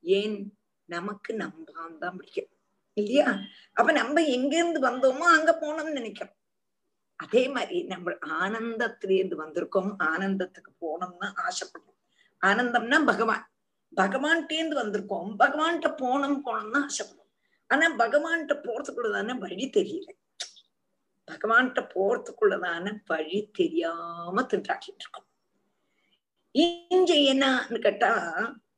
ஏன்? 0.00 0.58
நமக்கு 0.84 1.36
நம்பான் 1.36 1.98
தான் 1.98 2.16
பிடிக்கும். 2.16 2.48
இல்லையா? 2.92 3.38
அப்ப 3.72 3.92
நம்ம 3.92 4.24
எங்க 4.24 4.56
இருந்து 4.56 4.80
வந்தோமோ 4.80 5.18
அங்க 5.18 5.58
போனோம்னு 5.60 5.92
நினைக்கிறோம் 5.92 6.36
அதே 7.16 7.48
மாதிரி 7.48 7.82
நம்ம 7.82 8.10
ஆனந்தத்திலேருந்து 8.10 9.36
வந்திருக்கோம். 9.38 9.94
ஆனந்தத்துக்கு 9.98 10.72
போனோம்னு 10.80 11.32
ஆசைப்படுறோம். 11.44 11.98
ஆனந்தம்னா 12.46 13.04
பகவான். 13.06 13.52
பகவான்கிட்டேந்து 13.96 14.76
வந்திருக்கோம். 14.82 15.30
பகவான்கிட்ட 15.38 15.90
போனோம் 16.02 16.40
போனோம்னு 16.44 16.86
ஆசைப்படுறோம். 16.86 17.32
ஆனா 17.66 17.96
பகவான்கிட்ட 17.96 18.54
போறதுக்குள்ளதான 18.66 19.38
வழி 19.38 19.70
தெரியல. 19.76 20.08
பகவான்கிட்ட 21.28 21.80
போறதுக்குள்ளதான 21.94 22.98
வழி 23.06 23.50
தெரியாம 23.52 24.42
திண்டாடிட்டு 24.42 25.00
இருக்கோம். 25.00 25.27
இங்க 26.50 27.14
என்னன்னு 27.14 27.80
கேட்டா 27.80 28.12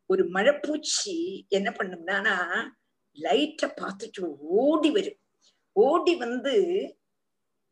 ஒரு 0.07 0.31
மழைப்பூச்சி 0.31 1.49
என்ன 1.49 1.71
பண்ணும்னானா 1.71 2.37
லைட்ட 3.15 3.63
பார்த்துட்டு 3.63 4.21
ஓடி 4.39 4.91
வரும். 4.91 5.19
ஓடி 5.73 6.17
வந்து 6.17 6.55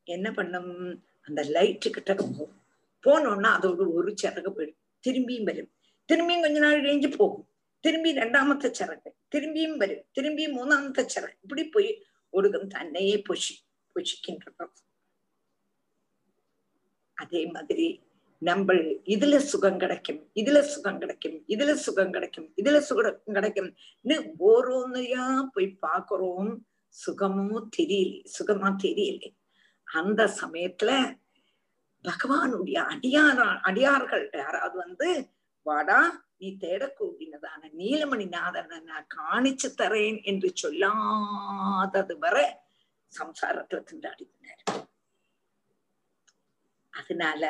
என்ன 0.05 0.33
பண்ணும்? 0.33 1.05
அந்த 1.21 1.43
லைட்டு 1.43 1.91
கிட்ட 1.91 2.15
போகும். 2.15 2.63
போனோம்னா 3.07 3.49
அதோட 3.59 3.93
ஒரு 3.93 4.15
சிறகு 4.23 4.53
போயிடும். 4.57 4.79
திரும்பியும் 5.09 5.43
வரும். 5.43 5.73
திரும்பியும் 6.13 6.41
கொஞ்ச 6.41 6.59
நாள் 6.59 6.83
கழிஞ்சு 6.83 7.17
போகும். 7.17 7.49
திரும்பி 7.81 8.13
ரெண்டாமത്തെ 8.13 8.75
சிறகு. 8.79 9.09
திரும்பியும் 9.35 9.77
வரும். 9.77 10.05
திரும்பியும் 10.19 10.57
மூணாமത്തെ 10.57 11.09
சிறகு. 11.15 11.37
இப்படி 11.43 11.69
போய் 11.69 12.05
ஒருகம் 12.33 12.67
தன்னையே 12.67 13.23
பொஷி 13.29 13.55
பொஷிக்கின்றது. 13.95 14.67
அதே 17.15 17.47
மாதிரி 17.47 18.08
நம்ம 18.43 18.75
இதுல 19.07 19.37
சுகம் 19.45 19.79
கிடைக்கும் 19.79 20.21
இதுல 20.35 20.59
சுகம் 20.65 20.99
கிடைக்கும் 20.99 21.39
இதுல 21.49 21.73
சுகம் 21.77 22.13
கிடைக்கும் 22.13 22.49
இதுல 22.57 22.79
சுகம் 22.79 23.35
கிடைக்கும்னு 23.35 24.17
ஓரோன்னையா 24.49 25.25
போய் 25.55 25.79
பாக்குறோம். 25.83 26.51
சுகமும் 26.95 27.71
தெரியல 27.79 28.13
சுகமா 28.39 28.69
தெரியல. 28.83 29.25
அந்த 29.89 30.21
சமயத்துல 30.41 30.91
பகவானுடைய 32.05 32.79
அடியார 32.93 33.39
அடியார்கள் 33.63 34.31
யாராவது 34.35 34.77
வந்து 34.79 35.09
வாடா 35.67 35.99
நீ 36.39 36.49
தேடக்கூடியதான 36.61 37.71
நீலமணி 37.75 38.27
நாதனை 38.29 38.79
நான் 38.81 39.09
காணிச்சு 39.17 39.69
தரேன் 39.79 40.23
என்று 40.23 40.51
சொல்லாதது 40.55 42.17
வரை 42.19 42.47
சம்சாரத்துல 43.13 43.81
திண்டாடினார் 43.91 44.65
அதனால 46.93 47.43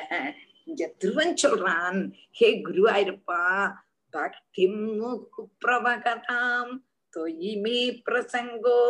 இங்க 0.69 0.87
திருவன் 0.99 1.37
சொல்றான் 1.43 1.99
ஹே 2.39 2.49
குருவாயிருப்பா 2.63 3.43
பக்தி 4.15 4.65
பிரபகதாம் 5.63 6.73
தொய்மே 7.15 7.79
பிரசங்கோ 8.07 8.81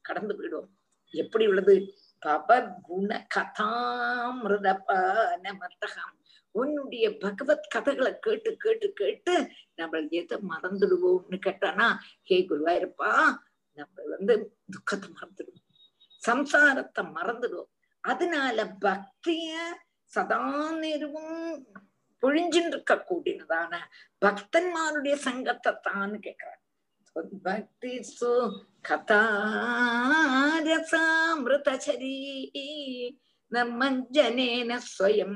கடந்து 0.00 0.38
போயிடும். 0.38 0.68
எப்படி 1.14 1.46
உள்ளது? 1.46 1.94
பவத்குண 2.26 3.26
கதாமிருதபானமர்த்தகம். 3.34 6.17
உன்னுடைய 6.58 7.06
பகவத் 7.18 7.70
கதைகளை 7.74 8.12
கேட்டு 8.18 8.50
கேட்டு 8.56 8.88
கேட்டு 8.92 9.34
நம்ம 9.74 10.00
எதை 10.18 10.36
மறந்துடுவோம்னு 10.50 11.38
கேட்டானா 11.46 11.88
ஹே 12.22 12.38
குருவாயிருப்பா 12.48 13.10
நம்ம 13.78 14.04
வந்து 14.08 14.34
துக்கத்தை 14.70 15.08
மறந்துடுவோம். 15.10 15.64
சம்சாரத்தை 16.22 17.02
மறந்துடுவோம். 17.16 17.72
அதனால 18.04 18.58
பக்திய 18.80 19.50
சதா 20.12 20.40
நேரமும் 20.74 21.42
பொழிஞ்சின்னு 22.22 22.70
இருக்க 22.70 22.94
கூடினதான 23.08 23.72
பக்தன்மாருடைய 24.22 25.14
சங்கத்தை 25.26 25.72
தான் 25.82 26.14
கேட்கிறார் 26.20 26.62
பக்தி 27.44 27.92
சு 28.10 28.30
கதாரசாமிருதச்சரி 30.88 32.14
नर्मञ्जनेन 33.54 34.70
स्वयं 34.92 35.34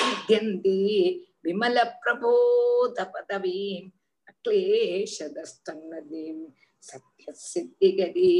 विद्यन्ति 0.00 0.78
विमलप्रबोधपदवीम् 1.44 3.88
अक्लेशदस्तन्नदीं 4.30 6.38
सत्यसिद्धिगदी 6.88 8.34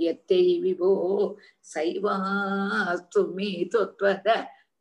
यत्यै 0.00 0.46
विभो 0.62 0.92
सैवास्तु 1.72 3.20
मे 3.36 3.50
त्वद 3.74 4.28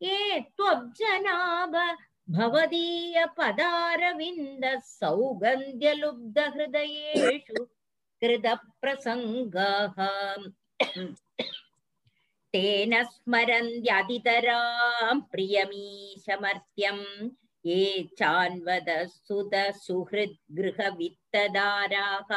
ये 0.00 0.40
त्वब्जनाभ 0.40 1.74
भवदीय 2.36 3.24
पदारविन्द 3.38 4.64
सौगन्ध्यलुब्धहृदयेषु 4.84 7.64
कृतप्रसङ्गाः 8.22 9.98
तेन 12.54 12.92
स्मरन्त्यदितरां 13.12 15.16
प्रियमीशमर्त्यम् 15.32 17.04
ये 17.64 17.84
चान्वद 18.18 18.88
सुत 19.08 19.54
सुहृद् 19.84 20.36
गृहवित्तदाराः 20.58 22.30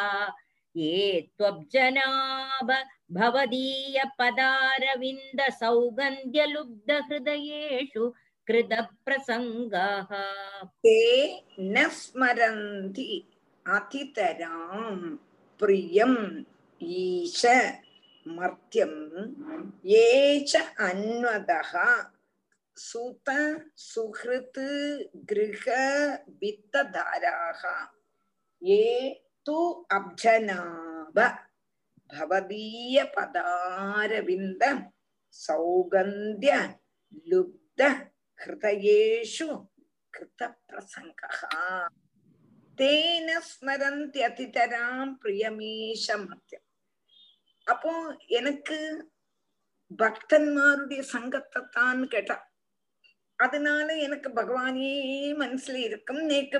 ये 0.75 1.21
त्वब्जनाभ 1.37 2.69
भवदीय 3.17 3.97
पदारविन्द 4.19 5.39
सौगन्ध्यलुब्धहृदयेषु 5.59 8.03
कृतप्रसङ्गाः 8.47 10.11
ते 10.85 10.99
न 11.59 11.87
स्मरन्ति 11.97 13.07
अतितरां 13.65 14.93
प्रियम् 15.59 16.17
ईश 16.81 17.41
मर्त्यं 18.25 18.93
ये 19.85 20.39
च 20.49 20.51
अन्वदः 20.87 21.71
सुत 22.77 23.29
सुहृत् 23.85 24.59
गृह 25.31 25.63
वित्तधाराः 26.41 27.63
ये 28.61 28.85
தூ 29.46 29.58
அப்ஜனாப 29.94 31.18
பவதீய 32.10 32.96
பதாரவிந்த 33.14 34.64
சௌகந்திய 35.34 36.54
லுப்த 37.26 37.80
ஹிருதயேஷு 38.38 39.48
கிருத 40.14 40.42
பிரசங்கா 40.68 41.30
தேன 42.78 43.28
ஸ்மரந்தியதிதராம் 43.48 45.12
பிரியமீஷமத்தியம் 45.22 46.66
அப்போ 47.66 47.92
எனக்கு 48.28 48.78
பக்தன்மாருடைய 49.98 51.02
சங்கத்தை 51.14 51.60
தான் 51.70 52.02
கேட்டா. 52.06 52.36
அதனால 53.38 53.86
எனக்கு 53.96 54.28
பகவானே 54.30 54.90
மனசுல 55.38 55.78
இருக்கும் 55.82 56.20
நேக்கு 56.26 56.58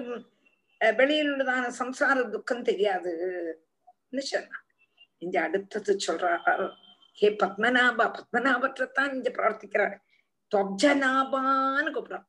வெளியில் 0.92 1.32
உள்ளதான 1.32 1.70
சம்சார 1.80 2.16
துக்கம் 2.30 2.62
தெரியாது. 2.62 3.12
சொன்னான் 4.32 4.64
இங்க 5.22 5.36
அடுத்தது 5.42 5.92
சொல்றார் 6.06 6.64
ஹே 7.18 7.28
பத்மநாபா 7.42 8.06
பத்மநாபத்தைத்தான் 8.16 9.12
இங்க 9.16 9.30
பிரார்த்திக்கிறார். 9.30 9.96
தொப்ஜநாபான்னு 10.54 11.92
கூப்பிடுறான். 11.94 12.26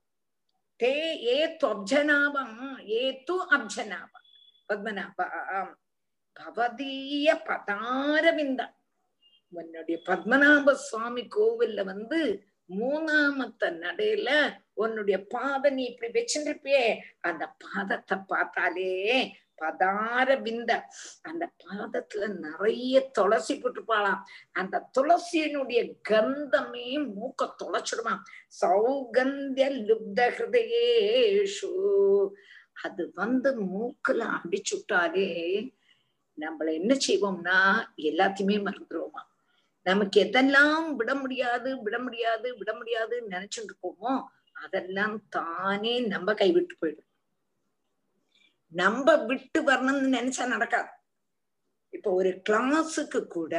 தே 0.79 0.93
ஏ 1.33 1.37
தொப்ஜநாபம் 1.63 2.57
ஏ 2.89 3.01
து 3.29 3.35
அப்ஜநாபா 3.55 4.19
பத்மநாபா 4.69 5.25
பவதீய 6.39 7.27
பதாரவிந்தா. 7.49 8.65
உன்னுடைய 9.53 9.97
பத்மநாப 10.09 10.73
சுவாமி 10.87 11.23
கோவில்ல 11.35 11.83
வந்து 11.83 12.19
மூணாமத்த 12.69 13.71
நடையில 13.79 14.29
உன்னுடைய 14.73 15.17
பாத 15.27 15.69
நீ 15.69 15.83
இப்படி 15.85 16.11
வச்சுருப்பியே 16.13 16.85
அந்த 17.21 17.55
பாதத்தை 17.63 18.17
பார்த்தாலே 18.27 18.93
பதார 19.61 20.41
பிந்த 20.41 20.71
அந்த 21.21 21.51
பாதத்துல 21.63 22.27
நிறைய 22.39 23.09
துளசி 23.11 23.53
போட்டுப்பாளாம் 23.53 24.23
அந்த 24.51 24.89
துளசியினுடைய 24.99 25.81
கந்தமே 26.09 26.87
மூக்க 27.13 27.55
தொலைச்சிடுமா 27.63 28.15
சௌகந்திய 28.61 29.69
லுப்த 29.87 30.19
ஹிருதயேஷு. 30.37 31.71
அது 32.83 33.11
வந்து 33.15 33.51
மூக்குல 33.55 34.23
அடிச்சுட்டாலே 34.37 35.29
நம்மள 36.37 36.73
என்ன 36.73 36.93
செய்வோம்னா 37.07 37.57
எல்லாத்தையுமே 38.03 38.57
மறந்துடுவோமா 38.61 39.21
நமக்கு 39.85 40.23
எதெல்லாம் 40.23 40.95
விட 40.95 41.15
முடியாது 41.15 41.81
விட 41.81 41.99
முடியாது 41.99 42.57
விட 42.57 42.73
முடியாதுன்னு 42.73 43.33
நினைச்சுட்டு 43.37 43.69
இருக்கோமோ 43.69 44.23
அதெல்லாம் 44.51 45.27
தானே 45.29 45.99
நம்ம 45.99 46.33
கைவிட்டு 46.33 46.75
போயிடும். 46.81 47.09
நம்ம 48.67 49.15
விட்டு 49.15 49.61
வரணும்னு 49.61 50.17
நினைச்சா 50.17 50.47
நடக்காது. 50.47 50.89
இப்ப 51.89 52.11
ஒரு 52.11 52.41
கிளாஸுக்கு 52.49 53.27
கூட 53.27 53.55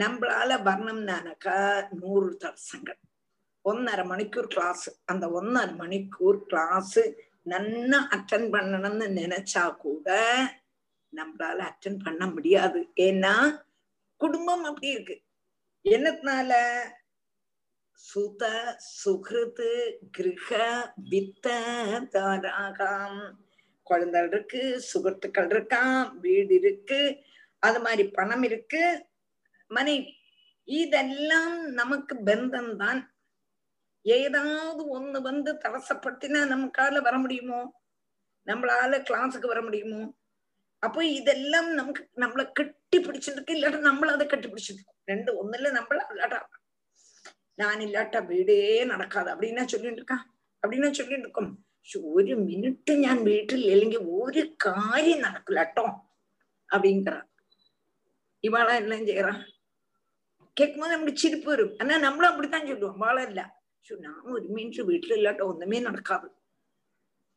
நம்மளால 0.00 0.50
வரணும்னாக்கா 0.64 1.88
நூறு 2.00 2.38
தடசங்கள். 2.44 3.00
ஒன்னரை 3.64 4.04
மணிக்கூர் 4.12 4.46
கிளாஸ் 4.46 5.02
அந்த 5.04 5.26
ஒன்னரை 5.26 5.74
மணிக்கூர் 5.82 6.38
கிளாஸ் 6.38 6.98
நன்னா 7.44 7.98
அட்டன் 8.14 8.48
பண்ணணும்னு 8.54 9.06
நினைச்சா 9.20 9.76
கூட 9.76 10.08
நம்மளால 11.16 11.58
அட்டன் 11.70 12.04
பண்ண 12.04 12.26
முடியாது. 12.26 12.92
ஏன்னா 12.96 13.62
குடும்பம் 14.16 14.64
அப்படி 14.64 14.88
இருக்கு. 14.88 15.21
என்னத்தினால? 15.84 16.52
சுத 18.00 18.42
சுகிருத்து 19.04 19.68
கிரக 20.10 20.50
வித்த 21.10 21.46
தாராகாம். 22.12 23.20
குழந்தைகள் 23.82 24.28
இருக்கு 24.28 24.82
சுகத்துக்கள் 24.92 25.48
இருக்கான் 25.48 26.18
வீடு 26.18 26.54
இருக்கு 26.54 27.00
அது 27.58 27.80
மாதிரி 27.80 28.08
பணம் 28.08 28.42
இருக்கு. 28.42 28.82
மனைவி 29.70 30.12
இதெல்லாம் 30.64 31.70
நமக்கு 31.72 32.14
பந்தம் 32.16 32.76
தான் 32.76 33.00
ஏதாவது 34.04 35.00
ஒண்ணு 35.00 35.20
வந்து 35.22 35.52
தடசப்பட்டுனா 35.54 36.40
நமக்கால 36.46 37.02
வர 37.02 37.18
முடியுமோ? 37.18 37.60
நம்மளால 38.46 38.98
கிளாஸுக்கு 39.02 39.46
வர 39.46 39.62
முடியுமோ? 39.62 40.00
அப்போ 40.83 41.01
இதெல்லாம் 41.11 41.69
நமக்கு 41.73 42.01
நம்மள 42.17 42.41
கட்டி 42.51 42.97
பிடிச்சிருக்கு 42.97 43.55
இல்லாட்டா 43.55 43.79
நம்மள 43.81 44.09
அதை 44.11 44.25
கட்டி 44.27 44.47
பிடிச்சிருக்கோம் 44.47 44.97
ரெண்டு 45.05 45.31
ஒண்ணுல 45.39 45.69
நம்மள 45.77 45.99
இல்லாட்டா 46.07 46.39
நான் 47.55 47.81
இல்லாட்டா 47.81 48.19
வீடே 48.25 48.57
நடக்காது 48.85 49.29
அப்படின்னா 49.33 49.63
சொல்லிட்டு 49.65 50.01
இருக்கான் 50.01 50.25
அப்படின்னா 50.63 50.89
சொல்லிட்டு 50.91 51.27
இருக்கோம் 51.27 51.53
ഒരു 52.13 52.33
മിനിറ്റ് 52.39 52.93
ഞാൻ 52.97 53.17
വീട്ടിൽ 53.23 53.61
ഇല്ലെങ്കിൽ 53.65 54.07
ഒരു 54.15 54.41
കാര്യം 54.65 55.21
നടക്കില്ലട്ടോ 55.21 55.85
அப்படிங்கிறான் 56.69 57.25
இவாளா 58.43 58.73
எல்லாம் 58.75 59.05
செய்யறான் 59.07 59.39
கேட்கும்போது 60.57 60.93
நமக்கு 60.93 61.21
சிரிப்பு 61.21 61.49
வரும் 61.49 61.73
ஆனா 61.77 61.95
நம்மளும் 61.97 62.31
அப்படித்தான் 62.31 62.67
சொல்லுவோம் 62.67 63.01
வாழ 63.03 63.17
இல்ல 63.21 63.41
நான் 63.85 64.31
ஒரு 64.31 64.45
மீன்ஸ் 64.55 64.79
வீட்டுல 64.89 65.17
இல்லாட்ட 65.17 65.43
ஒண்ணுமே 65.43 65.79
நடக்காது 65.79 66.27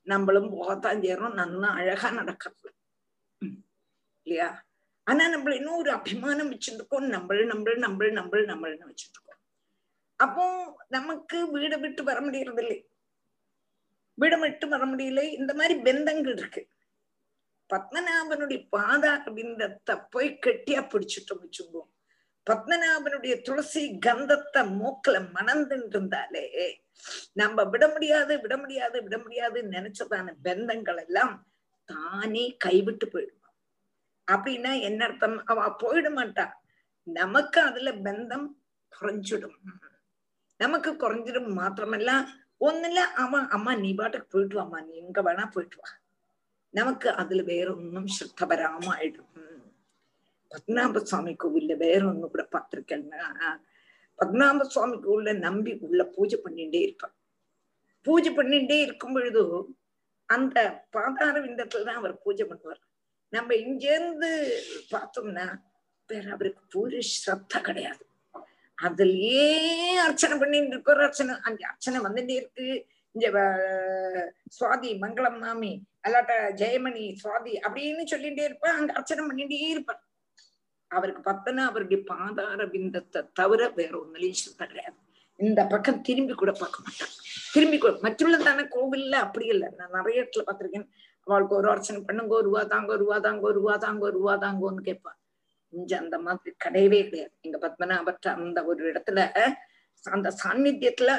நம்மளும் 0.06 0.50
போகத்தான் 0.52 1.02
செய்யறோம் 1.02 1.34
நல்லா 1.34 1.68
அழகா 1.80 2.08
நடக்காது 2.10 2.70
இல்லையா? 4.27 4.49
ஆனா 5.07 5.23
நம்ம 5.29 5.55
இன்னும் 5.59 5.81
ஒரு 5.83 5.91
அபிமானம் 5.91 6.51
வச்சிருக்கோம் 6.53 7.07
நம்மள 7.15 7.39
நம்மள் 7.53 7.83
நம்மள் 7.85 8.11
நம்மள் 8.19 8.45
நம்மள்னு 8.51 8.89
வச்சிருக்கோம் 8.91 9.39
அப்போ 10.19 10.45
நமக்கு 10.87 11.37
வீடை 11.55 11.77
விட்டு 11.79 12.01
வர 12.03 12.19
முடியறது 12.21 12.61
இல்லை 12.65 12.79
வீடை 14.17 14.37
விட்டு 14.43 14.65
வர 14.73 14.83
முடியல. 14.85 15.21
இந்த 15.39 15.51
மாதிரி 15.53 15.75
பெந்தங்கள் 15.87 16.37
இருக்கு. 16.37 16.61
பத்மநாபனுடைய 17.69 18.59
பாதா 18.75 19.13
பிந்தத்தை 19.37 19.95
போய் 20.13 20.29
கெட்டியா 20.45 20.81
பிடிச்சிட்டோம் 20.93 21.43
வச்சுக்குவோம் 21.43 21.91
பத்மநாபனுடைய 22.47 23.35
துளசி 23.41 23.83
கந்தத்தை 24.07 24.61
மூக்கல 24.81 25.17
மணந்துட்டு 25.37 25.95
இருந்தாலே 25.95 26.43
நம்ம 27.41 27.63
விட 27.73 27.85
முடியாது 27.87 28.33
விட 28.43 28.55
முடியாது 28.57 28.97
விட 29.03 29.17
முடியாது 29.17 29.59
நினைச்சதான 29.75 30.35
பெந்தங்கள் 30.47 31.01
எல்லாம் 31.05 31.33
தானே 31.89 32.45
கைவிட்டு 32.65 33.07
போயிடும். 33.07 33.44
அப்படின்னா 34.27 34.71
என்ன 34.81 35.01
அர்த்தம்? 35.07 35.35
அவ 35.45 35.67
போயிட 35.83 36.07
மாட்டா. 36.17 36.45
நமக்கு 37.07 37.59
அதுல 37.61 37.89
பந்தம் 38.05 38.47
குறைஞ்சிடும். 38.91 39.57
நமக்கு 40.59 40.91
குறைஞ்சிடும் 40.93 41.49
மாத்திரமல்ல. 41.59 42.11
ஒண்ணுல 42.61 42.99
அவன் 43.23 43.47
அம்மா 43.55 43.71
நீ 43.75 43.89
பாட்டுக்கு 43.93 44.27
போயிட்டு 44.33 44.55
வாமா 44.59 44.79
நீ 44.87 44.93
எங்க 45.03 45.19
வேணா 45.21 45.45
போயிட்டு 45.51 45.77
வா. 45.81 45.89
நமக்கு 46.73 47.07
அதுல 47.21 47.41
வேற 47.51 47.67
ஒன்னும் 47.75 48.09
ஸ்ரத்த 48.15 48.47
வராம 48.51 48.87
ஆயிடும். 48.95 49.31
பத்மநாப 50.51 51.01
சுவாமி 51.03 51.31
கோவில்ல 51.43 51.73
வேற 51.77 52.01
ஒண்ணு 52.09 52.27
கூட 52.33 52.43
பார்த்திருக்கேன்னா 52.51 53.21
பத்மநாப 54.19 54.67
சுவாமி 54.73 54.97
கோவில்ல 55.05 55.31
நம்பி 55.39 55.71
உள்ள 55.85 56.01
பூஜை 56.15 56.37
பண்ணிட்டே 56.43 56.81
இருப்பான் 56.87 57.15
பூஜை 58.05 58.31
பண்ணிட்டே 58.35 58.77
இருக்கும் 58.81 59.13
பொழுது 59.13 59.41
அந்த 60.29 60.57
பாதார 60.89 61.35
விந்தத்துலதான் 61.39 61.99
அவர் 62.01 62.13
பூஜை 62.23 62.45
பண்ணுவார். 62.45 62.81
நம்ம 63.33 63.55
இங்க 63.65 63.85
இருந்து 63.95 64.29
பார்த்தோம்னா 64.93 65.45
வேற 66.09 66.25
அவருக்கு 66.35 66.61
பூரி 66.73 66.99
ஸ்ரத்த 67.11 67.61
கிடையாது. 67.67 68.03
அதுலயே 68.77 69.45
அர்ச்சனை 70.05 70.35
பண்ணிட்டு 70.37 70.73
இருக்கிற 70.73 71.03
அர்ச்சனை. 71.07 71.33
அந்த 71.47 71.61
அர்ச்சனை 71.71 71.99
வந்துட்டே 72.05 72.35
இருக்கு. 72.41 72.67
இந்த 73.15 73.27
சுவாதி 74.57 74.89
மங்களம் 75.03 75.37
மாமி 75.43 75.71
அல்லாட்ட 76.07 76.33
ஜெயமணி 76.61 77.05
சுவாதி 77.21 77.53
அப்படின்னு 77.65 78.03
சொல்லிட்டே 78.13 78.43
இருப்பேன் 78.49 78.77
அங்க 78.79 78.93
அர்ச்சனை 78.99 79.23
பண்ணிட்டே 79.27 79.59
இருப்பார் 79.75 80.01
அவருக்கு 80.91 81.21
பத்தனா 81.29 81.63
அவருடைய 81.69 81.99
பாதார 82.11 82.65
பிந்தத்தை 82.73 83.21
தவிர 83.39 83.61
வேற 83.79 83.93
ஒன்னுலையும் 84.01 84.43
சுத்த 84.43 84.61
கிடையாது. 84.65 84.97
இந்த 85.39 85.61
பக்கம் 85.71 86.03
திரும்பி 86.07 86.33
கூட 86.33 86.51
பார்க்க 86.59 86.85
மாட்டான். 86.85 87.13
திரும்பி 87.53 87.77
கூட 87.77 87.93
மற்றுள்ள 88.05 88.37
தானே 88.37 88.63
கோவில்ல 88.75 89.15
அப்படி 89.25 89.45
இல்லை. 89.53 89.67
நான் 89.79 89.95
நிறைய 89.97 90.21
இடத்துல 90.21 90.45
பார்த்திருக்கேன். 90.49 90.87
அவளுக்கு 91.27 91.55
ஒரு 91.55 91.69
அர்ச்சனை 91.69 91.99
பண்ணுங்க 92.01 92.33
ஒரு 92.35 92.47
ரூபா 92.49 92.63
தாங்க 92.73 92.91
ஒரு 92.93 93.03
ரூபா 93.03 93.17
தாங்க 93.17 93.43
ஒரு 93.49 93.57
ரூபா 93.59 93.75
தாங்க 93.85 94.03
ஒரு 94.05 94.17
ரூபா 94.19 94.35
தாங்கன்னு 94.45 94.83
கேட்பா 94.89 95.11
இங்க 95.73 95.93
அந்த 95.97 96.17
மாதிரி 96.19 96.51
கிடையவே 96.65 96.99
கிடையாது. 97.07 97.33
எங்க 97.41 97.57
பத்மநாபற்ற 97.57 98.27
அந்த 98.39 98.59
ஒரு 98.65 98.81
இடத்துல 98.91 99.19
அந்த 100.03 100.29
சாநித்தியத்துல 100.43 101.11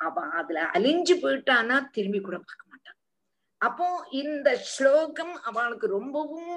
அவ 0.00 0.20
அதுல 0.38 0.58
அழிஞ்சு 0.76 1.14
போயிட்டானா 1.22 1.76
திரும்பி 1.90 2.20
கூட 2.20 2.36
பார்க்க 2.38 2.70
மாட்டான். 2.72 2.98
அப்போ 3.60 3.86
இந்த 4.22 4.48
ஸ்லோகம் 4.74 5.34
அவளுக்கு 5.42 5.86
ரொம்பவும் 5.88 6.52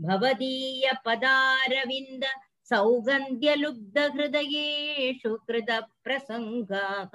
भवदीय 0.00 0.90
पदारविन्द 1.06 2.24
सौगन्ध्यलुब्धहृदयेषु 2.69 5.31
कृतप्रसङ्गाः 5.47 7.13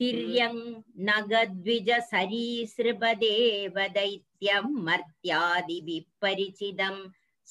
तिर्यङ् 0.00 0.60
नगद्विज 1.08 1.88
सरीसृपदेवदैत्यं 2.12 4.64
मर्त्यादिभिः 4.86 6.06
परिचितं 6.22 6.96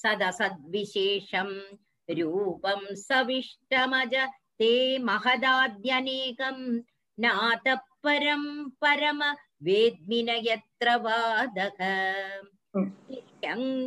सदसद्विशेषं 0.02 1.50
रूपं 2.18 2.80
सविष्टमज 3.08 4.14
ते 4.58 4.72
महदाद्यनेकं 5.08 6.58
नातः 7.18 7.80
परं 8.04 8.42
परम 8.82 9.20
वेद्मि 9.68 10.20
न 10.28 10.30
यत्र 10.48 10.88
वादः 11.04 11.80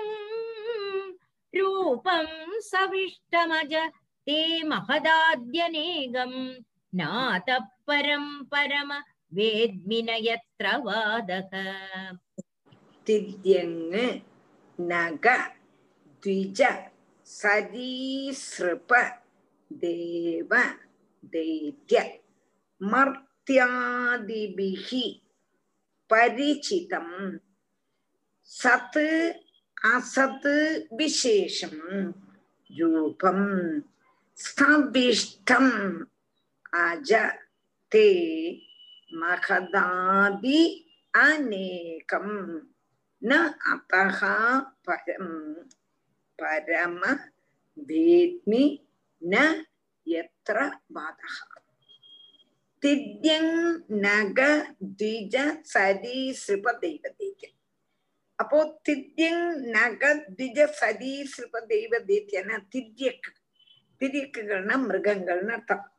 रूपं 1.53 2.27
सविष्टमज 2.69 3.73
ते 4.27 4.39
महदाद्यनेगम् 4.69 6.39
नातः 6.99 7.59
परं 7.87 8.25
परम 8.53 8.89
वेद्मिन 9.37 10.09
यत्र 10.27 10.65
वादः 10.85 11.51
तिर्यङ् 13.07 13.77
नग 14.79 15.25
द्विज 16.23 16.61
सरीसृप 17.27 18.91
देव 19.71 20.51
दैत्य 21.33 21.97
मर्त्यादिभिः 22.92 24.88
परिचितं 26.10 27.08
सत् 28.60 28.98
असत् 29.94 30.46
विशेषं 30.98 31.76
रूपं 32.70 33.40
स्थाभिष्टम् 34.44 35.72
अज 36.84 37.12
ते 37.92 38.08
महदादि 39.20 40.60
अनेकं 41.14 42.28
न 43.22 43.38
अतः 43.72 44.20
परं 44.88 45.28
परम 46.38 46.98
वेद्मि 47.88 48.64
न 49.22 49.64
यत्र 50.06 50.66
बाधः 50.92 51.51
தித்யங் 52.83 53.83
நக 53.87 54.67
த்விஜ 54.97 55.61
சதி 55.61 56.33
சிருப 56.33 56.73
தெய்வ 56.73 57.09
தேத்திய 57.09 57.49
அப்போ 58.35 58.81
தித்யங் 58.89 59.53
நக 59.53 60.25
த்விஜ 60.37 60.65
சதி 60.65 61.25
சிருப 61.25 61.61
தெய்வ 61.61 61.99
தேத்தியன்னா 61.99 62.57
தித்யக்கு. 62.75 63.31
திதிக்குகள்னா 63.99 64.75
மிருகங்கள்னு 64.87 65.51
அர்த்தம். 65.51 65.91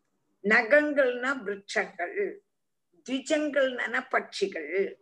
நகங்கள்னா 0.44 1.30
விரட்சங்கள். 1.42 2.34
த்விஜங்கள்னா 3.06 4.00
பட்சிகள். 4.10 4.94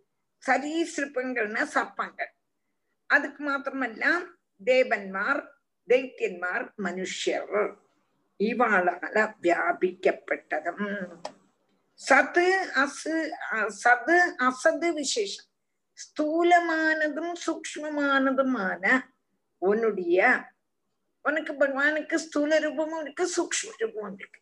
சரீசிருப்பங்கள்னா 0.47 1.63
சர்ப்பங்கள் 1.75 2.33
அதுக்கு 3.07 3.51
மாத்திரமல்ல 3.51 4.05
தேவன்மார் 4.65 5.47
தைத்தியன்மார் 5.89 6.71
மனுஷர். 6.83 7.77
இவாளால 8.39 9.35
வியாபிக்கப்பட்டதும். 9.43 11.21
சது 12.07 12.47
அசு 12.83 13.15
சது 13.83 14.17
அசது 14.47 14.89
விசேஷம். 15.01 15.49
ஸ்தூலமானதும் 15.99 17.33
சூக்மமானதுமான 17.45 18.85
உன்னுடைய 19.59 20.19
உனக்கு 21.29 21.53
பகவானுக்கு 21.53 22.17
ஸ்தூல 22.27 22.59
ரூபமும் 22.61 23.03
இருக்கு 23.05 23.25
சூக்ம 23.37 23.69
ரூபமும் 23.83 24.17
இருக்கு. 24.21 24.41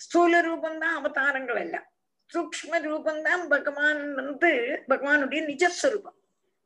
ஸ்தூல 0.00 0.40
ரூபம் 0.40 0.78
தான் 0.82 0.96
அவதாரங்கள் 1.00 1.60
எல்லாம். 1.64 1.86
சூக்ம 2.34 2.80
ரூபம் 2.88 3.22
தான் 3.22 3.42
பகவான் 3.48 4.02
வந்து 4.14 4.50
பகவானுடைய 4.92 5.40
நிஜஸ்வரூபம். 5.50 6.18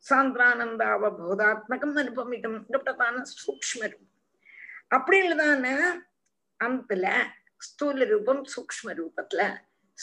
சாந்திரானந்தாவ 0.05 1.11
போதாத்மகம் 1.21 1.97
அனுபவிதம் 2.03 2.59
இப்படித்தான 2.67 3.23
சூக்ம 3.45 3.81
ரூபம். 3.93 4.15
அப்படி 4.97 5.19
இல்லதான 5.23 5.67
அந்தல 6.61 7.07
ஸ்தூல 7.69 8.05
ரூபம் 8.05 8.45
சூக்ம 8.55 8.95
ரூபத்துல 9.01 9.43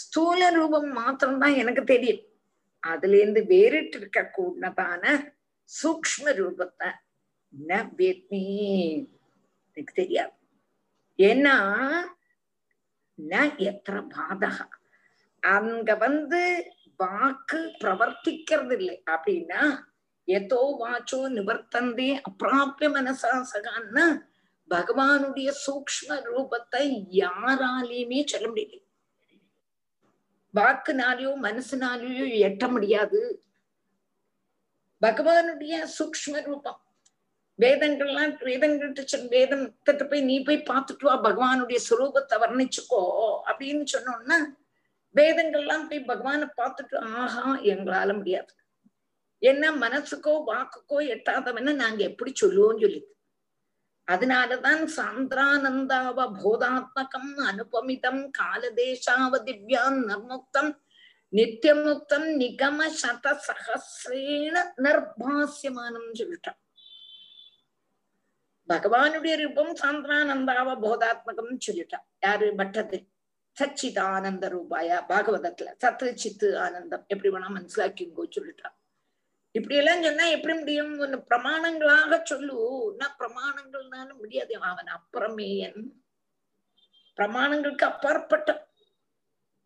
ஸ்தூல 0.02 0.50
ரூபம் 0.50 0.90
மாத்திரம்தான் 0.92 1.56
எனக்கு 1.56 1.84
தெரியும். 1.84 2.24
அதுல 2.84 3.18
இருந்து 3.20 3.42
வேறிட்டு 3.54 3.98
இருக்க 3.98 4.20
கூடதான 4.38 5.04
சூக்ம 5.70 6.26
ரூபத்தை 6.40 6.90
வேத்மி. 7.98 8.42
எனக்கு 9.74 9.94
தெரியாது. 9.94 10.34
ஏன்னா 11.20 11.56
எத்திர 13.70 13.96
பாதக. 14.16 14.58
அங்க 15.44 15.90
வந்து 15.96 16.42
வாக்கு 16.98 17.60
பிரவர்த்திக்கிறது 17.82 18.76
இல்லை 18.78 18.96
அப்படின்னா 19.12 19.64
எதோ 20.28 20.62
வாச்சோ 20.84 21.20
நிவர்த்தந்தே 21.38 22.10
அப்பிராபிய 22.30 22.88
மனசாசகான்னா 22.98 24.06
பகவானுடைய 24.70 25.50
சூக்ம 25.66 26.10
ரூபத்தை 26.30 26.84
யாராலையுமே 27.22 28.20
சொல்ல 28.26 28.48
முடியல. 28.50 28.84
வாக்குனாலேயோ 30.56 31.32
மனசுனாலேயோ 31.48 32.26
எட்ட 32.48 32.70
முடியாது. 32.72 33.40
பகவானுடைய 35.02 35.74
சூக்ம 35.98 36.44
ரூபம். 36.44 36.82
வேதங்கள்லாம் 37.60 38.34
வேதங்கள்ட்ட 38.48 39.04
சொல் 39.06 39.28
வேதத்திட்ட 39.28 40.04
போய் 40.10 40.22
நீ 40.22 40.44
போய் 40.44 40.68
பார்த்துட்டு 40.72 41.06
வா 41.06 41.16
பகவானுடைய 41.24 41.80
சுரூபத்தை 41.90 42.36
வர்ணிச்சுக்கோ 42.44 43.02
அப்படின்னு 43.50 43.86
சொன்னோம்னா 43.94 44.38
வேதங்கள்லாம் 45.16 45.88
போய் 45.90 46.00
பகவானை 46.00 46.48
பார்த்துட்டு 46.62 46.98
ஆஹா 46.98 47.56
எங்களால 47.56 48.16
முடியாது. 48.16 48.52
என்ன 49.40 49.72
மனசுக்கோ 49.72 50.34
வாக்குக்கோ 50.52 50.98
எட்டாதவன 51.14 51.74
நாங்க 51.74 52.04
எப்படி 52.04 52.34
சொல்லுவோம்னு 52.42 52.82
சொல்லி 52.82 53.02
அதனாலதான் 54.08 54.84
சாந்திரானந்தாவ 54.94 56.26
போதாத்மகம் 56.36 57.32
அனுபமிதம் 57.48 58.22
காலதேசாவதிவ்யான் 58.38 60.00
நர்முக்தம் 60.08 60.72
நித்தியமுக்தம் 61.34 62.30
நிகம 62.38 62.88
சத 62.94 63.34
சகசிரேண 63.42 64.56
நிர்பாசியமானம் 64.86 66.10
சொல்லிட்டான் 66.20 66.60
பகவானுடைய 68.70 69.34
ரூபம் 69.36 69.74
சாந்திரானந்தாவ 69.76 70.70
போதாத்மகம் 70.82 71.54
சொல்லிட்டான் 71.66 72.08
யாரு 72.24 72.48
பட்டது 72.58 72.98
சச்சிதானந்த 73.58 74.46
ரூபாயா 74.50 74.98
பாகவதத்துல 75.10 75.70
சத்து 75.78 76.08
சித்து 76.18 76.48
ஆனந்தம் 76.60 77.06
எப்படி 77.08 77.30
வேணா 77.30 77.50
மனசிலாக்கிங்கோ 77.52 78.26
சொல்லிட்டான் 78.36 78.76
இப்படி 79.58 79.76
எல்லாம் 79.82 80.04
சொன்னா 80.04 80.26
எப்படி 80.28 80.54
முடியும்? 80.60 80.92
ஒன்னு 81.00 81.18
பிரமாணங்களாக 81.30 82.20
சொல்லு. 82.24 82.56
என்ன 82.92 83.06
பிரமாணங்கள்னாலும் 83.20 84.22
முடியாது. 84.24 84.54
அவன் 84.72 84.90
அப்புறமேயன் 84.98 85.80
பிரமாணங்களுக்கு 87.18 87.86
அப்பாற்பட்ட 87.92 88.50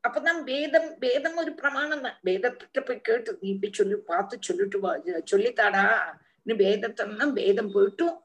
அப்பதான் 0.04 0.40
வேதம் 0.44 0.90
வேதம் 1.00 1.38
ஒரு 1.38 1.52
பிரமாணம் 1.54 2.02
தான். 2.02 2.20
வேதத்திட்ட 2.26 2.80
போய் 2.86 3.02
கேட்டு 3.02 3.38
நீ 3.42 3.50
இப்படி 3.50 3.74
சொல்லி 3.74 3.98
பார்த்து 4.12 4.38
சொல்லிட்டு 4.42 4.80
வா. 4.80 4.92
சொல்லித்தாடா. 5.32 5.84
நீ 6.48 6.54
வேதத்தன்னா 6.64 7.26
வேதம் 7.32 7.72
போயிட்டும் 7.72 8.16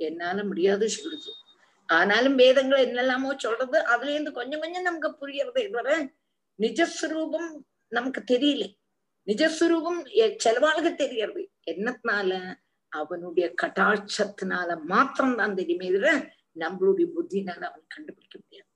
என்னால 0.00 0.44
முடியாது 0.44 0.86
சொல்லுது. 0.96 1.32
ஆனாலும் 1.88 2.34
வேதங்கள் 2.34 2.86
என்னெல்லாமோ 2.86 3.30
சொல்றது 3.36 3.78
அதுல 3.94 4.12
இருந்து 4.12 4.32
கொஞ்சம் 4.32 4.60
கொஞ்சம் 4.60 4.86
நமக்கு 4.88 5.10
புரியறது. 5.22 5.60
இதுவரை 5.68 5.96
நிஜஸ்வரூபம் 6.58 7.50
நமக்கு 7.92 8.20
தெரியல. 8.32 8.64
நிஜஸ்வரூபம் 9.26 10.00
செலவாளுக்கு 10.44 10.92
தெரியறது 10.94 11.42
என்னத்தினால? 11.72 12.30
அவனுடைய 12.92 13.46
கட்டாட்சத்தினால 13.62 14.70
மாத்திரம் 14.92 15.36
தான் 15.36 15.56
தெரியுமே 15.60 15.86
இதுல 15.90 16.08
நம்மளுடைய 16.62 17.06
புத்தினால 17.16 17.60
அவன் 17.70 17.92
கண்டுபிடிக்க 17.94 18.34
முடியாது. 18.42 18.68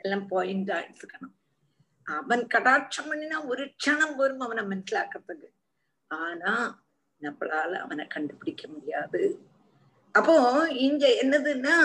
எல்லாம் 0.00 0.26
பாயிண்டா 0.32 0.76
எடுத்துக்கணும். 0.84 1.34
அவன் 2.06 2.42
கடாட்சம் 2.54 3.08
பண்ணினா 3.10 3.38
ஒரு 3.52 3.64
க்ஷணம் 3.80 4.16
வரும் 4.16 4.44
அவனை 4.46 4.64
மனசிலாக்கிறதுக்கு 4.72 5.48
ஆனா 6.10 6.52
நம்மளால 7.22 7.72
அவனை 7.84 8.04
கண்டுபிடிக்க 8.06 8.64
முடியாது. 8.68 9.22
அப்போ 10.14 10.34
இங்க 10.86 11.04
என்னதுன்னா 11.22 11.76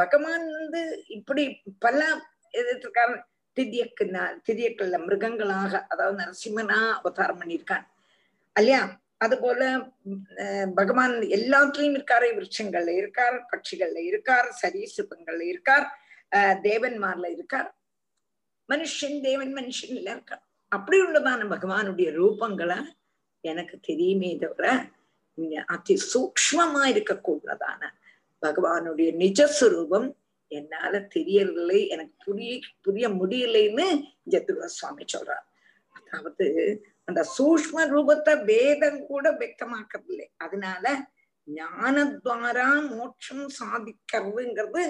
பகவான் 0.00 0.46
வந்து 0.58 0.80
இப்படி 1.16 1.42
பல 1.78 2.00
எதிர்த்திருக்காரு. 2.54 3.16
திரியக்குனா 3.58 4.24
திரியக்கல்ல 4.48 4.96
மிருகங்களாக 5.06 5.72
அதாவது 5.88 6.16
நரசிம்மனா 6.22 6.78
அவதாரம் 6.92 7.40
பண்ணியிருக்கான். 7.40 7.84
இல்லையா 8.56 8.82
அது 9.18 9.36
போல 9.40 9.60
பகவான் 10.74 11.14
எல்லாத்துலயும் 11.38 11.96
இருக்காரு. 11.98 12.26
விருட்சங்கள்ல 12.36 12.88
இருக்கார் 12.88 13.36
பட்சிகள்ல 13.50 13.98
இருக்கார் 14.04 14.48
சரீசிருப்பங்கள்ல 14.62 15.40
இருக்கார் 15.40 15.86
அஹ் 16.36 16.58
தேவன்மார்ல 16.62 17.26
இருக்கார். 17.32 17.68
மனுஷன் 18.68 19.18
தேவன் 19.22 19.54
மனுஷன் 19.54 19.94
எல்லாம் 19.98 20.18
இருக்கான் 20.18 20.44
அப்படி 20.72 20.96
உள்ளதான 21.00 21.46
பகவானுடைய 21.54 22.08
ரூபங்களை 22.20 22.78
எனக்கு 23.44 23.76
தெரியுமே 23.82 24.36
தவிர 24.36 24.66
இங்க 25.34 25.64
அதி 25.66 25.94
சூக்மமா 26.14 26.82
இருக்கக்கூடதான. 26.88 27.82
பகவானுடைய 28.42 29.08
நிஜஸ்வரூபம் 29.22 30.08
என்னால 30.50 31.00
தெரியவில்லை 31.06 31.80
எனக்கு 31.88 32.14
புரிய 32.24 32.52
புரிய 32.80 33.06
முடியலைன்னு 33.08 33.86
ஜத்துருவ 34.30 34.68
சுவாமி 34.78 35.04
சொல்றார். 35.04 35.46
அதாவது 35.92 36.46
அந்த 37.04 37.20
சூஷ்ம 37.36 37.84
ரூபத்தை 37.94 38.32
வேதம் 38.44 39.00
கூட 39.06 39.26
வெக்கமாக்கவில்லை 39.32 40.26
அதனால 40.36 40.84
ஞானத்வாரா 41.48 42.68
மோட்சம் 42.90 43.46
சாதிக்கிறதுங்கிறது 43.58 44.82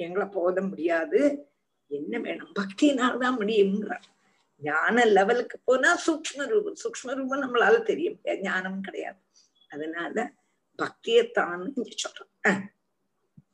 எங்களை 0.00 0.26
போத 0.28 0.56
முடியாது. 0.62 1.20
என்ன 1.90 2.18
வேணும்? 2.18 2.52
பக்தினால்தான் 2.60 3.38
முடியுங்கிறார் 3.40 4.06
ஞான 4.62 5.04
லெவலுக்கு 5.04 5.56
போனா 5.64 5.90
சூக்ம 6.06 6.46
ரூபம் 6.46 6.80
சூக்ம 6.82 7.14
ரூபம் 7.14 7.42
நம்மளால 7.42 7.82
தெரியும் 7.82 8.18
ஞானம் 8.40 8.80
கிடையாது. 8.80 9.20
அதனால 9.70 10.16
பக்தியத்தான் 10.78 11.62
இங்க 11.76 11.90
சொல்றோம் 12.02 12.32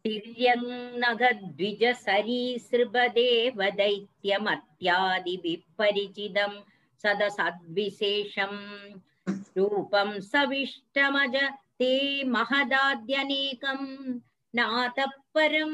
तिर्यङ्नघद्विज 0.07 1.83
सरीसृपदेव 2.05 3.59
दैत्यमत्यादिविपरिचितं 3.79 6.53
सदसद्विशेषम् 7.03 8.59
रूपं 9.57 10.09
सविष्टमज 10.31 11.35
ते 11.79 11.91
महदाद्यनेकं 12.35 13.81
नातः 14.55 15.11
परं 15.35 15.73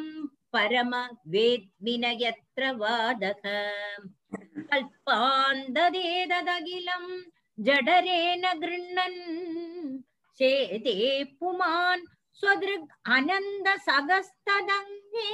परम 0.53 0.91
वेद्मि 1.33 1.95
न 2.03 2.05
यत्र 2.21 2.61
वादः 2.81 3.41
कल्पान्ददेददखिलं 4.71 7.05
जडरेण 7.67 8.43
गृह्णन् 8.61 9.19
शेते 10.39 10.95
पुमान् 11.39 12.03
स्वदृग् 12.39 12.91
अनन्द 13.15 13.67
सगस्तदङ्गे 13.87 15.29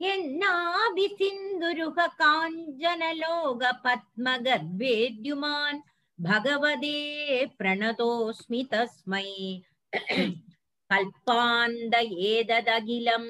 यन्नाभिसिन्धुरुह 0.00 1.98
काञ्जनलोक 2.20 3.62
पद्मगर्भेद्युमान् 3.84 5.80
भगवते 6.18 6.96
प्रणतोऽस्मि 7.58 8.62
तस्मै 8.72 9.28
कल्पान्द 10.90 11.94
एतदखिलं 12.30 13.26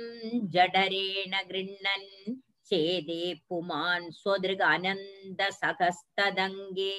जडरेण 0.54 1.34
गृह्णन् 1.50 2.36
चेदे 2.70 3.22
पुमान् 3.48 4.10
स्वदृग् 4.20 4.66
अनन्द 4.74 5.40
सगस्तदङ्गे 5.60 6.94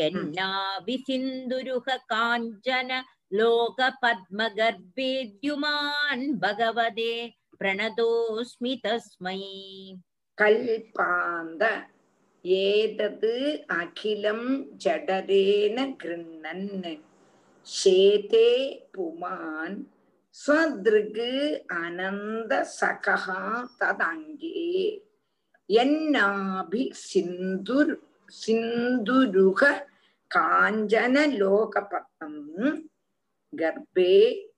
यन्नाभिसिन्धुरुह 0.00 1.86
काञ्चन 2.12 2.90
लोकपद्मगर्भेद्युमान् 3.33 6.25
भगवदे 6.43 7.13
प्रणतोऽस्मि 7.59 8.73
तस्मै 8.85 9.39
कल्पान्द 10.41 11.63
एतत् 12.45 13.27
अखिलं 13.79 14.41
जडरेन 14.85 15.77
गृह्णन् 16.01 16.67
शेते 17.67 18.47
पुमान् 18.95 19.77
स्वदृग् 20.41 21.21
अनन्दसखः 21.81 23.25
तदङ्गे 23.81 24.63
यन्नाभि 25.75 26.83
सिन्धुर् 26.95 27.93
सिन्धुरुह 28.41 29.61
काञ्चनलोकपद्मम् 30.35 31.39
கர்ப்பே 33.55 34.13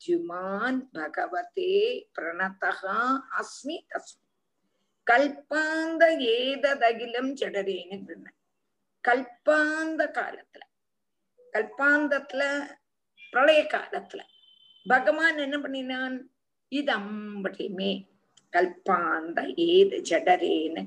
ஜுமான் 0.06 0.80
பகவதே 0.94 1.76
பிரணதா 2.15 2.98
அஸ்மி 3.40 3.78
தஸ்மி 3.91 4.24
கல்பாந்த 5.07 6.03
ஏததகிலம் 6.38 7.32
ஜடரேன்னு 7.34 8.32
கல்பாந்த 9.03 10.03
காலத்துல 10.15 10.64
கல்பாந்தத்துல 11.53 12.44
பிரளய 13.34 13.61
காலத்துல 13.72 14.22
பகவான் 14.86 15.38
என்ன 15.38 15.57
பண்ணினான் 15.57 16.18
இது 16.72 16.91
அம்படியுமே 16.94 17.91
கல்பாந்த 18.53 19.40
ஏது 19.68 19.98
ஜடரேன்னு 20.10 20.84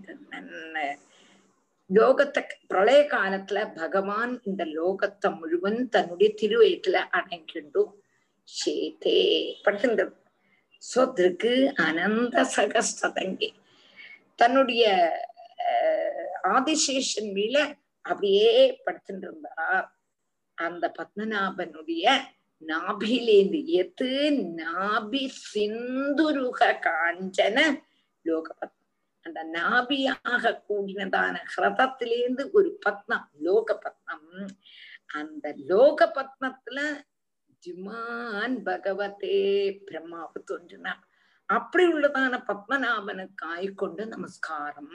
லோகத்தை 1.91 2.43
பிரளய 2.67 3.01
காலத்துல 3.11 3.61
பகவான் 3.75 4.33
இந்த 4.43 4.63
லோகத்தை 4.75 5.31
முழுவன் 5.31 5.81
தன்னுடைய 5.89 6.29
திருவயத்துல 6.41 6.99
அடங்கிண்டும் 7.13 7.93
சேதே 8.53 9.19
படுகின்றது 9.65 10.17
சொத்திற்கு 10.83 11.53
அனந்த 11.85 12.45
சகஸ்தங்கி 12.55 13.51
தன்னுடைய 14.39 14.85
ஆதிசேஷன் 16.51 17.31
மேல 17.33 17.57
அப்படியே 18.05 18.51
படுத்துட்டு 18.85 19.27
இருந்தார் 19.27 19.87
அந்த 20.59 20.85
பத்மநாபனுடைய 20.97 22.07
நாபிலேந்து 22.63 23.61
எது 23.81 24.11
நாபி 24.59 25.23
சிந்துருக 25.45 26.61
காஞ்சன 26.87 27.59
லோகபத்மம் 28.25 28.77
அந்த 29.27 29.41
நாபியாக 29.55 30.53
கூடினதான 30.67 31.35
ஹிரதத்திலேந்து 31.53 32.45
ஒரு 32.53 32.71
பத்னம் 32.85 33.27
லோக 33.41 33.75
பத்னம் 33.83 34.29
அந்த 35.15 35.47
லோக 35.67 36.07
பத்னத்துல 36.13 36.81
ஜிமான் 37.67 38.57
பகவதே 38.65 39.81
பிரம்மாவு 39.91 40.39
தோன்றினார். 40.45 41.01
அப்படி 41.47 41.87
உள்ளதான 41.87 42.35
பத்மநாபனுக்கு 42.47 43.45
ஆய்கொண்டு 43.47 44.07
நமஸ்காரம். 44.07 44.95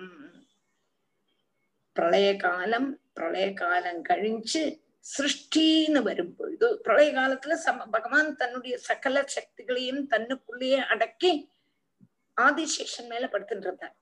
பிரளய 1.93 2.35
காலம் 2.35 2.99
பிரளய 3.13 3.53
காலம் 3.53 4.01
கழிஞ்சு 4.09 4.79
சிருஷ்டின்னு 5.17 6.03
வரும் 6.03 6.35
பொழுது 6.35 6.81
பிரளய 6.83 7.11
காலத்துல 7.11 7.53
சம 7.53 7.85
பகவான் 7.85 8.35
தன்னுடைய 8.35 8.77
சகல 8.77 9.25
சக்திகளையும் 9.35 10.07
தன்னுக்குள்ளேயே 10.09 10.79
அடக்கி 10.85 11.49
ஆதிசேஷன் 12.41 13.07
மேல 13.07 13.27
படுத்துன்றார் 13.27 13.95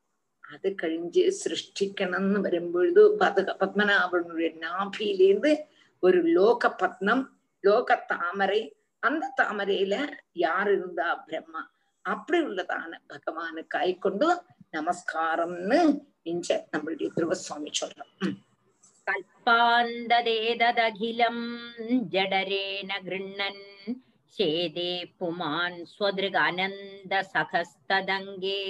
அது 0.43 0.69
கழிஞ்சு 0.69 1.31
சிருஷ்டிக்கணும்னு 1.43 2.39
வரும்பொழுது 2.41 3.17
பத 3.17 3.55
பத்மநாபனுடைய 3.59 4.49
நாபியிலேருந்து 4.59 5.55
ஒரு 5.99 6.21
லோக 6.21 6.75
பத்னம் 6.81 7.23
லோக 7.63 7.95
தாமரை 8.09 8.61
அந்த 9.03 9.31
தாமரையில 9.39 9.95
யார் 10.37 10.71
இருந்தா 10.71 11.23
பிரம்மா? 11.25 11.61
அப்படி 12.05 12.41
உள்ளதான 12.41 12.99
பகவானுக்காய் 13.09 13.97
கொண்டு 13.97 14.27
நமஸ்காரம்னு 14.73 15.79
இஞ்ச 16.25 16.65
நம்மளுடைய 16.73 17.09
துருவசுவாமி 17.15 17.71
சொல்றோம் 17.79 18.11
கல்பாந்ததேததகிலம் 19.07 21.43
ஜடரேன 22.13 22.91
கிருண்ணன் 23.05 23.63
சேதே 24.35 24.93
புமான் 25.19 25.79
ஸ்வதிருக 25.91 26.37
அனந்த 26.43 27.13
சகஸ்ததங்கே 27.33 28.61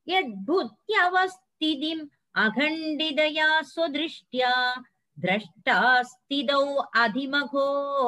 यद्बुद्ध्यवस्थितिम् 0.09 2.07
अखण्डितया 2.35 3.63
स्वदृष्ट्या 3.63 4.83
द्रष्टास्तिदौ 5.19 6.75
अधिमघो 6.75 7.67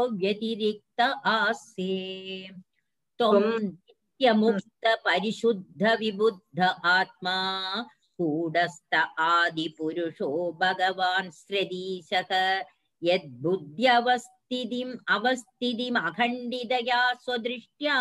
व्यतिरिक्त 0.08 1.00
आस्ये। 1.24 2.48
त्वं 3.18 3.70
नित्यमुक्त 4.20 4.86
परिशुद्ध 5.04 5.82
विबुद्ध 6.00 6.60
आत्मा 6.60 7.36
कूढस्थ 8.18 8.94
आदिपुरुषो 9.18 10.28
भगवान् 10.60 11.30
श्रदीशः 11.32 12.32
यद्बुद्ध्यवस्थितिम् 13.02 14.92
अवस्थितिम् 15.14 15.96
अखण्डितया 15.98 17.00
स्वदृष्ट्या 17.24 17.96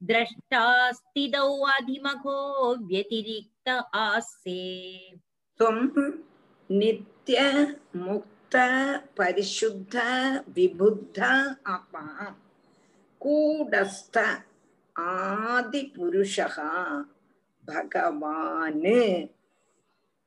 द्रष्टास्तिदौ 0.00 1.48
अधिमघो 1.76 2.40
व्यतिरिक्त 2.88 3.68
आस्ये 3.68 5.16
त्वं 5.60 5.78
नित्य 6.70 7.40
मुक्त 7.96 8.56
परिशुद्ध 9.18 9.96
विबुद्ध 10.56 11.22
आत्मा 11.22 12.34
ஆதி 14.98 15.92
புருஷகா 15.96 17.04
பகவான். 17.64 18.80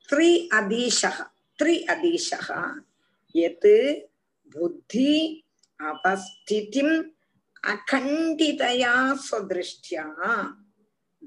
த்ரி 0.09 0.47
அதீஷகா 0.49 1.25
த்ரி 1.63 1.75
அதீஷகா. 1.93 2.73
எது? 3.31 4.09
புத்தி 4.49 5.43
அவஸ்திதிம் 5.79 7.11
அகண்டிதயா 7.67 9.17
சுதிருஷ்டியா. 9.31 10.07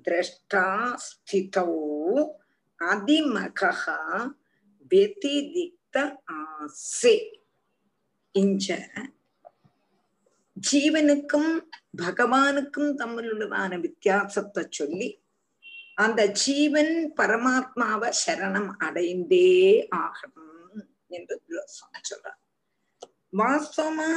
திரஷ்டா 0.05 0.97
ஸ்திதௌ 1.05 1.73
அதிமகா 2.79 4.35
வெதிதிக்த 4.91 6.17
ஆசே. 6.33 7.17
இஞ்ச 8.39 8.67
ஜீவனுக்கும் 10.73 11.61
பகவானுக்கும் 11.95 12.93
தம்மிலுள்ளதான 13.01 13.79
வித்தியாசத்தை 13.79 14.63
சொல்லி 14.71 15.09
அந்த 15.99 16.21
ஜீவன் 16.41 16.95
பரமாத்மாவை 17.19 18.09
சரணம் 18.23 18.71
அடைந்தே 18.79 19.51
ஆகணும் 19.99 20.81
என்று 21.09 21.37
துரோசம் 21.45 22.01
சொல்றார் 22.03 22.41
வாஸ்தவமா 23.33 24.09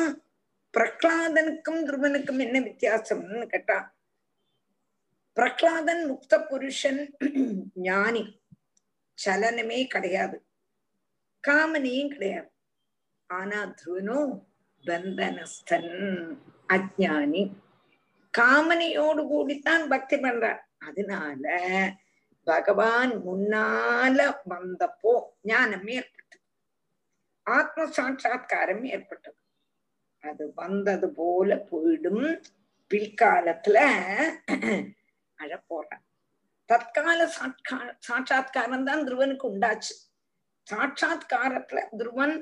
பிரகலாதனுக்கும் 0.74 1.84
துருவனுக்கும் 1.84 2.41
என்ன 2.41 2.58
வித்தியாசம்னு 2.62 3.45
கேட்டா 3.48 3.78
பிரகலாதன் 5.38 6.04
முக்த 6.08 6.34
புருஷன் 6.49 7.02
ஞானி 7.84 8.24
சலனமே 9.18 9.80
கிடையாது 9.88 10.38
காமனையும் 11.44 12.12
கிடையாது 12.12 12.52
ஆனா 13.30 13.60
துருவனோ 13.74 14.20
பந்தனஸ்தன் 14.86 15.94
அஜானி 16.70 17.44
காமனையோடு 18.39 19.22
கூடித்தான் 19.27 19.88
பக்தி 19.88 20.15
பண்றார். 20.15 20.61
அதனால 20.77 21.45
பகவான் 22.47 23.14
முன்னால 23.27 24.19
வந்தப்போ 24.49 25.14
ஞானம் 25.41 25.88
ஏற்பட்டது. 25.88 26.43
ஆத்ம 27.47 27.85
சாட்சா்காரம் 27.88 28.84
ஏற்பட்டது. 28.84 29.38
அது 30.23 30.51
வந்தது 30.55 31.07
போல 31.09 31.55
போயிடும். 31.72 32.26
பிற்காலத்துல 32.91 33.77
அழப்போற 35.39 35.88
தற்கால 36.69 37.19
சாட்கா 37.38 37.77
சாட்சா்காரம் 37.99 38.85
தான் 38.85 39.03
துருவனுக்கு 39.03 39.45
உண்டாச்சு. 39.53 39.93
சாட்சா்காரத்துல 40.68 41.80
துருவன் 41.97 42.35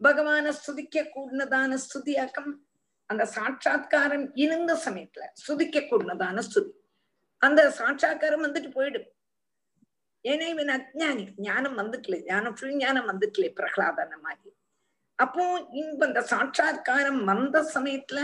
பகவான 0.00 0.52
ஸ்துதிக்க 0.58 0.96
கூடினதான 1.14 1.78
ஸ்துதியாக்கம் 1.84 2.52
அந்த 3.10 3.24
சாட்சா்காரம் 3.26 4.34
இருந்த 4.34 4.72
சமயத்துல 4.84 5.24
சுதிக்க 5.48 5.80
கூடதான 5.82 6.42
ஸ்துதி 6.48 6.72
அந்த 7.42 7.70
சாட்சா்காரம் 7.70 8.44
வந்துட்டு 8.44 8.70
போயிடும். 8.72 9.08
ஏன்னா 10.24 10.46
இவன் 10.48 10.68
அஜானி 10.68 11.24
ஞானம் 11.36 11.78
வந்துட்டல 11.78 12.16
ஞானம் 12.24 12.54
ஃபுல் 12.54 12.76
ஞானம் 12.76 13.08
வந்துட்டல 13.08 13.48
பிரகலாதன 13.52 14.20
மாதிரி 14.20 14.50
அப்போ 15.18 15.44
இப்ப 15.72 16.06
அந்த 16.06 16.20
சாட்சா்காரம் 16.22 17.24
வந்த 17.24 17.62
சமயத்துல 17.74 18.20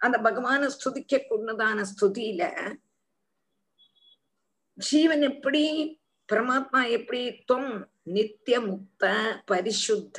அந்த 0.00 0.16
பகவான 0.18 0.70
ஸ்துதிக்க 0.74 1.22
கூடதான 1.30 1.84
ஸ்துதியில 1.92 2.42
ஜீவன் 4.78 5.22
எப்படி 5.22 5.62
பரமாத்மா 6.28 6.80
எப்படி 6.90 7.20
தொம் 7.44 7.72
நித்திய 8.02 8.56
முக்த 8.60 9.04
பரிசுத்த 9.46 10.18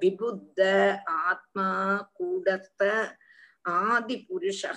விபுத்த 0.00 0.60
ஆத்மா 1.24 1.66
கூடஸ்த 2.18 2.82
ஆதிபுருஷா 3.64 4.72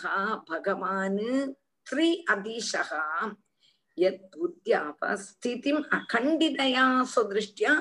பகவான் 0.46 1.22
த்ரி 1.88 2.10
அதீஷா. 2.30 2.84
யத் 3.98 4.26
புத்தியாபஸ்திதிம் 4.32 5.82
அகண்டிதயா 5.90 6.86
சுதிருஷ்டியா 7.16 7.74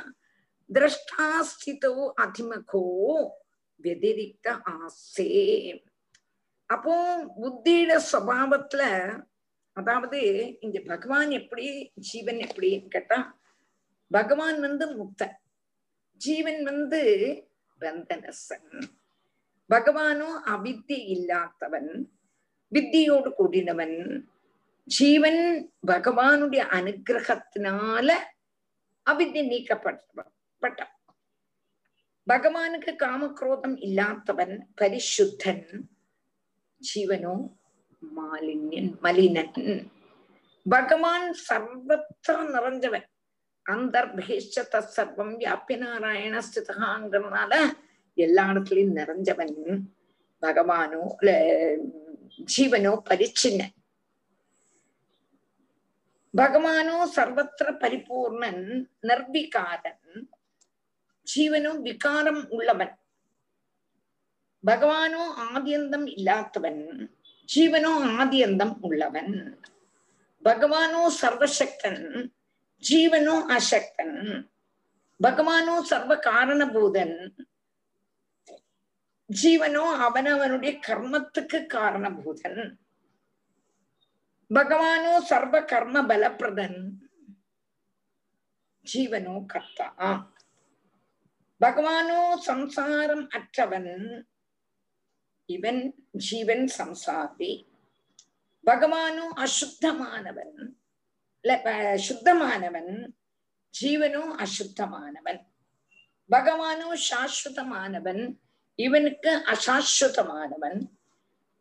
திரஷ்டாஸ்திதோ 0.70 1.92
அதிமகோ 2.22 2.84
வெதிரிக்த 3.84 4.46
ஆசே. 4.74 5.28
அப்போ 6.70 6.94
புத்தியோட 7.40 7.92
சுவாவத்துல 8.12 8.82
அதாவது 9.76 10.20
இங்க 10.60 10.80
பகவான் 10.80 11.30
எப்படி 11.30 11.92
ஜீவன் 11.94 12.38
எப்படின்னு 12.38 12.88
கேட்டா 12.88 13.18
பகவான் 14.10 14.60
வந்து 14.60 14.86
முக்த 14.96 15.22
ஜீவன் 16.20 16.62
வந்து 16.62 17.00
பந்தனசன் 17.80 18.70
பகவானோ 19.70 20.30
அவித்தி 20.48 20.98
இல்லாதவன் 21.06 21.90
வித்தியோடு 22.72 23.30
கூடினவன் 23.30 23.96
ஜீவன் 24.88 25.42
பகவானுடைய 25.86 26.62
அனுகிரகத்தினால 26.70 28.08
அவித்தி 29.06 29.42
நீக்கப்பட்ட 29.42 30.80
பகவானுக்கு 32.26 32.92
காமக்ரோதம் 33.00 33.76
இல்லாதவன் 33.80 34.54
பரிசுத்தன் 34.80 35.64
ஜீவனோ 36.82 37.34
மாலின்யன் 38.02 38.90
மலினன் 39.02 39.56
பகவான் 40.66 41.28
சர்வத்திர 41.46 42.36
நிறைஞ்சவன் 42.48 43.06
அந்த 43.66 43.96
சர்வம் 44.90 45.34
வியாபி 45.36 45.76
நாராயண 45.76 46.36
ஸ்திதகாங்கிறதுனால 46.46 47.52
எல்லா 48.14 48.44
இடத்துலயும் 48.46 48.96
நிறைஞ்சவன் 48.96 49.84
பகவானோ 50.42 51.02
இல்ல 51.20 51.30
ஜீவனோ 52.56 53.02
பரிச்சின்ன. 53.10 53.62
பகவானோ 56.36 56.96
சர்வத்திர 57.16 57.68
பரிபூர்ணன் 57.78 58.90
நிர்விகாரன் 59.02 60.28
ஜீவனோ 61.36 61.80
விகாரம் 61.80 62.50
உள்ளவன். 62.50 62.98
பகவானோ 64.66 65.22
ஆதியந்தம் 65.54 66.06
இல்லாதவன் 66.06 67.10
ஜீவனோ 67.56 67.92
ஆதியந்தம் 68.18 68.76
உள்ளவன். 68.80 69.60
பகவானோ 70.44 71.02
சர்வசக்தன் 71.22 72.30
ஜீவனோ 72.90 73.56
அசக்தன். 73.56 74.48
பகவானோ 75.22 75.80
சர்வ 75.80 76.16
காரணபூதன் 76.16 77.34
ஜீவனோ 79.42 79.82
அவனவனுடைய 80.06 80.78
கர்மத்துக்கு 80.86 81.66
காரணபூதன். 81.66 82.74
பகவானோ 84.54 85.18
சர்வ 85.18 85.64
கர்ம 85.64 86.02
பலப்பிரதன். 86.02 86.90
ஜீவனோ 88.92 89.46
கர்த்தா. 89.46 89.94
பகவானோ 91.60 92.36
சம்சாரம் 92.36 93.28
அற்றவன். 93.28 94.24
இவன் 95.46 96.08
ஜீவன் 96.12 96.68
சம்சாரி. 96.78 97.66
பகவானோ 98.66 99.26
அசுத்தமானவன். 99.36 100.74
சுத்தமானவன். 102.08 103.12
ஜீவனோ 103.82 104.44
அசுத்தமானவன். 104.44 105.44
பகவானோ 106.30 106.98
சாஸ்வதமானவன். 107.10 108.40
இவனுக்கு 108.74 109.42
அசாஸ்வதமானவன். 109.46 110.80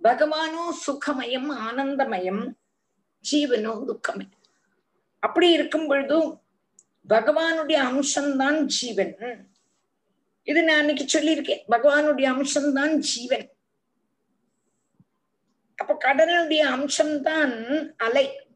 பகவானோ 0.04 0.70
சுகமயம் 0.88 1.50
ஆனந்தமயம் 1.50 2.58
ஜீவனோ 3.32 3.84
துக்கமயம் 3.88 4.38
அப்படி 5.20 5.52
இருக்கும் 5.52 5.88
பொழுதும் 5.88 6.42
பகவானுடைய 7.10 7.76
அம்சம்தான் 7.76 8.66
ஜீவன். 8.66 9.16
இது 10.44 10.64
நான் 10.64 10.80
அன்னைக்கு 10.80 11.20
சொல்லியிருக்கேன். 11.20 11.64
பகவானுடைய 11.70 12.26
அம்சம்தான் 12.26 12.96
ஜீவன். 12.96 13.56
அப்ப 15.76 15.98
கடலுடைய 16.06 16.62
அம்சம்தான் 16.64 17.94
அலை. 17.98 18.48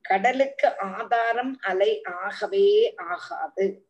கடலுக்கு 0.00 0.78
ஆதாரம் 0.78 1.58
அலை 1.60 2.02
ஆகவே 2.02 2.94
ஆகாது. 2.94 3.88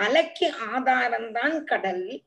அலைக்கு 0.00 0.54
ஆதாரம்தான் 0.74 1.64
கடல். 1.64 2.22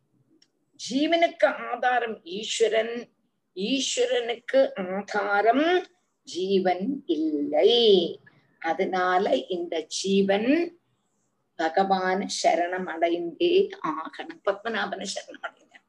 ஜீவனுக்கு 0.89 1.45
ஆதாரம் 1.45 2.23
ஈஸ்வரன். 2.23 3.09
ஈஸ்வரனுக்கு 3.55 4.59
ஆதாரம் 4.91 5.85
ஜீவன் 6.23 7.03
இல்லை. 7.05 8.19
அதனால 8.59 9.35
இந்த 9.35 9.81
ஜீவன் 9.81 10.79
பகவான 11.57 12.27
சரணம் 12.43 12.87
அடைந்தே 12.87 13.69
ஆகணும். 13.83 14.41
பத்மநாபன 14.45 15.05
சரணம் 15.13 15.41
அடைந்த. 15.41 15.79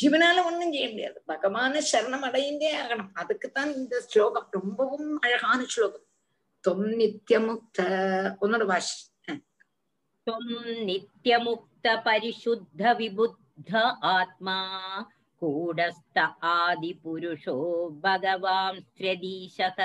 ஜீவனால 0.00 0.44
ஒண்ணும் 0.44 0.72
செய்ய 0.72 0.88
முடியாது. 0.88 1.22
பகவான 1.28 1.82
சரணம் 1.92 2.24
அடைந்தே 2.24 2.76
ஆகணும். 2.76 3.10
அதுக்குத்தான் 3.12 3.74
இந்த 3.74 4.00
ஸ்லோகம் 4.00 4.48
ரொம்பவும் 4.50 5.18
அழகான 5.20 5.64
ஸ்லோகம். 5.64 6.06
தொம் 6.60 6.86
நித்தியமுக்த 6.86 7.82
உன்னோட 8.40 8.64
வாஷ் 8.66 9.10
தொம் 10.22 10.48
நித்தியமுக்த 10.64 12.02
பரிசுத்த 12.04 12.94
விபுத்த 12.94 13.47
विबुद्ध 13.57 13.75
आत्मा 14.05 14.57
कूटस्थ 15.41 16.17
आदिपुरुषो 16.43 17.55
भगवांस्त्र्यधीशः 18.03 19.79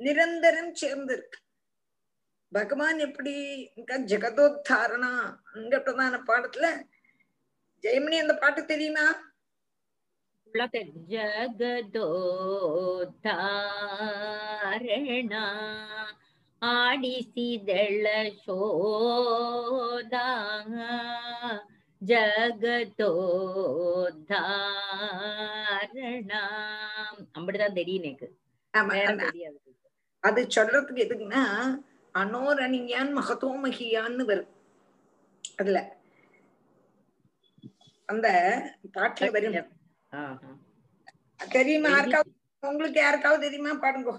നിരന്തരം 0.00 0.74
ചേർന്നിരിക്കും 0.74 1.45
பகவான் 2.56 2.98
எப்படி 3.06 3.34
ஜெகதோத்தாரணா 4.10 5.12
பிரதான 5.78 6.20
பாடத்துல 6.28 6.66
ஜெயமணி 7.84 8.16
அந்த 8.20 8.34
பாட்டு 8.36 8.60
தெரியுமா? 8.66 9.06
ஜகதோத்தாரண 14.06 15.32
ஆடிசிதள 16.62 18.06
சோதா 18.44 20.26
ஜகதோத்தாரணாம் 25.86 27.20
அப்படிதான் 27.34 27.78
தெரியும் 27.78 28.04
எனக்கு. 28.04 28.28
அது 30.24 30.40
சொல்றதுக்கு 30.56 31.04
எதுக்குன்னா 31.06 31.44
அனோரணியான் 32.20 33.10
மகதோமகியான்னு 33.18 34.24
வரும். 34.30 34.52
அதுல 35.56 35.78
அந்த 38.06 38.28
பாட்டுல 38.94 39.30
வரும். 39.30 39.72
ஆஹா. 40.10 40.50
தெரியுமா 41.50 41.88
யாருக்காவது 41.88 42.32
உங்களுக்கு 42.60 43.00
யாருக்காவது 43.00 43.42
தெரியுமா? 43.46 43.72
பாடுங்க. 43.82 44.12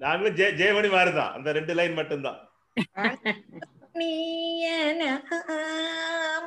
நாங்களும் 0.00 0.36
ஜெய 0.36 0.50
ஜெயமணி 0.60 0.90
மாதிரிதான் 0.90 1.34
அந்த 1.34 1.52
ரெண்டு 1.52 1.74
லைன் 1.74 1.92
மட்டும்தான். 1.92 2.40
நீயன 3.94 5.02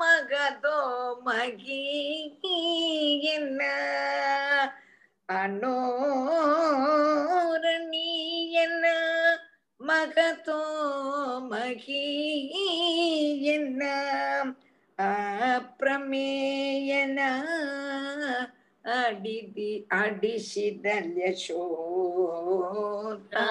மகதோ 0.02 0.80
மகி 1.28 1.84
என்ன? 3.36 3.62
அனோரணியன 5.34 5.74
மகதோ 9.88 10.62
மகி 11.50 12.06
என்ன? 13.42 13.82
அப்பிரமேயன 14.98 17.20
அடிதி 18.84 19.86
அடிசிதல் 19.90 21.12
யசோதா. 21.18 23.46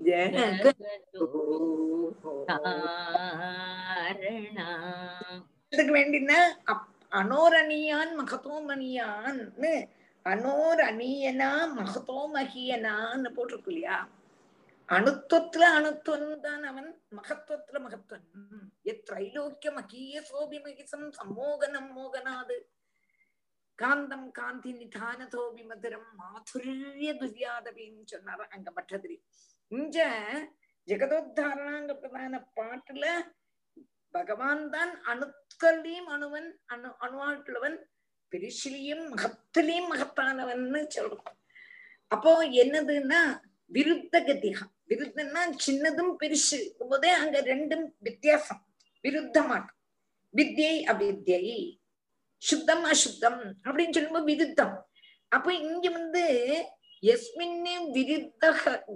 ஜகதோ 0.00 0.02
ஜகதோத்தாரண 0.02 0.76
இதுக்கு 5.70 5.92
வேண்டினா? 5.96 6.38
அப்- 6.64 6.91
அனோரணியான் 7.12 8.12
மகதோமணியான்னு 8.18 9.72
அனோரணியனா 10.26 11.50
மகதோமகியனான்னு 11.78 13.30
போட்டிருக்கு 13.36 13.70
இல்லையா? 13.70 13.96
அணுத்துவத்துல 14.88 15.64
அணுத்துவன் 15.76 16.40
தான் 16.40 16.64
அவன் 16.64 16.88
மகத்துவத்துல 17.16 17.78
மகத்துவன் 17.78 18.26
எத்ரைலோக்கிய 18.84 19.72
அகீய 19.78 20.22
சோபி 20.22 20.58
மகிசம் 20.58 21.06
சம்மோகனம் 21.18 21.90
மோகனாது. 21.96 22.56
காந்தம் 23.78 24.26
காந்தி 24.30 24.72
நிதானதோபி 24.72 25.62
மதுரம் 25.62 26.10
மாதுரிய 26.18 27.12
துரியாதவின்னு 27.14 28.04
சொன்னார் 28.04 28.44
அங்க 28.50 28.70
பட்டதிரி 28.70 29.16
இங்க 29.72 29.98
ஜெகதோத்தாரணாங்க 30.88 31.92
பிரதான 31.94 32.40
பாட்டுல 32.56 33.04
பகவான் 34.12 34.70
தான் 34.70 34.92
அணுக்கள்லயும் 35.06 36.10
அணுவன் 36.14 36.48
அணு 36.66 36.88
அணுவாட்டுள்ளவன் 37.00 37.78
பெருசிலையும் 38.30 39.04
மகத்திலையும் 39.12 39.90
மகத்தானவன் 39.92 40.86
சொல்றோம். 40.96 41.38
அப்போ 42.08 42.32
என்னதுன்னா 42.44 43.20
விருத்த 43.72 44.14
கதிகா 44.28 44.66
விருத்தம்னா 44.88 45.42
சின்னதும் 45.66 46.12
பெருசு 46.20 46.58
போதே 46.78 47.10
அங்க 47.10 47.36
ரெண்டும் 47.42 47.84
வித்தியாசம். 47.98 48.62
விருத்தமாட்டும். 49.02 49.78
வித்யை 50.36 50.74
அவித்யை. 50.92 51.78
சுத்தம் 52.42 52.84
அசுத்தம் 52.84 53.40
அப்படின்னு 53.64 53.92
சொல்லும்போது 53.92 54.24
விருத்தம். 54.24 54.74
அப்ப 55.28 55.54
இங்க 55.54 55.90
வந்து 55.90 56.22
எஸ்மின் 57.02 57.58
விருத்த 57.96 58.42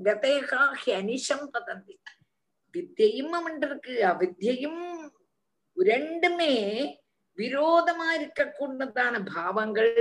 கதேகா 0.04 0.62
ஹனிஷம் 0.84 1.46
பதந்தி. 1.52 1.94
வித்தியையும் 2.76 3.34
அவன்கிட்ட 3.38 3.66
இருக்கு 3.66 3.94
அவித்தியையும் 4.12 4.82
ரெண்டுமே 5.76 6.52
விரோதமா 7.38 8.08
இருக்கக்கூடதான 8.18 9.14
பாவங்கள் 9.34 9.94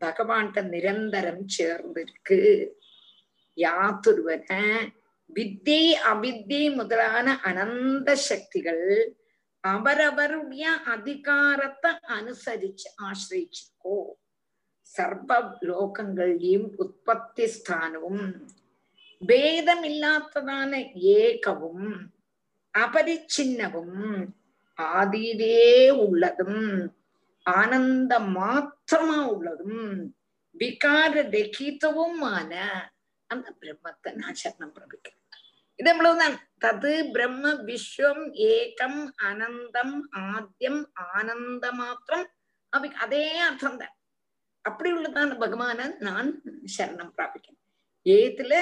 பகவான்கிட்ட 0.00 0.60
நிரந்தரம் 0.68 1.44
சேர்ந்திருக்கு. 1.58 2.38
யாத்தொருவன 3.58 4.52
வித்தியை 5.30 5.90
அவித்தியை 6.12 6.68
முதலான 6.74 7.34
அனந்த 7.42 8.14
சக்திகள் 8.28 8.86
அவரவருடைய 9.64 10.64
அதிகாரத்தை 10.86 11.90
அனுசரிச்சு 12.16 12.88
ஆசிரிச்சிருக்கோ 13.02 13.98
சர்வ 14.94 15.30
லோகங்களையும் 15.60 16.66
உற்பத்தி 16.76 17.44
ஸ்தானமும் 17.54 18.24
பேதம் 19.22 19.84
இல்லாததான 19.84 20.72
ஏகவும் 21.16 21.86
அபரிச்சின்னவும் 22.74 24.00
ஆதியிலே 24.78 25.58
உள்ளதும் 26.04 26.64
ஆனந்த 27.46 28.14
மாத்திரமா 28.32 29.18
உள்ளதும் 29.26 29.84
விகார 30.54 31.14
ரகிதவுமான 31.32 32.52
அந்த 33.30 33.48
பிரம்மத்தை 33.60 34.10
நான் 34.14 34.38
சரணம் 34.40 34.74
பிரபிக்கிறேன் 34.74 35.18
இது 35.78 35.90
எவ்வளவுதான் 35.90 36.36
தது 36.58 36.92
பிரம்ம 37.12 37.52
விஸ்வம் 37.62 38.24
ஏகம் 38.50 39.00
அனந்தம் 39.28 39.96
ஆദ്യം 40.26 40.78
ஆனந்த 41.10 41.66
மாத்திரம் 41.78 42.26
அவைக்கு 42.72 42.98
அதே 42.98 43.24
அர்த்தம் 43.40 43.80
தான் 43.80 43.96
அப்படி 44.64 44.88
உள்ளதான 44.92 45.36
பகவான 45.38 45.88
நான் 46.00 46.28
சரணம் 46.76 47.14
பிராபிக்கிறேன் 47.16 47.60
ஏத்துல 48.06 48.54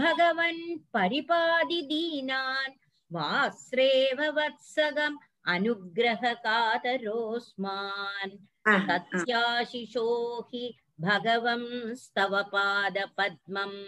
भगवन् 0.01 0.63
परिपादि 0.95 1.81
दीनान् 1.91 2.79
वास्रेव 3.17 4.21
वत्सगम् 4.39 5.19
अनुग्रहकातरोऽस्मान् 5.55 8.35
सत्याशिषो 8.89 10.07
हि 10.53 10.65
भगवंस्तव 11.01 12.33
पादपद्मम् 12.55 13.79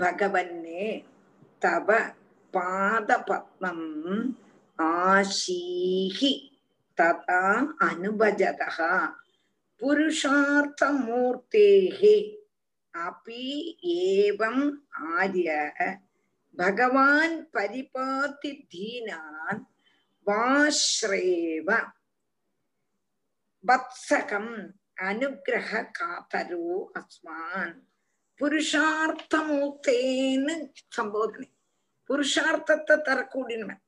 भगवन्ने 0.02 0.86
तव 1.66 1.88
पादपद्मम् 2.56 3.86
आशीः 4.86 6.20
ததான் 7.02 7.68
அனுபஜதா 7.88 8.90
புருஷார்த்தமூர்த்தேகே 9.82 12.18
அபி 13.04 13.46
ஏவம் 14.00 14.66
ஆரிய 15.14 15.50
பகவான் 16.58 17.38
பரிபாத்தி 17.54 18.52
தீனான் 18.72 19.62
வாஸ்ரேவ 20.28 21.70
வத்சகம் 23.64 24.54
அனுகிரக 25.04 25.82
காத்தரோ 25.98 26.68
அஸ்மான் 27.00 27.78
புருஷார்த்தமூர்த்தேன்னு 28.40 30.56
சம்போதனை 30.96 31.48
புருஷார்த்தத்தை 32.10 32.96
தரக்கூடியவன் 33.00 33.81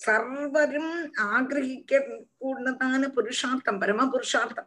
സർവരും 0.00 0.86
ആഗ്രഹിക്കൂടുന്നതാണ് 1.34 3.06
പുരുഷാർത്ഥം 3.14 3.76
പരമപുരുഷാർത്ഥം 3.82 4.66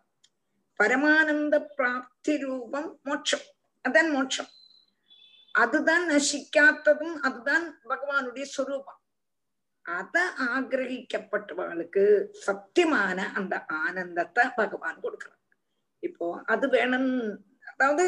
പരമാനന്ദ 0.79 1.55
പ്രാപ്തി 1.73 2.33
രൂപം 2.43 2.85
മോക്ഷം 3.05 3.41
അതാണ് 3.85 4.09
മോക്ഷം 4.13 4.47
அதுதான் 5.55 6.03
நசிக்காத்ததும் 6.09 7.15
அதுதான் 7.23 7.63
பகவானுடைய 7.85 8.45
சொரூபம் 8.51 9.01
அத 9.85 10.15
ஆகிரகிக்கப்பட்டவர்களுக்கு 10.47 12.03
சத்தியமான 12.45 13.19
அந்த 13.37 13.55
ஆனந்தத்தை 13.79 14.43
பகவான் 14.57 15.03
கொடுக்கிறார் 15.03 15.41
இப்போ 16.03 16.25
அது 16.47 16.65
வேணும் 16.73 17.11
அதாவது 17.71 18.05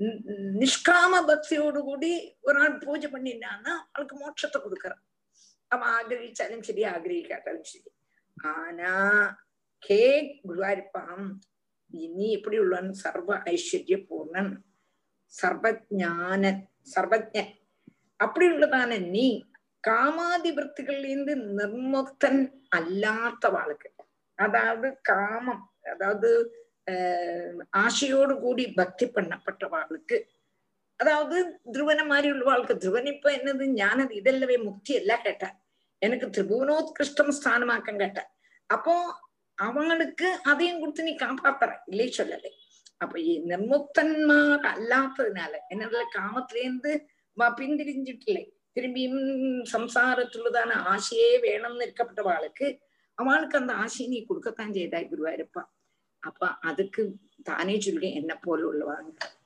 நி- 0.00 0.18
நிஷ்காம 0.60 1.22
பக்தியோடு 1.26 1.80
கூடி 1.82 2.12
ஒரு 2.42 2.58
ஆள் 2.60 2.76
பூஜை 2.82 3.08
பண்ணினான்னா 3.12 3.72
அவளுக்கு 3.86 4.16
மோட்சத்தை 4.16 4.60
கொடுக்கறான் 4.60 5.02
அவன் 5.71 5.91
ஆகிரகிச்சாலும் 5.95 6.65
சரி 6.67 6.83
ஆகிரகிக்காட்டாலும் 6.91 7.69
சரி 7.71 7.89
ஆனா 8.37 8.91
ஹே 9.83 10.01
குருவாரிப்பாம் 10.41 11.25
நீ 12.13 12.25
எப்படி 12.37 12.57
உள்ளவன் 12.57 12.91
சர்வ 12.95 13.35
ஐஸ்வர்ய 13.51 13.97
பூர்ணன் 14.07 14.51
சர்வஜான 15.33 16.51
சர்வஜன் 16.93 17.51
அப்படி 18.19 18.45
உள்ளதான 18.47 18.99
நீ 19.09 19.27
காமாதி 19.83 20.51
விற்த்திகள்லேருந்து 20.51 21.33
நிர்முக்தன் 21.57 22.41
அல்லாத 22.69 23.49
வாழ்க்கை 23.49 23.91
அதாவது 24.39 24.87
காமம் 25.09 25.63
அதாவது 25.91 26.29
ஆஹ் 26.87 27.61
ஆசையோடு 27.77 28.33
கூடி 28.39 28.65
பக்தி 28.73 29.05
பண்ணப்பட்ட 29.15 29.63
வாழ்க்கை 29.69 30.17
அதாவது 30.97 31.59
திருவன 31.71 32.05
மாதிரி 32.05 32.31
உள்ளவாளுக்கு 32.31 32.43
வாழ்க்கை. 32.43 32.75
திருவன் 32.75 33.13
இப்ப 33.13 33.31
என்னது? 33.31 33.65
ஞானம் 33.65 34.09
இதெல்லவே 34.09 34.57
முக்தி 34.57 34.93
எல்லாம் 34.93 35.21
கேட்டார். 35.23 35.61
எனக்கு 35.97 36.27
திரிபுவனோத்கிருஷ்டம் 36.27 37.33
ஸ்தானமாக்கம் 37.43 37.97
கேட்டார். 37.97 38.35
அப்போ 38.65 39.13
அவங்களுக்கு 39.55 40.39
அதையும் 40.43 40.79
கொடுத்து 40.79 41.03
நீ 41.03 41.15
காப்பாத்துற. 41.15 41.77
இல்லையே 41.85 42.13
சொல்லலை. 42.17 42.47
அப்ப 42.97 43.19
இ- 43.19 43.41
நிர்முக்தன்மார் 43.47 44.65
அல்லாததுனால. 44.65 45.57
என்னதுல 45.69 46.03
காமத்திலேருந்து 46.15 47.05
பின்திரிஞ்சிட்டில்லை. 47.39 48.51
திரும்பியும் 48.75 49.65
சம்சாரத்துள்ளதான 49.71 50.71
ஆசையே 50.71 51.41
வேணும்னு 51.41 51.89
இருக்கப்பட்டவாளுக்கு 51.89 52.79
அவளுக்கு 53.13 53.57
அந்த 53.57 53.73
ஆசையை 53.73 54.17
நீ 54.17 54.25
கொடுக்கத்தான் 54.25 54.73
செய்தாய் 54.73 55.07
குருவாயிருப்பா. 55.11 55.63
அப்ப 56.19 56.47
அதுக்கு 56.47 57.15
தானே 57.43 57.79
சொல்லுங்க 57.79 58.07
என்ன 58.07 58.35
போல 58.35 58.71
உள்ளவாங்க. 58.71 59.36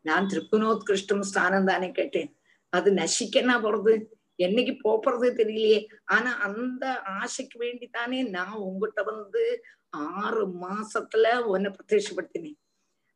நான் 0.00 0.26
திருப்புனோத்கிருஷ்டம் 0.26 1.20
ஸ்தானம் 1.20 1.64
தானே 1.64 1.90
கேட்டேன். 1.90 2.38
அது 2.72 2.92
நசிக்கனா 2.92 3.54
போறது? 3.64 4.04
என்னைக்கு 4.38 4.74
போறது 4.84 5.28
தெரியலையே. 5.40 5.86
ஆனா 6.04 6.38
அந்த 6.38 7.02
ஆசைக்கு 7.02 7.58
வேண்டித்தானே 7.60 8.28
நான் 8.28 8.52
உங்ககிட்ட 8.52 9.02
வந்து 9.02 9.62
ஆறு 9.88 10.46
மாசத்துல 10.48 11.38
உன்னை 11.38 11.70
பிரத்யட்சப்படுத்தினேன். 11.70 12.58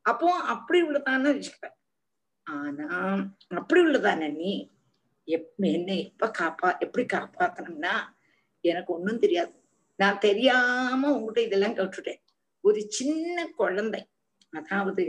அப்போ 0.02 0.32
அப்படி 0.32 0.82
உள்ளதானே 0.82 1.30
வச்சுக்கிறேன் 1.32 1.78
ஆனா 2.42 2.88
அப்படி 3.48 3.80
உள்ளதானே 3.80 4.34
நீ? 4.34 4.70
எப் 5.24 5.52
என்னை 5.56 5.96
எப்ப 6.04 6.30
காப்பா 6.38 6.78
எப்படி 6.78 7.04
காப்பாத்தணும்னா 7.06 7.94
எனக்கு 8.60 8.92
ஒண்ணும் 8.92 9.18
தெரியாது. 9.18 9.52
நான் 9.96 10.18
தெரியாம 10.18 11.12
உங்ககிட்ட 11.12 11.40
இதெல்லாம் 11.42 11.76
கேட்டுட்டேன். 11.76 12.20
ஒரு 12.60 12.80
சின்ன 12.88 13.46
குழந்தை. 13.56 14.06
அதாவது 14.50 15.04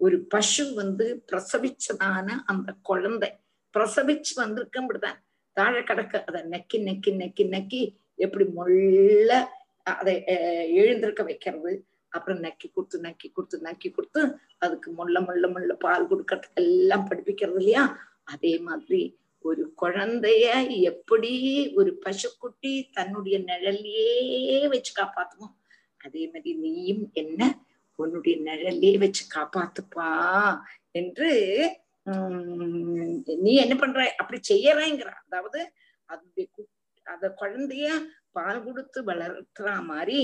ஒரு 0.00 0.16
பசு 0.32 0.64
வந்து 0.80 1.06
பிரசவிச்சதான 1.30 2.26
அந்த 2.52 2.68
குழந்தை. 2.88 3.30
பிரசவிச்சு 3.74 4.32
வந்திருக்க 4.42 4.78
அப்படிதான் 4.82 5.18
தாழ 5.56 5.74
கிடக்க 5.82 6.24
அதை 6.28 6.40
நக்கி 6.54 6.78
நக்கி 6.88 7.10
நக்கி 7.22 7.44
நக்கி 7.56 7.82
எப்படி 8.24 8.44
மொள்ள 8.58 9.30
அதை 9.92 10.14
எழுந்திருக்க 10.80 11.22
வைக்கிறது. 11.30 11.72
அப்புறம் 12.12 12.42
நக்கி 12.46 12.66
கொடுத்து 12.74 12.98
நக்கி 13.06 13.28
கொடுத்து 13.30 13.56
நக்கி 13.68 13.88
கொடுத்து 13.90 14.20
அதுக்கு 14.64 14.88
முள்ள 14.98 15.16
முள்ள 15.26 15.46
முள்ள 15.54 15.72
பால் 15.84 16.08
கொடுக்கறது 16.10 16.48
எல்லாம் 16.62 17.06
படிப்பிக்கிறது 17.10 17.60
இல்லையா? 17.62 17.84
அதே 18.34 18.52
மாதிரி 18.68 19.02
ஒரு 19.44 19.62
குழந்தைய 19.82 20.46
எப்படி 20.92 21.32
ஒரு 21.80 21.90
பசுக்குட்டி 22.04 22.72
தன்னுடைய 22.96 23.36
நிழல்லையே 23.50 24.60
வச்சு 24.74 24.92
காப்பாத்துமோ 25.00 25.48
அதே 26.00 26.22
மாதிரி 26.32 26.52
நீயும் 26.64 27.04
என்ன 27.22 27.42
உன்னுடைய 27.98 28.34
நிழல்லே 28.46 28.92
வச்சு 28.98 29.22
காப்பாத்துப்பா 29.34 30.10
என்று 30.92 31.30
உம் 32.06 33.08
நீ 33.42 33.52
என்ன 33.64 33.74
பண்ற? 33.76 34.00
அப்படி 34.20 34.38
செய்யறேங்கிற. 34.50 35.10
அதாவது 35.24 35.60
அது 36.08 36.44
அத 37.06 37.28
குழந்தைய 37.40 37.88
பால் 38.32 38.62
கொடுத்து 38.64 38.98
வளர்த்துற 39.02 39.68
மாதிரி 39.84 40.20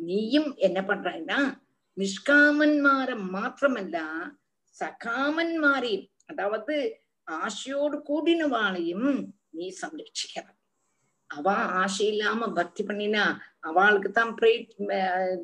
நீயும் 0.00 0.50
என்ன 0.58 0.78
பண்றன்னா 0.82 1.38
நிஷ்காமன்மார 1.96 3.08
மாத்திரமல்ல 3.32 3.96
சகாமன்மாரையும் 4.76 6.08
அதாவது 6.26 6.74
ஆசையோடு 7.28 7.96
கூடினவாளையும் 8.08 9.08
நீ 9.52 9.66
சம்ரட்சிக்கிற 9.80 10.46
அவ 11.36 11.52
ஆசை 11.82 12.06
இல்லாம 12.06 12.48
பக்தி 12.52 12.82
பண்ணினா 12.84 13.24
அவளுக்கு 13.60 14.10
தான் 14.10 14.32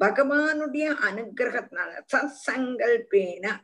பகவானுடைய 0.00 0.94
அனுகிரகத்தினால 1.10 2.00
சத் 2.12 2.32
சங்கல்பேன. 2.46 3.56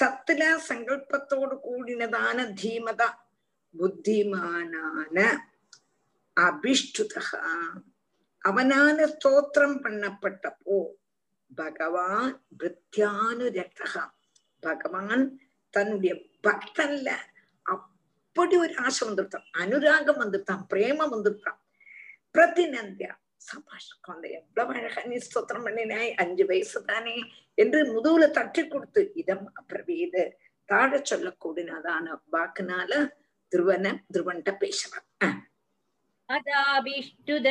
சத்துல 0.00 0.58
சங்கல்பத்தோடு 0.68 1.58
கூடினதான 1.62 2.54
தீமதா. 2.62 3.08
புத்திமானான 3.78 5.36
அபிஷ்டுதா 6.36 7.22
அவனான 8.44 8.98
ஸ்தோத்திரம் 9.14 9.76
பண்ணப்பட்டப்போ 9.84 10.78
பகவான் 11.50 12.30
பிருத்தியானுரக்தகா 12.58 14.04
பகவான் 14.62 15.24
தன்னுடைய 15.74 16.12
பக்தன்ல 16.42 17.08
அப்படி 17.66 18.56
ஒரு 18.56 18.74
ஆசை 18.76 19.02
வந்துருத்தான். 19.08 19.46
அனுராகம் 19.52 20.20
வந்துருத்தான் 20.22 20.62
பிரேமம் 20.72 21.12
வந்துருத்தான். 21.14 21.58
பிரதிநந்தியா 22.34 23.12
சபாஷ் 23.40 23.88
குழந்தை 24.00 24.28
எவ்வளவு 24.30 24.74
அழகா 24.74 25.02
நீ 25.02 25.16
ஸ்தோத்திரம் 25.18 25.66
பண்ணினாய் 25.66 26.10
அஞ்சு 26.14 26.44
வயசு 26.44 26.80
தானே 26.84 27.16
என்று 27.54 27.80
முதுகுல 27.92 28.26
தட்டி 28.30 28.62
கொடுத்து 28.68 29.02
இதம் 29.14 29.46
அப்பிரவீது 29.60 30.22
தாழ 30.68 30.90
சொல்லக்கூடினதான 31.10 32.14
வாக்குனால 32.32 32.92
துருவன 33.52 33.94
துருவன்ட்ட 34.14 34.52
பேசுறான் 34.60 35.06
अदाभिष्टुद 36.32 37.46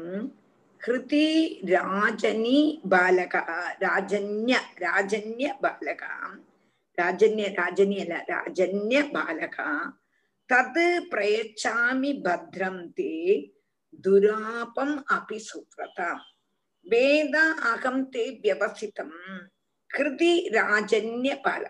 हृति 0.81 1.27
राजनी 1.69 2.59
बालकः 2.85 3.49
राजन्य 3.83 4.55
राजन्य 4.81 5.53
बालकः 5.63 6.15
राजन्य 6.97 7.47
राजनी 7.59 7.99
अल 7.99 8.13
राजन्य 8.29 9.01
बालकः 9.15 9.71
தத் 10.49 10.83
பிரயச்சாமி 11.11 12.11
பத்ரம் 12.25 12.83
தே 12.97 13.11
துராபம் 14.03 14.97
அபி 15.15 15.39
சுப்ரதா 15.47 16.11
வேத 16.85 17.37
அகம் 17.69 18.03
தே 18.09 18.25
வியவசிதம் 18.41 19.17
கிருதி 19.89 20.33
ராஜன்ய 20.55 21.33
பால 21.45 21.63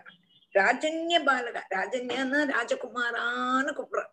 ராஜன்ய 0.54 1.16
பாலக 1.20 1.62
ராஜன்யன்னா 1.72 2.40
ராஜகுமாரான்னு 2.52 3.72
கூப்பிடுற 3.72 4.04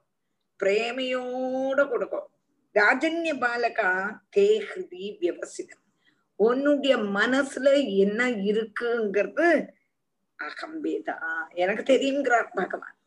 பிரேமையோட 0.59 1.79
கொடுக்கும் 1.85 2.29
ராஜன்ய 2.75 3.31
பாலகா 3.43 3.91
தே 4.35 4.47
ஹிருதி 4.67 5.05
வியவசிதம் 5.19 5.83
உன்னுடைய 6.39 6.95
மனசுல 7.13 7.67
என்ன 7.99 8.21
இருக்குங்கிறது 8.47 9.49
அகம்பேதா 10.39 11.17
எனக்கு 11.55 11.83
தெரியுங்கிறார் 11.85 12.51
பகவான் 12.55 12.97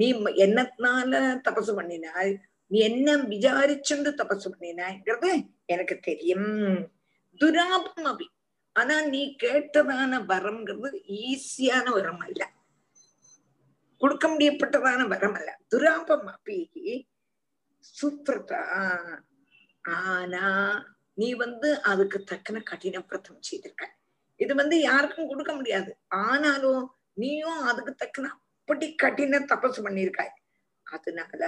நீ 0.00 0.12
ம- 0.14 0.36
என்னத்தினால 0.36 1.40
தபசு 1.48 1.74
பண்ணினாய்? 1.74 2.36
நீ 2.66 2.78
என்ன 2.78 3.16
விசாரிச்சுண்டு 3.16 4.10
தபசு 4.10 4.50
பண்ணினாய்ங்கிறது 4.58 5.46
எனக்கு 5.64 5.98
தெரியும். 5.98 6.92
துராபம் 7.40 8.04
அபி. 8.04 8.26
ஆனா 8.72 9.04
நீ 9.04 9.36
கேட்டதான 9.42 10.22
வரம்ங்கிறது 10.28 10.98
ஈஸியான 11.08 11.90
வரம் 11.90 12.18
அல்ல 12.18 12.50
கொடுக்க 13.98 14.28
முடியப்பட்டதான 14.28 15.08
வரம் 15.08 15.34
அல்ல 15.34 15.58
துராபம் 15.70 16.34
அபி 16.34 17.02
சுப்ரதா. 18.02 18.62
ஆனா 19.82 20.44
நீ 21.14 21.34
வந்து 21.34 21.82
அதுக்கு 21.82 22.24
தக்கன 22.24 22.62
கடின 22.62 23.00
பிரதம் 23.00 23.42
செய்திருக்க. 23.42 23.94
இது 24.36 24.54
வந்து 24.54 24.80
யாருக்கும் 24.80 25.28
கொடுக்க 25.28 25.54
முடியாது. 25.54 25.98
ஆனாலும் 26.08 26.90
நீயும் 27.12 27.58
அதுக்கு 27.58 27.94
தக்கன 27.94 28.28
அப்படி 28.70 28.88
கடின 28.94 29.38
தபஸ் 29.50 29.78
பண்ணிருக்காய் 29.84 30.34
அதனால 30.86 31.40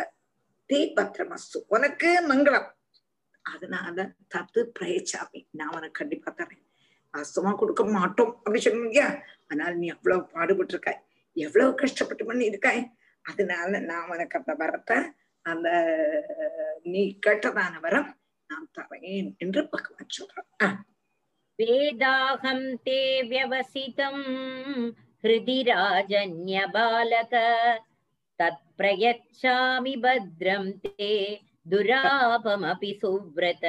தே 0.70 0.78
பத்திரமஸ்து 0.96 1.58
உனக்கு 1.68 2.08
மங்களம். 2.30 2.66
அதனால 3.44 3.96
தத்து 4.34 4.60
பிரயச்சாமி 4.78 5.40
நான் 5.50 5.74
உனக்கு 5.74 5.98
கண்டிப்பா 6.00 6.30
தரேன் 6.32 6.64
வாஸ்தவமா 7.14 7.52
கொடுக்க 7.54 7.82
மாட்டோம் 7.96 8.32
அப்படின்னு 8.34 8.64
சொல்லுங்க 8.66 9.02
ஆனால் 9.50 9.76
நீ 9.76 9.86
அவ்வளவு 9.88 10.24
பாடுபட்டு 10.34 10.74
இருக்காய் 10.74 11.00
எவ்வளவு 11.36 11.76
கஷ்டப்பட்டு 11.82 12.24
பண்ணி 12.24 12.44
இருக்காய் 12.44 12.82
அதனால 13.24 13.80
நான் 13.82 14.10
உனக்கு 14.14 14.38
அந்த 14.40 14.54
வரத்தை 14.62 14.98
அந்த 15.46 15.68
நீ 16.84 17.04
கேட்டதான 17.26 17.80
வரம் 17.86 18.10
நான் 18.50 18.68
தரேன் 18.78 19.30
என்று 19.38 19.62
பகவான் 19.74 20.14
சொல்றேன் 20.18 20.78
வேதாகம் 21.58 22.66
தே 22.86 23.00
வியவசிதம். 23.30 24.24
हृदि 25.24 25.58
राजन्यबालक 25.68 27.34
तत्प्रयच्छामि 28.38 29.94
भद्रं 29.96 30.64
ते 30.72 31.12
दुरापमपि 31.66 32.92
सुव्रत। 33.00 33.64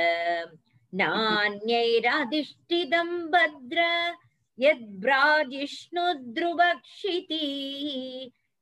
नान्यैरधिष्ठितं 0.94 3.10
भद्र 3.32 3.80
यद्भ्राजिष्णुध्रुवक्षिति 4.60 7.48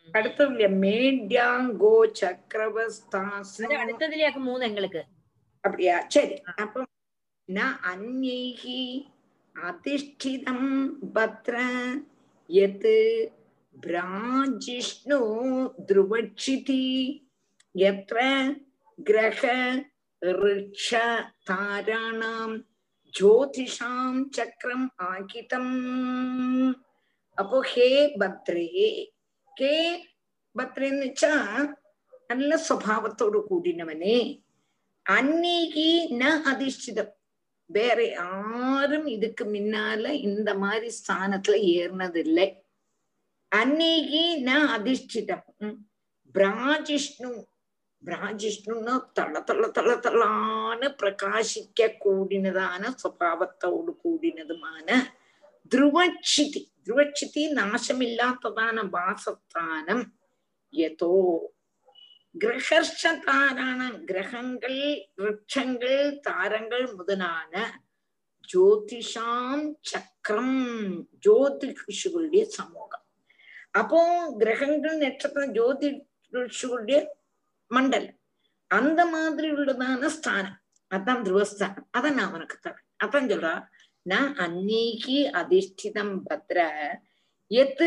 അടുത്തില്ല 0.08 0.66
മേഡ്യാങ്കോ 0.80 1.90
ചക്രവസ്ഥാസ 2.20 3.52
അടുത്തതിലേക്ക് 3.76 4.40
മൂന്ന് 4.46 4.64
എങ്ങൾക്ക് 4.66 5.02
അപ്പടിയാ 5.64 5.94
ശരി 6.14 6.36
അപ്പം 6.62 6.84
അന്യൈഹി 7.90 8.80
അധിഷ്ഠിതം 9.56 10.60
ഭദ്ര 11.14 11.56
യത് 12.50 12.98
ഭ്രാജിഷ്ണു 13.74 15.20
ധ്രുവക്ഷിതി 15.88 16.84
യത്ര 17.74 18.18
கிரக 18.98 19.44
ரிக்ஷ 20.40 20.98
தாராணாம் 21.48 22.56
ஜோதிஷாம் 23.14 24.20
சக்கரம் 24.30 24.88
ஆகிதம் 25.08 25.74
அப்போ 27.38 27.58
ஹே 27.70 27.88
பத்ரே 28.20 28.66
ஹே 29.56 29.74
பத்ரேன்னு 30.56 31.04
வச்சா 31.04 31.32
நல்ல 32.30 32.56
சுவாவத்தோடு 32.68 33.40
கூடினவனே 33.48 34.18
அன்னைக்கு 35.06 35.88
ந 36.18 36.24
அதிஷ்டிதம் 36.50 37.12
வேற 37.70 37.98
யாரும் 38.12 39.06
இதுக்கு 39.06 39.44
முன்னால 39.46 40.04
இந்த 40.22 40.50
மாதிரி 40.54 40.88
ஸ்தானத்துல 40.98 41.56
ஏறினதில்லை 41.74 42.48
அன்னைக்கு 43.52 44.22
ந 44.42 44.52
அதிஷ்டிதம் 44.76 45.46
பிராஜிஷ்ணு 46.34 47.32
பிராஜிஷ்ணுன்னா 48.06 48.94
தள்ள 49.12 49.40
தள்ள 49.42 49.64
தள்ள 49.68 49.92
தள்ளான்னு 50.06 50.88
பிரகாசிக்க 51.00 51.88
கூடினதான 52.04 52.82
சுவாவத்தோடு 53.02 53.92
கூடினதுமான 54.04 54.88
துருவக்ஷிதி 55.74 56.62
துருவக்ஷிதி 56.86 57.42
நாசமில்லாத்ததான 57.58 58.76
வாசத்தானம் 58.96 60.04
எதோ. 60.72 61.14
கிரகர்ஷ 62.42 63.02
தாரான 63.24 63.80
கிரகங்கள் 64.10 64.82
விரட்சங்கள் 65.16 66.20
தாரங்கள் 66.20 66.86
முதலான 66.94 67.54
ஜோதிஷாம் 68.52 69.64
சக்கரம் 69.80 70.58
ஜோதிஷுகளுடைய 71.26 72.42
சமூகம். 72.58 73.04
அப்போ 73.70 74.00
கிரகங்கள் 74.38 74.96
நட்சத்திரம் 74.96 75.54
ஜோதிஷுகளுடைய 75.58 77.00
மண்டலம் 77.72 78.18
அந்த 78.70 79.00
மாதிரி 79.06 79.48
உள்ளதான 79.52 80.08
ஸ்தானம். 80.16 80.58
அதான் 80.90 81.22
துருவஸ்தானம். 81.26 81.86
அதை 81.90 82.10
நான் 82.10 82.30
அவனுக்கு 82.30 82.56
தரேன். 82.58 82.86
அதான் 83.04 83.30
சொல்றா 83.32 83.54
நான் 84.06 84.30
அன்னீகி 84.44 85.18
அதிஷ்டிதம் 85.40 86.14
பத்ர 86.28 86.58
எத் 87.50 87.82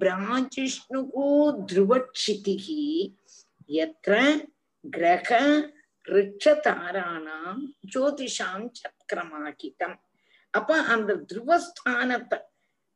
பிராஜிஷ்ணுகு 0.00 1.26
துருவக்ஷிதிகி 1.70 2.84
எத்திர 3.82 4.14
கிரக 4.84 5.30
ரிட்சதாராணாம் 6.06 7.60
ஜோதிஷாம் 7.92 8.68
சக்கரமாகிதம் 8.78 9.96
அப்ப 10.54 10.78
அந்த 10.94 11.10
துருவஸ்தானத்தை 11.30 12.38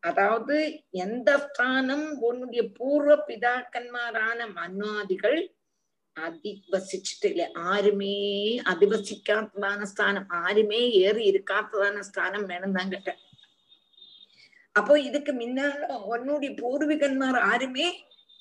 அதாவது 0.03 0.57
எந்த 1.05 1.31
ஸ்தானம் 1.45 2.07
உன்னுடைய 2.21 2.63
பூர்வ 2.79 3.13
பிதாக்கன்மாரான 3.29 4.41
மன்வாதிகள் 4.57 5.39
அதிபசிச்சுட்டு 6.17 7.25
இல்ல 7.25 7.51
ஆருமே 7.73 8.17
அதிபசிக்காததான 8.73 9.85
ஸ்தானம் 9.85 10.29
ஆருமே 10.43 11.03
ஏறி 11.03 11.25
இருக்காததான 11.25 12.01
ஸ்தானம் 12.01 12.47
வேணும் 12.47 12.73
தான் 12.73 12.89
கேட்டேன் 12.89 13.17
அப்போ 14.77 15.01
இதுக்கு 15.01 15.35
முன்னால 15.35 16.03
உன்னுடைய 16.13 16.55
பூர்வீகன்மார் 16.61 17.53
ஆருமே 17.53 17.89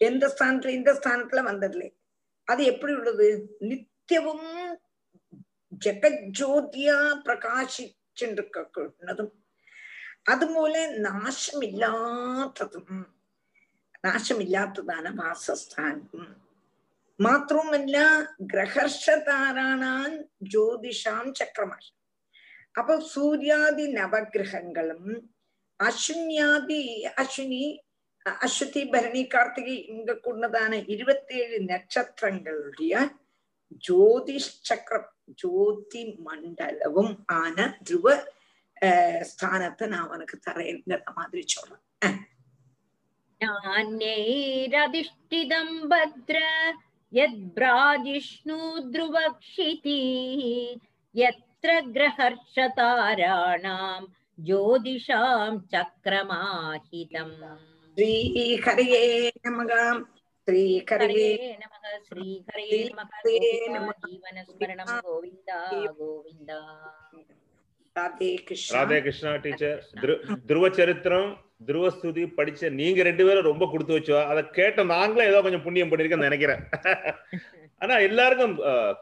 எந்த 0.01 0.27
ஸ்தானத்துல 0.27 0.69
இந்த 0.69 0.93
ஸ்தானத்துல 0.93 1.43
வந்ததில்லை 1.43 1.93
அது 2.47 2.65
எப்படி 2.65 2.93
உள்ளது 2.93 3.57
நித்தியவும் 3.61 4.77
ஜெகஜோதியா 5.81 7.25
பிரகாசிச்சுருக்கதும் 7.25 9.31
അതുപോലെ 10.27 11.01
നാശമില്ലാത്തതും 11.05 13.07
നാശമില്ലാത്തതാണ് 14.03 15.15
വാസസ്ഥാനം. 15.15 16.42
മാത്രവുമല്ല 17.19 17.97
ഗ്രഹർഷതാരാണാൻ 18.53 20.11
ജ്യോതിഷാം 20.45 21.25
ചക്രമായി 21.33 21.89
അപ്പൊ 22.77 22.93
സൂര്യാദി 23.09 23.85
നവഗ്രഹങ്ങളും 23.93 25.03
അശ്വിന്യാദി 25.79 26.83
അശ്വിനി 27.17 27.63
அஸ்வதி 28.25 28.83
பரணி 28.85 29.23
கார்த்திகை 29.27 29.75
இங்க 29.93 30.11
கொண்டதான 30.19 30.73
இருபத்தேழு 30.87 31.57
நட்சத்திரங்களுடைய 31.65 32.93
ஜோதிஷ் 33.83 34.53
சக்கரம் 34.61 35.09
ஜோதி 35.41 36.03
மண்டலவும் 36.25 37.13
ஆன 37.37 37.57
துருவ 37.83 38.07
ஸ்தானத்தை 39.29 39.87
நான் 39.87 40.05
அவனுக்கு 40.05 40.37
தரேங்கிற 40.39 40.99
மாதிரி 41.11 41.43
சொல்றேன் 41.47 42.17
ஞானேரதிஷ்டிதம் 44.21 45.77
பத்ர 45.91 46.37
यद्भ्राजिष्णु 47.17 48.57
ध्रुवक्षिति 48.93 49.99
यत्र 51.15 51.79
ग्रहर्षताराणाम् 51.95 53.25
ज्योतिषाम् 54.45 55.59
चक्रमाहितम् 55.73 57.35
श्रीहरये 57.97 59.03
नमः 59.45 59.73
श्रीहरये 60.47 61.27
नमः 61.61 61.97
श्रीहरये 62.07 62.79
नमः 63.73 63.91
जीवनस्मरणं 64.05 64.91
गोविन्दा 65.05 65.59
गोविन्दा 65.99 66.59
ராதே 67.95 68.29
கிருஷ்ணா. 68.45 69.31
டீச்சர். 69.43 69.81
துருவ 70.49 70.65
சரித்திரம் 70.77 71.27
துருவ 71.67 71.89
ஸ்துதி 71.95 72.23
படிச்ச 72.37 72.69
நீங்க 72.79 73.01
ரெண்டு 73.07 73.23
பேரும் 73.27 73.49
ரொம்ப 73.49 73.65
கொடுத்து 73.71 73.93
வச்சோ 73.97 74.15
அதை 74.29 74.41
கேட்ட 74.57 74.83
நாங்களும் 74.93 75.29
ஏதோ 75.31 75.41
கொஞ்சம் 75.45 75.65
புண்ணியம் 75.65 75.91
பண்ணிருக்கேன்னு 75.91 76.29
நினைக்கிறேன். 76.29 76.63
ஆனா 77.81 77.95
எல்லாருக்கும் 78.07 78.55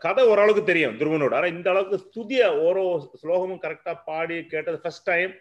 கதை 0.06 0.24
ஓரளவுக்கு 0.32 0.64
தெரியும் 0.70 0.98
துருவனோட. 1.00 1.34
ஆனா 1.40 1.48
இந்த 1.56 1.68
அளவுக்கு 1.74 1.98
ஸ்துதிய 2.06 2.44
ஓரோ 2.66 2.84
ஸ்லோகமும் 3.22 3.64
கரெக்டா 3.66 3.94
பாடி 4.10 4.38
கேட்டது 4.54 4.78
ஃபர்ஸ்ட் 4.84 5.08
டைம் 5.10 5.34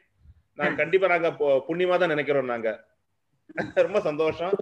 நான் 0.59 0.79
கண்டிப்பா 0.81 1.09
நாங்க 1.15 1.29
புண்ணியமா 1.69 1.99
தான் 2.03 2.15
நினைக்கிறோம் 2.15 2.53
நாங்க. 2.55 2.71
ரொம்ப 3.87 4.01
சந்தோஷம். 4.09 4.55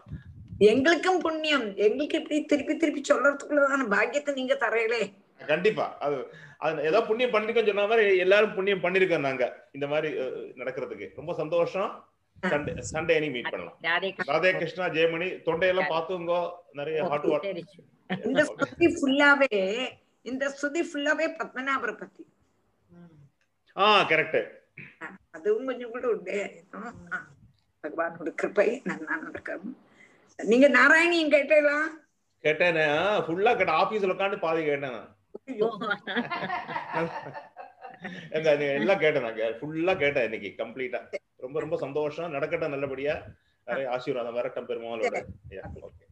எங்களுக்கும் 0.70 1.22
புண்ணியம். 1.26 1.66
எங்களுக்கு 1.86 2.18
இப்படி 2.20 2.38
திருப்பி 2.52 2.74
திருப்பி 2.76 3.02
சொல்றதுக்குள்ளதான 3.10 3.88
பாக்கியத்தை 3.94 4.32
நீங்க 4.40 4.54
தரையிலே 4.64 5.02
கண்டிப்பா. 5.40 5.84
அது 6.06 6.16
ஏதோ 6.88 6.98
புண்ணியம் 7.08 7.32
பண்ணிருக்கோம்னு 7.34 7.70
சொன்ன 7.70 7.88
மாதிரி 7.90 8.04
எல்லாரும் 8.24 8.54
புண்ணியம் 8.58 8.84
பண்ணிருக்கோம் 8.84 9.26
நாங்க. 9.26 9.44
இந்த 9.76 9.86
மாதிரி 9.92 10.08
நடக்கிறதுக்கு. 10.60 11.08
ரொம்ப 11.18 11.32
சந்தோஷம். 11.42 11.90
சண்டே 12.50 12.72
சண்டே 12.90 13.12
அனி 13.18 13.28
மீட் 13.34 13.50
பண்ணலாம். 13.52 13.78
ராதே 14.30 14.50
கிருஷ்ணா. 14.58 14.86
ஜெயமணி 14.96 15.28
தொண்டையெல்லாம் 15.46 15.92
பாத்துங்க 15.94 16.34
நிறைய 16.80 16.98
ஹாட் 17.12 17.26
வாட் 17.30 17.46
இந்த 18.28 18.42
ஸ்துதி 18.50 18.88
ஃபுல்லாவே 18.96 19.56
இந்த 20.30 20.44
ஸ்துதி 20.54 20.82
ஃபுல்லாவே 20.90 21.26
பத்மநாபர் 21.40 22.00
பத்தி 22.02 22.24
ஆ 23.76 23.86
கரெக்ட் 24.12 24.40
அதுவும் 25.36 25.68
கொஞ்சம் 25.70 25.92
கூட 25.94 26.06
உண்டு. 26.14 26.38
பகவானோட 27.84 28.30
கிருப்பை 28.40 28.68
நன்னா 28.90 29.16
நடக்கும் 29.26 29.68
நீங்க 30.38 30.66
நாராயணியும் 30.78 31.34
கேட்டேலாம் 31.36 31.88
கேட்டேனே. 32.44 32.86
ஃபுல்லா 33.24 33.52
கேட்டேன். 33.58 33.78
ஆபீஸ்ல 33.82 34.14
உட்காந்து 34.14 34.44
பாதி 34.44 34.60
கேட்டேன் 34.68 34.96
நான். 34.96 35.08
எல்லாம் 38.76 39.02
கேட்டேன் 39.04 39.24
நான். 39.26 39.40
ஃபுல்லா 39.60 39.94
கேட்டேன் 39.96 40.28
இன்னைக்கு 40.28 40.50
கம்ப்ளீட்டா 40.64 41.00
ரொம்ப 41.36 41.60
ரொம்ப 41.60 41.76
சந்தோஷம். 41.84 42.30
நடக்கட்டும் 42.30 42.74
நல்லபடியா. 42.76 43.14
நிறைய 43.66 43.90
ஆசீர்வாதம் 43.90 44.34
வரட்டும் 44.34 44.68
பெருமாளோட. 44.68 45.16
ஓகே 45.88 46.06